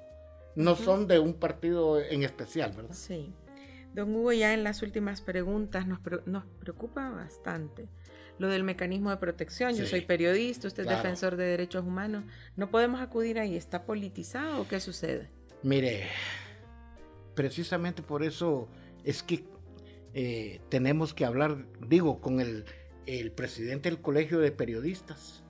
No 0.55 0.75
son 0.75 1.07
de 1.07 1.17
un 1.17 1.33
partido 1.33 1.99
en 1.99 2.23
especial, 2.23 2.71
¿verdad? 2.73 2.93
Sí. 2.93 3.33
Don 3.95 4.13
Hugo, 4.13 4.33
ya 4.33 4.53
en 4.53 4.65
las 4.65 4.81
últimas 4.81 5.21
preguntas 5.21 5.87
nos, 5.87 5.99
preocupa 6.59 7.09
bastante 7.11 7.87
lo 8.37 8.49
del 8.49 8.65
mecanismo 8.65 9.09
de 9.09 9.15
protección. 9.15 9.73
Yo 9.73 9.85
soy 9.85 10.01
periodista, 10.01 10.67
usted 10.67 10.83
es 10.83 10.89
defensor 10.89 11.37
de 11.37 11.45
derechos 11.45 11.85
humanos. 11.85 12.25
¿No 12.57 12.69
podemos 12.69 12.99
acudir 12.99 13.39
ahí? 13.39 13.55
¿Está 13.55 13.85
politizado 13.85 14.61
o 14.61 14.67
qué 14.67 14.81
sucede? 14.81 15.29
Mire, 15.63 16.07
precisamente 17.35 18.01
por 18.01 18.21
eso 18.23 18.67
es 19.05 19.23
que 19.23 19.45
eh, 20.13 20.59
tenemos 20.67 21.13
que 21.13 21.23
hablar, 21.23 21.65
digo, 21.87 22.19
con 22.19 22.41
el, 22.41 22.65
el 23.05 23.31
presidente 23.31 23.89
del 23.89 24.01
Colegio 24.01 24.39
de 24.39 24.51
Periodistas, 24.51 25.44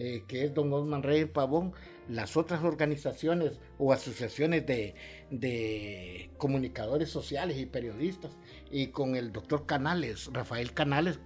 eh, 0.00 0.22
que 0.28 0.44
es 0.44 0.54
don 0.54 0.72
Osman 0.72 1.02
Reyes 1.02 1.28
Pavón, 1.28 1.72
las 2.08 2.36
otras 2.36 2.62
organizaciones 2.62 3.58
o 3.78 3.92
asociaciones 3.92 4.64
de, 4.64 6.30
comunicadores 6.36 7.10
sociales 7.10 7.58
y 7.58 7.66
periodistas, 7.66 8.30
y 8.70 8.92
con 8.92 9.16
el 9.16 9.32
doctor 9.32 9.66
Canales, 9.66 10.30
Rafael 10.32 10.72
Canales, 10.72 11.18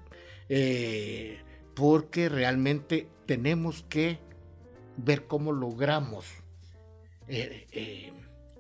eh, 0.49 1.39
porque 1.75 2.31
realmente 2.31 3.09
tenemos 3.27 3.83
que 3.91 4.21
ver 4.97 5.27
cómo 5.27 5.53
logramos 5.53 6.25
eh, 7.29 8.11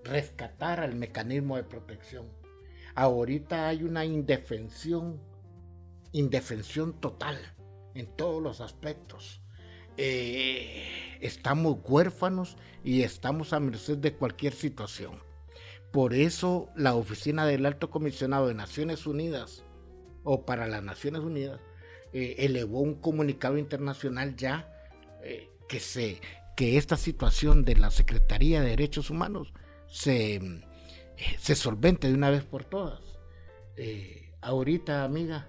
rescatar 0.05 0.81
al 0.81 0.95
mecanismo 0.95 1.57
de 1.57 1.65
protección. 1.65 2.27
Ahorita 2.95 3.67
hay 3.67 3.83
una 3.83 4.05
indefensión, 4.05 5.23
indefensión 6.13 7.01
total 7.01 7.39
en 7.95 8.15
todos 8.15 8.43
los 8.43 8.61
aspectos 8.61 9.42
eh, 9.97 11.19
estamos 11.21 11.79
huérfanos 11.85 12.57
y 12.83 13.03
estamos 13.03 13.53
a 13.53 13.61
merced 13.61 13.99
de 13.99 14.15
cualquier 14.15 14.55
situación. 14.55 15.13
Por 15.91 16.15
eso 16.15 16.71
la 16.75 16.95
oficina 16.95 17.47
del 17.47 17.67
Alto 17.67 17.91
Comisionado 17.91 18.49
de 18.49 18.55
Naciones 18.55 19.07
Unidas 19.07 19.65
o 20.25 20.47
para 20.47 20.67
las 20.67 20.83
Naciones 20.83 21.23
Unidas 21.23 21.61
eh, 22.13 22.37
elevó 22.39 22.81
un 22.81 22.95
comunicado 22.95 23.59
internacional 23.59 24.37
ya 24.37 24.73
eh, 25.23 25.51
que, 25.69 25.81
se, 25.81 26.21
que 26.57 26.79
esta 26.79 26.97
situación 26.97 27.65
de 27.65 27.77
la 27.77 27.91
Secretaría 27.91 28.63
de 28.63 28.71
Derechos 28.71 29.11
Humanos 29.11 29.53
se, 29.87 30.41
se 31.39 31.55
solvente 31.55 32.09
de 32.09 32.15
una 32.15 32.31
vez 32.31 32.45
por 32.45 32.65
todas. 32.65 33.01
ahorita, 34.41 35.05
amiga, 35.05 35.47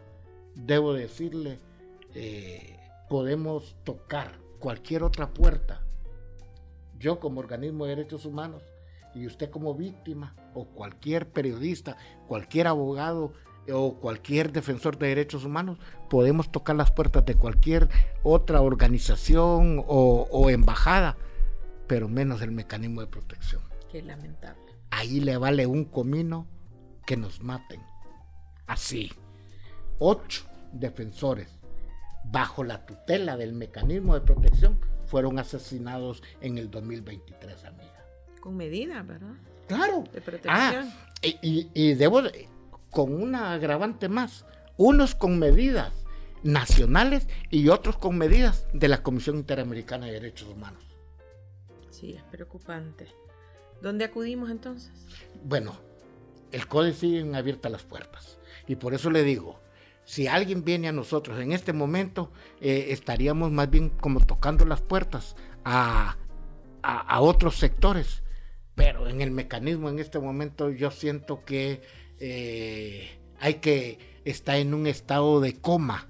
debo 0.56 0.94
decirle, 0.94 1.60
podemos 3.14 3.76
tocar 3.84 4.40
cualquier 4.58 5.04
otra 5.04 5.36
puerta. 5.36 5.84
Yo 6.98 7.20
como 7.20 7.42
organismo 7.42 7.86
de 7.86 7.96
derechos 7.96 8.26
humanos 8.26 8.64
y 9.14 9.28
usted 9.28 9.52
como 9.52 9.76
víctima 9.76 10.36
o 10.56 10.66
cualquier 10.66 11.30
periodista, 11.30 11.96
cualquier 12.28 12.66
abogado 12.66 13.32
o 13.72 14.00
cualquier 14.00 14.52
defensor 14.52 14.98
de 14.98 15.10
derechos 15.10 15.46
humanos, 15.46 15.78
podemos 16.10 16.52
tocar 16.52 16.76
las 16.76 16.92
puertas 16.92 17.24
de 17.24 17.36
cualquier 17.36 17.88
otra 18.24 18.62
organización 18.62 19.84
o, 19.88 20.50
embajada, 20.50 21.16
pero 21.86 22.10
menos 22.10 22.42
el 22.42 22.50
mecanismo 22.50 23.02
de 23.02 23.08
protección. 23.08 23.62
Qué 23.92 24.02
lamentable. 24.02 24.74
Ahí 24.90 25.20
le 25.20 25.38
vale 25.38 25.68
un 25.68 25.86
comino 25.86 26.48
que 27.06 27.16
nos 27.16 27.44
maten. 27.44 27.80
Así. 28.66 29.12
Ocho 30.00 30.46
defensores 30.72 31.63
bajo 32.24 32.64
la 32.64 32.86
tutela 32.86 33.38
del 33.38 33.54
mecanismo 33.54 34.14
de 34.14 34.22
protección, 34.22 34.80
fueron 35.06 35.40
asesinados 35.40 36.24
en 36.42 36.58
el 36.58 36.72
2023, 36.72 37.66
amiga. 37.66 38.06
Con 38.40 38.58
medidas, 38.58 39.06
¿verdad? 39.06 39.36
Claro. 39.68 40.04
De 40.12 40.22
protección. 40.22 40.54
Ah, 40.54 40.92
y, 41.22 41.94
debo, 41.94 42.22
con 42.90 43.14
una 43.14 43.54
agravante 43.54 44.10
más, 44.10 44.46
unos 44.78 45.16
con 45.16 45.40
medidas 45.40 45.94
nacionales 46.44 47.28
y 47.50 47.70
otros 47.70 47.98
con 47.98 48.18
medidas 48.18 48.68
de 48.74 48.88
la 48.90 49.02
Comisión 49.02 49.38
Interamericana 49.38 50.08
de 50.08 50.14
Derechos 50.14 50.50
Humanos. 50.50 50.84
Sí, 51.90 52.14
es 52.14 52.24
preocupante. 52.24 53.08
¿Dónde 53.82 54.06
acudimos 54.06 54.50
entonces? 54.50 54.92
Bueno, 55.44 55.78
el 56.52 56.68
CODE 56.68 56.94
sigue 56.94 57.36
abiertas 57.36 57.72
las 57.72 57.84
puertas. 57.84 58.38
Y 58.68 58.76
por 58.76 58.94
eso 58.94 59.10
le 59.10 59.24
digo, 59.24 59.60
si 60.06 60.28
alguien 60.28 60.64
viene 60.64 60.90
a 60.90 60.92
nosotros 60.92 61.40
en 61.40 61.52
este 61.52 61.74
momento, 61.74 62.32
eh, 62.62 62.88
estaríamos 62.90 63.52
más 63.52 63.70
bien 63.70 63.90
como 63.90 64.20
tocando 64.20 64.66
las 64.66 64.82
puertas 64.82 65.36
a, 65.64 66.18
otros 67.20 67.56
sectores. 67.56 68.24
Pero 68.76 69.08
en 69.08 69.22
el 69.22 69.32
mecanismo 69.32 69.90
en 69.90 70.00
este 70.00 70.20
momento 70.20 70.70
yo 70.72 70.92
siento 70.92 71.46
que 71.46 71.82
eh, 72.20 73.20
hay 73.40 73.56
que 73.56 74.00
estar 74.26 74.58
en 74.58 74.74
un 74.74 74.88
estado 74.88 75.40
de 75.40 75.54
coma 75.54 76.10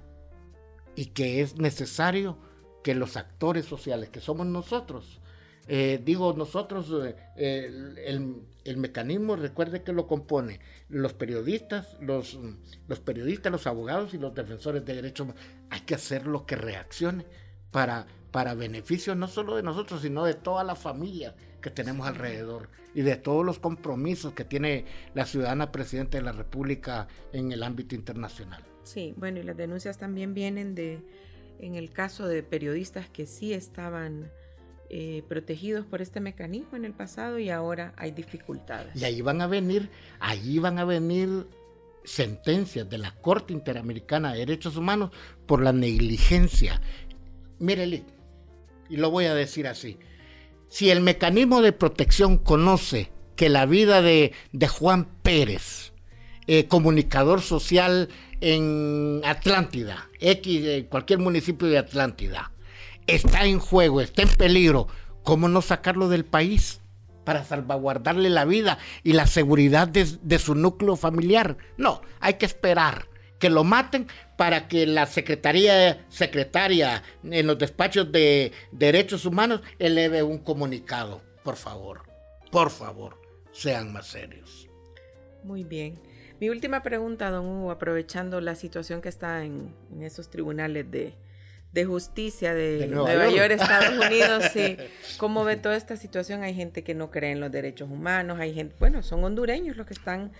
y 0.96 1.06
que 1.06 1.40
es 1.40 1.56
necesario 1.56 2.38
que 2.82 2.94
los 2.94 3.16
actores 3.16 3.66
sociales 3.66 4.08
que 4.08 4.20
somos 4.20 4.46
nosotros 4.46 5.20
eh, 5.66 6.00
digo, 6.04 6.34
nosotros, 6.34 6.92
eh, 7.36 8.44
el, 8.64 8.76
mecanismo, 8.76 9.36
recuerde 9.36 9.82
que 9.82 9.92
lo 9.92 10.06
compone 10.06 10.60
los 10.88 11.14
periodistas, 11.14 11.96
los, 12.00 12.38
los 12.86 13.00
periodistas, 13.00 13.50
los 13.50 13.66
abogados 13.66 14.14
y 14.14 14.18
los 14.18 14.34
defensores 14.34 14.84
de 14.84 14.94
derechos 14.94 15.28
Hay 15.70 15.80
que 15.80 15.94
hacer 15.94 16.26
lo 16.26 16.44
que 16.44 16.56
reaccione 16.56 17.24
para, 17.70 18.06
para 18.30 18.54
beneficio 18.54 19.14
no 19.14 19.26
solo 19.26 19.56
de 19.56 19.62
nosotros, 19.62 20.02
sino 20.02 20.24
de 20.24 20.34
toda 20.34 20.64
la 20.64 20.74
familia 20.74 21.34
que 21.62 21.70
tenemos 21.70 22.06
alrededor 22.06 22.68
y 22.94 23.00
de 23.00 23.16
todos 23.16 23.44
los 23.44 23.58
compromisos 23.58 24.34
que 24.34 24.44
tiene 24.44 24.84
la 25.14 25.24
ciudadana 25.24 25.72
presidenta 25.72 26.18
de 26.18 26.24
la 26.24 26.32
República 26.32 27.08
en 27.32 27.52
el 27.52 27.62
ámbito 27.62 27.94
internacional. 27.94 28.62
Sí, 28.84 29.14
bueno, 29.16 29.40
y 29.40 29.44
las 29.44 29.56
denuncias 29.56 29.96
también 29.96 30.34
vienen 30.34 30.74
de, 30.74 31.02
en 31.58 31.74
el 31.74 31.90
caso 31.90 32.28
de 32.28 32.42
periodistas 32.42 33.08
que 33.08 33.24
sí 33.24 33.54
estaban 33.54 34.30
eh, 34.96 35.24
protegidos 35.26 35.84
por 35.84 36.00
este 36.02 36.20
mecanismo 36.20 36.76
en 36.76 36.84
el 36.84 36.92
pasado 36.92 37.40
y 37.40 37.50
ahora 37.50 37.94
hay 37.96 38.12
dificultades. 38.12 38.94
Y 38.94 39.04
ahí 39.04 39.22
van 39.22 39.40
a 39.40 39.48
venir, 39.48 39.90
ahí 40.20 40.60
van 40.60 40.78
a 40.78 40.84
venir 40.84 41.48
sentencias 42.04 42.88
de 42.88 42.98
la 42.98 43.10
Corte 43.10 43.52
Interamericana 43.52 44.32
de 44.32 44.38
Derechos 44.38 44.76
Humanos 44.76 45.10
por 45.46 45.64
la 45.64 45.72
negligencia. 45.72 46.80
Mire, 47.58 48.04
y 48.88 48.96
lo 48.96 49.10
voy 49.10 49.24
a 49.24 49.34
decir 49.34 49.66
así, 49.66 49.98
si 50.68 50.90
el 50.90 51.00
mecanismo 51.00 51.60
de 51.60 51.72
protección 51.72 52.38
conoce 52.38 53.10
que 53.34 53.48
la 53.48 53.66
vida 53.66 54.00
de, 54.00 54.32
Juan 54.78 55.08
Pérez, 55.24 55.92
eh, 56.46 56.68
comunicador 56.68 57.40
social 57.40 58.10
en 58.40 59.22
Atlántida, 59.24 60.08
X, 60.20 60.84
cualquier 60.88 61.18
municipio 61.18 61.66
de 61.66 61.78
Atlántida, 61.78 62.52
está 63.06 63.44
en 63.44 63.58
juego, 63.58 64.00
está 64.00 64.22
en 64.22 64.28
peligro, 64.28 64.88
¿cómo 65.22 65.48
no 65.48 65.62
sacarlo 65.62 66.08
del 66.08 66.24
país? 66.24 66.80
para 67.24 67.44
salvaguardarle 67.44 68.30
la 68.30 68.44
vida 68.44 68.78
y 69.02 69.14
la 69.14 69.26
seguridad 69.26 69.88
de, 69.88 70.38
su 70.38 70.54
núcleo 70.54 70.96
familiar. 70.96 71.56
No, 71.76 72.02
hay 72.20 72.34
que 72.34 72.46
esperar 72.46 73.08
que 73.38 73.50
lo 73.50 73.64
maten 73.64 74.06
para 74.36 74.68
que 74.68 74.86
la 74.86 75.06
secretaría 75.06 76.04
secretaria 76.08 77.02
en 77.24 77.46
los 77.46 77.58
despachos 77.58 78.10
de 78.12 78.52
derechos 78.72 79.26
humanos 79.26 79.62
eleve 79.78 80.22
un 80.22 80.38
comunicado. 80.38 81.22
Por 81.42 81.56
favor, 81.56 82.02
por 82.50 82.70
favor. 82.70 83.20
sean 83.52 83.92
más 83.92 84.06
serios. 84.06 84.68
Muy 85.42 85.62
bien. 85.64 85.98
Mi 86.40 86.48
última 86.48 86.82
pregunta, 86.82 87.30
don 87.30 87.46
Hugo, 87.46 87.70
aprovechando 87.70 88.40
la 88.40 88.54
situación 88.54 89.00
que 89.00 89.08
está 89.08 89.44
en, 89.44 89.74
esos 90.00 90.30
tribunales 90.30 90.90
de, 90.90 91.14
justicia 91.84 92.54
de, 92.54 92.86
Nueva, 92.86 93.28
York. 93.28 93.50
Estados 93.50 93.98
Unidos, 94.06 94.44
sí. 94.52 94.76
¿Cómo 95.16 95.44
ve 95.44 95.56
toda 95.56 95.76
esta 95.76 95.96
situación? 95.96 96.44
Hay 96.44 96.54
gente 96.54 96.84
que 96.84 96.94
no 96.94 97.10
cree 97.10 97.32
en 97.32 97.40
los 97.40 97.50
derechos 97.50 97.90
humanos, 97.90 98.38
hay 98.38 98.54
gente, 98.54 98.76
bueno, 98.78 99.02
son 99.02 99.24
hondureños 99.24 99.76
los 99.76 99.86
que 99.86 99.94
están 99.94 100.30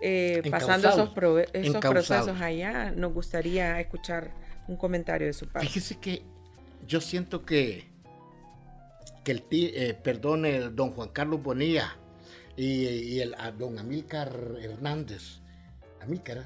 eh, 0.00 0.42
pasando 0.50 0.88
esos, 0.88 1.10
esos 1.52 1.80
procesos 1.80 2.40
allá. 2.40 2.92
Nos 2.92 3.12
gustaría 3.12 3.80
escuchar 3.80 4.30
un 4.68 4.76
comentario 4.76 5.26
de 5.26 5.32
su 5.32 5.48
parte. 5.48 5.66
Fíjese 5.66 5.98
que 5.98 6.22
yo 6.86 7.00
siento 7.00 7.44
que, 7.44 7.88
que 9.24 9.32
el 9.32 9.44
eh, 9.50 9.98
perdón, 10.02 10.46
el 10.46 10.74
don 10.74 10.92
Juan 10.92 11.08
Carlos 11.08 11.42
Bonilla 11.42 11.96
y, 12.56 13.18
el 13.20 13.34
don 13.58 13.78
Amílcar 13.78 14.32
Hernández, 14.60 15.40
Amílcar, 16.00 16.44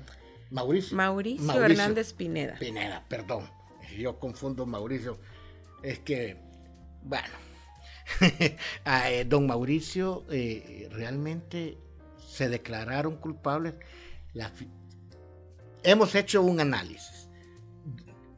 Mauricio, 0.50 0.96
Mauricio, 0.96 1.64
Hernández 1.64 2.12
Pineda. 2.12 2.56
Pineda, 2.58 3.04
perdón, 3.08 3.48
yo 3.96 4.18
confundo 4.18 4.66
Mauricio, 4.66 5.18
es 5.82 5.98
que, 6.00 6.36
bueno, 7.02 7.28
eh, 8.86 9.24
don 9.26 9.46
Mauricio 9.46 10.24
eh, 10.30 10.88
realmente 10.92 11.78
se 12.26 12.48
declararon 12.48 13.16
culpables. 13.16 13.74
hemos 15.82 16.14
hecho 16.14 16.42
un 16.42 16.60
análisis. 16.60 17.28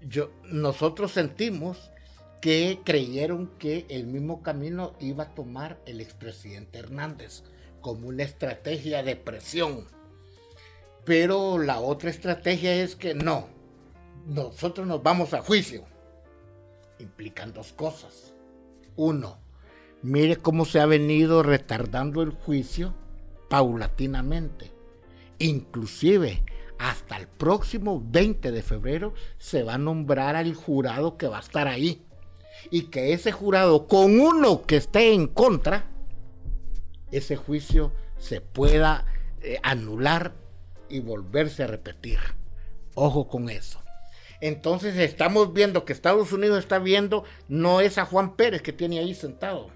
Yo, 0.01 0.33
nosotros 0.45 1.13
sentimos 1.13 1.91
que 2.41 2.81
creyeron 2.85 3.47
que 3.59 3.87
el 3.89 4.07
mismo 4.07 4.43
camino 4.43 4.95
iba 4.99 5.25
a 5.25 5.35
tomar 5.35 5.81
el 5.87 6.01
expresidente 6.01 6.81
Hernández 6.81 7.45
como 7.81 8.09
una 8.09 8.25
estrategia 8.25 9.03
de 9.03 9.15
presión. 9.15 9.87
Pero 11.05 11.59
la 11.59 11.81
otra 11.81 12.11
estrategia 12.11 12.75
es 12.75 12.97
que 12.97 13.15
no, 13.15 13.49
nosotros 14.27 14.87
nos 14.87 15.03
vamos 15.03 15.35
a 15.35 15.43
juicio. 15.43 15.85
Implican 16.99 17.53
dos 17.53 17.73
cosas. 17.73 18.33
Uno, 18.97 19.39
mire 20.03 20.37
cómo 20.37 20.65
se 20.65 20.81
ha 20.81 20.87
venido 20.87 21.43
retardando 21.43 22.23
el 22.23 22.31
juicio 22.31 22.95
paulatinamente. 23.49 24.71
Inclusive 25.39 26.45
hasta 26.79 27.17
el 27.17 27.29
próximo 27.29 28.03
20 28.05 28.51
de 28.51 28.63
febrero 28.63 29.15
se 29.39 29.63
va 29.63 29.75
a 29.75 29.79
nombrar 29.79 30.37
al 30.37 30.55
jurado 30.55 31.17
que 31.17 31.29
va 31.29 31.39
a 31.39 31.43
estar 31.43 31.69
ahí. 31.69 32.07
Y 32.71 32.85
que 32.85 33.13
ese 33.13 33.33
jurado, 33.33 33.89
con 33.89 34.21
uno 34.21 34.63
que 34.63 34.77
esté 34.77 35.13
en 35.13 35.27
contra, 35.27 35.91
ese 37.11 37.37
juicio 37.37 37.93
se 38.19 38.41
pueda 38.41 39.05
eh, 39.41 39.59
anular 39.63 40.35
y 40.89 41.01
volverse 41.01 41.65
a 41.65 41.67
repetir. 41.67 42.19
Ojo 42.95 43.27
con 43.27 43.49
eso. 43.49 43.82
Entonces 44.43 44.97
estamos 44.97 45.55
viendo 45.55 45.85
que 45.85 45.93
Estados 45.93 46.33
Unidos 46.33 46.59
está 46.59 46.81
viendo 46.81 47.23
no 47.47 47.81
es 47.81 47.97
a 47.97 48.05
Juan 48.05 48.35
Pérez 48.35 48.61
que 48.61 48.73
tiene 48.73 48.99
ahí 48.99 49.15
sentado. 49.15 49.71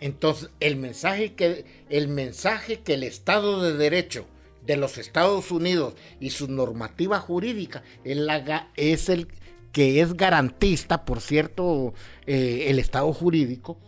Entonces 0.00 0.50
el 0.58 0.74
mensaje 0.74 1.34
que 1.34 1.64
el 1.90 2.08
mensaje 2.08 2.80
que 2.80 2.94
el 2.94 3.04
Estado 3.04 3.62
de 3.62 3.74
Derecho 3.74 4.26
de 4.66 4.76
los 4.76 4.98
Estados 4.98 5.52
Unidos 5.52 5.94
y 6.18 6.30
su 6.30 6.48
normativa 6.48 7.20
jurídica 7.20 7.84
es, 8.04 9.08
el 9.08 9.28
que 9.70 10.00
es 10.00 10.14
garantista, 10.14 11.04
por 11.04 11.20
cierto, 11.20 11.94
eh, 12.26 12.64
el 12.66 12.80
Estado 12.80 13.12
jurídico 13.12 13.78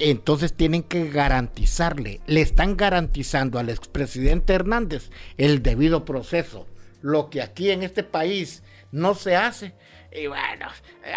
entonces 0.00 0.54
tienen 0.54 0.82
que 0.82 1.08
garantizarle, 1.08 2.20
le 2.26 2.40
están 2.40 2.76
garantizando 2.76 3.60
al 3.60 3.68
expresidente 3.68 4.54
Hernández 4.54 5.10
el 5.36 5.62
debido 5.62 6.04
proceso, 6.04 6.66
lo 7.02 7.30
que 7.30 7.42
aquí 7.42 7.70
en 7.70 7.82
este 7.82 8.02
país 8.02 8.62
no 8.92 9.14
se 9.14 9.36
hace. 9.36 9.74
Y 10.12 10.26
bueno, 10.26 10.66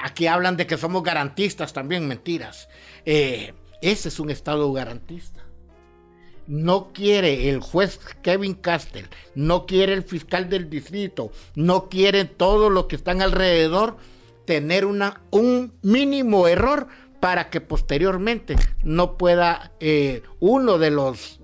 aquí 0.04 0.28
hablan 0.28 0.58
de 0.58 0.68
que 0.68 0.78
somos 0.78 1.04
garantistas 1.04 1.74
también, 1.74 2.08
mentiras. 2.08 2.70
Eh, 3.06 3.54
ese 3.82 4.10
es 4.10 4.20
un 4.20 4.30
Estado 4.30 4.72
garantista. 4.72 5.42
No 6.46 6.92
quiere 6.94 7.50
el 7.50 7.62
juez 7.62 8.00
Kevin 8.22 8.54
Castell, 8.54 9.08
no 9.34 9.66
quiere 9.66 9.94
el 9.94 10.04
fiscal 10.04 10.50
del 10.50 10.70
distrito, 10.70 11.32
no 11.56 11.88
quiere 11.88 12.26
todos 12.26 12.70
los 12.72 12.88
que 12.88 12.98
están 12.98 13.22
alrededor 13.22 13.98
tener 14.46 14.86
una, 14.86 15.22
un 15.32 15.74
mínimo 15.82 16.48
error 16.50 16.88
para 17.22 17.50
que 17.50 17.62
posteriormente 17.62 18.58
no 18.84 19.18
pueda 19.18 19.72
eh, 19.80 20.24
uno 20.42 20.78
de 20.78 20.92
los 20.92 21.40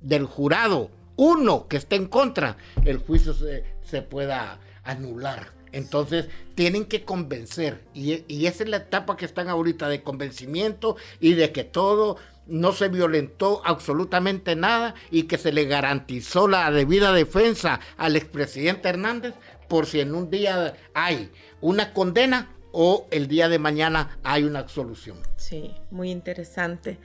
del 0.00 0.24
jurado, 0.24 0.90
uno 1.16 1.66
que 1.68 1.76
esté 1.76 1.96
en 1.96 2.06
contra, 2.06 2.56
el 2.84 2.98
juicio 2.98 3.34
se, 3.34 4.02
pueda 4.02 4.60
anular. 4.84 5.52
Entonces 5.72 6.28
tienen 6.54 6.84
que 6.84 7.04
convencer 7.04 7.82
y, 7.92 8.24
y, 8.28 8.46
esa 8.46 8.64
es 8.64 8.70
la 8.70 8.78
etapa 8.78 9.16
que 9.16 9.24
están 9.24 9.48
ahorita 9.48 9.88
de 9.88 10.02
convencimiento 10.02 10.96
y 11.20 11.34
de 11.34 11.52
que 11.52 11.64
todo 11.64 12.16
no 12.46 12.72
se 12.72 12.88
violentó 12.88 13.60
absolutamente 13.64 14.54
nada 14.56 14.94
y 15.10 15.24
que 15.24 15.36
se 15.36 15.52
le 15.52 15.64
garantizó 15.64 16.48
la 16.48 16.70
debida 16.70 17.12
defensa 17.12 17.80
al 17.98 18.16
expresidente 18.16 18.88
Hernández 18.88 19.34
por 19.68 19.86
si 19.86 20.00
en 20.00 20.14
un 20.14 20.30
día 20.30 20.74
hay 20.94 21.30
una 21.60 21.92
condena, 21.92 22.50
o 22.78 23.06
el 23.10 23.26
día 23.26 23.48
de 23.48 23.58
mañana 23.58 24.18
hay 24.22 24.44
una 24.44 24.68
solución. 24.68 25.16
Sí, 25.36 25.74
muy 25.90 26.10
interesante. 26.10 26.98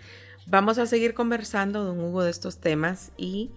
Vamos 0.45 0.78
a 0.80 0.86
seguir 0.86 1.14
conversando, 1.14 1.86
don 1.86 2.01
Hugo, 2.01 2.24
de 2.24 2.30
estos 2.30 2.57
temas 2.57 3.14
y 3.16 3.51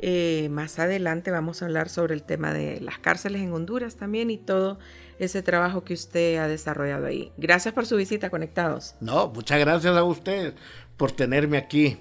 eh, 0.00 0.48
más 0.50 0.78
adelante 0.78 1.30
vamos 1.30 1.62
a 1.62 1.66
hablar 1.66 1.88
sobre 1.88 2.14
el 2.14 2.22
tema 2.22 2.52
de 2.52 2.80
las 2.80 2.98
cárceles 2.98 3.42
en 3.42 3.52
Honduras 3.52 3.96
también 3.96 4.30
y 4.30 4.38
todo 4.38 4.78
ese 5.18 5.42
trabajo 5.42 5.84
que 5.84 5.94
usted 5.94 6.36
ha 6.38 6.48
desarrollado 6.48 7.06
ahí. 7.06 7.32
Gracias 7.36 7.72
por 7.72 7.86
su 7.86 7.96
visita, 7.96 8.30
Conectados. 8.30 8.96
No, 9.00 9.28
muchas 9.28 9.58
gracias 9.60 9.96
a 9.96 10.04
usted 10.04 10.54
por 10.96 11.12
tenerme 11.12 11.58
aquí 11.58 11.98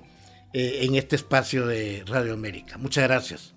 eh, 0.54 0.80
en 0.82 0.96
este 0.96 1.16
espacio 1.16 1.68
de 1.68 2.04
Radio 2.08 2.34
América. 2.34 2.78
Muchas 2.78 3.04
gracias. 3.06 3.54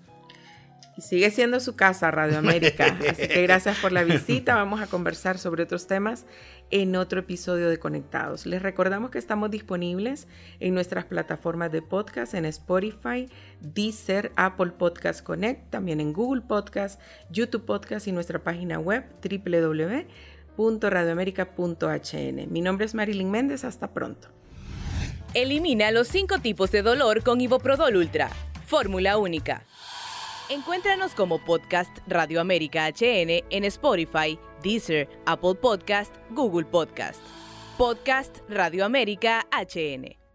Y 0.97 1.01
sigue 1.01 1.29
siendo 1.29 1.59
su 1.59 1.75
casa, 1.75 2.09
Radio 2.09 2.39
América. 2.39 2.97
Así 3.09 3.27
que 3.27 3.43
gracias 3.43 3.77
por 3.77 3.91
la 3.91 4.03
visita. 4.03 4.55
Vamos 4.55 4.81
a 4.81 4.87
conversar 4.87 5.37
sobre 5.37 5.63
otros 5.63 5.85
temas 5.85 6.25
en 6.71 6.95
otro 6.95 7.19
episodio 7.19 7.69
de 7.69 7.79
Conectados. 7.79 8.45
Les 8.45 8.61
recordamos 8.61 9.09
que 9.11 9.17
estamos 9.17 9.49
disponibles 9.51 10.27
en 10.59 10.73
nuestras 10.73 11.05
plataformas 11.05 11.71
de 11.71 11.81
podcast, 11.81 12.33
en 12.33 12.45
Spotify, 12.45 13.29
Deezer, 13.61 14.31
Apple 14.35 14.71
Podcast 14.71 15.23
Connect, 15.23 15.69
también 15.69 16.01
en 16.01 16.13
Google 16.13 16.41
Podcast, 16.41 16.99
YouTube 17.29 17.65
Podcast 17.65 18.07
y 18.07 18.11
nuestra 18.11 18.43
página 18.43 18.79
web 18.79 19.05
www.radioamerica.hn. 20.57 22.51
Mi 22.51 22.61
nombre 22.61 22.85
es 22.85 22.93
Marilyn 22.95 23.31
Méndez. 23.31 23.63
Hasta 23.63 23.93
pronto. 23.93 24.27
Elimina 25.33 25.91
los 25.91 26.07
cinco 26.07 26.39
tipos 26.39 26.71
de 26.71 26.81
dolor 26.81 27.23
con 27.23 27.39
Iboprodol 27.41 27.97
Ultra. 27.97 28.29
Fórmula 28.65 29.17
única. 29.17 29.63
Encuéntranos 30.49 31.13
como 31.13 31.39
Podcast 31.39 31.97
Radio 32.07 32.39
América 32.39 32.87
HN 32.87 33.43
en 33.49 33.63
Spotify, 33.65 34.39
Deezer, 34.63 35.09
Apple 35.25 35.55
Podcast, 35.55 36.15
Google 36.29 36.65
Podcast. 36.65 37.21
Podcast 37.77 38.37
Radio 38.47 38.85
América 38.85 39.45
HN. 39.51 40.26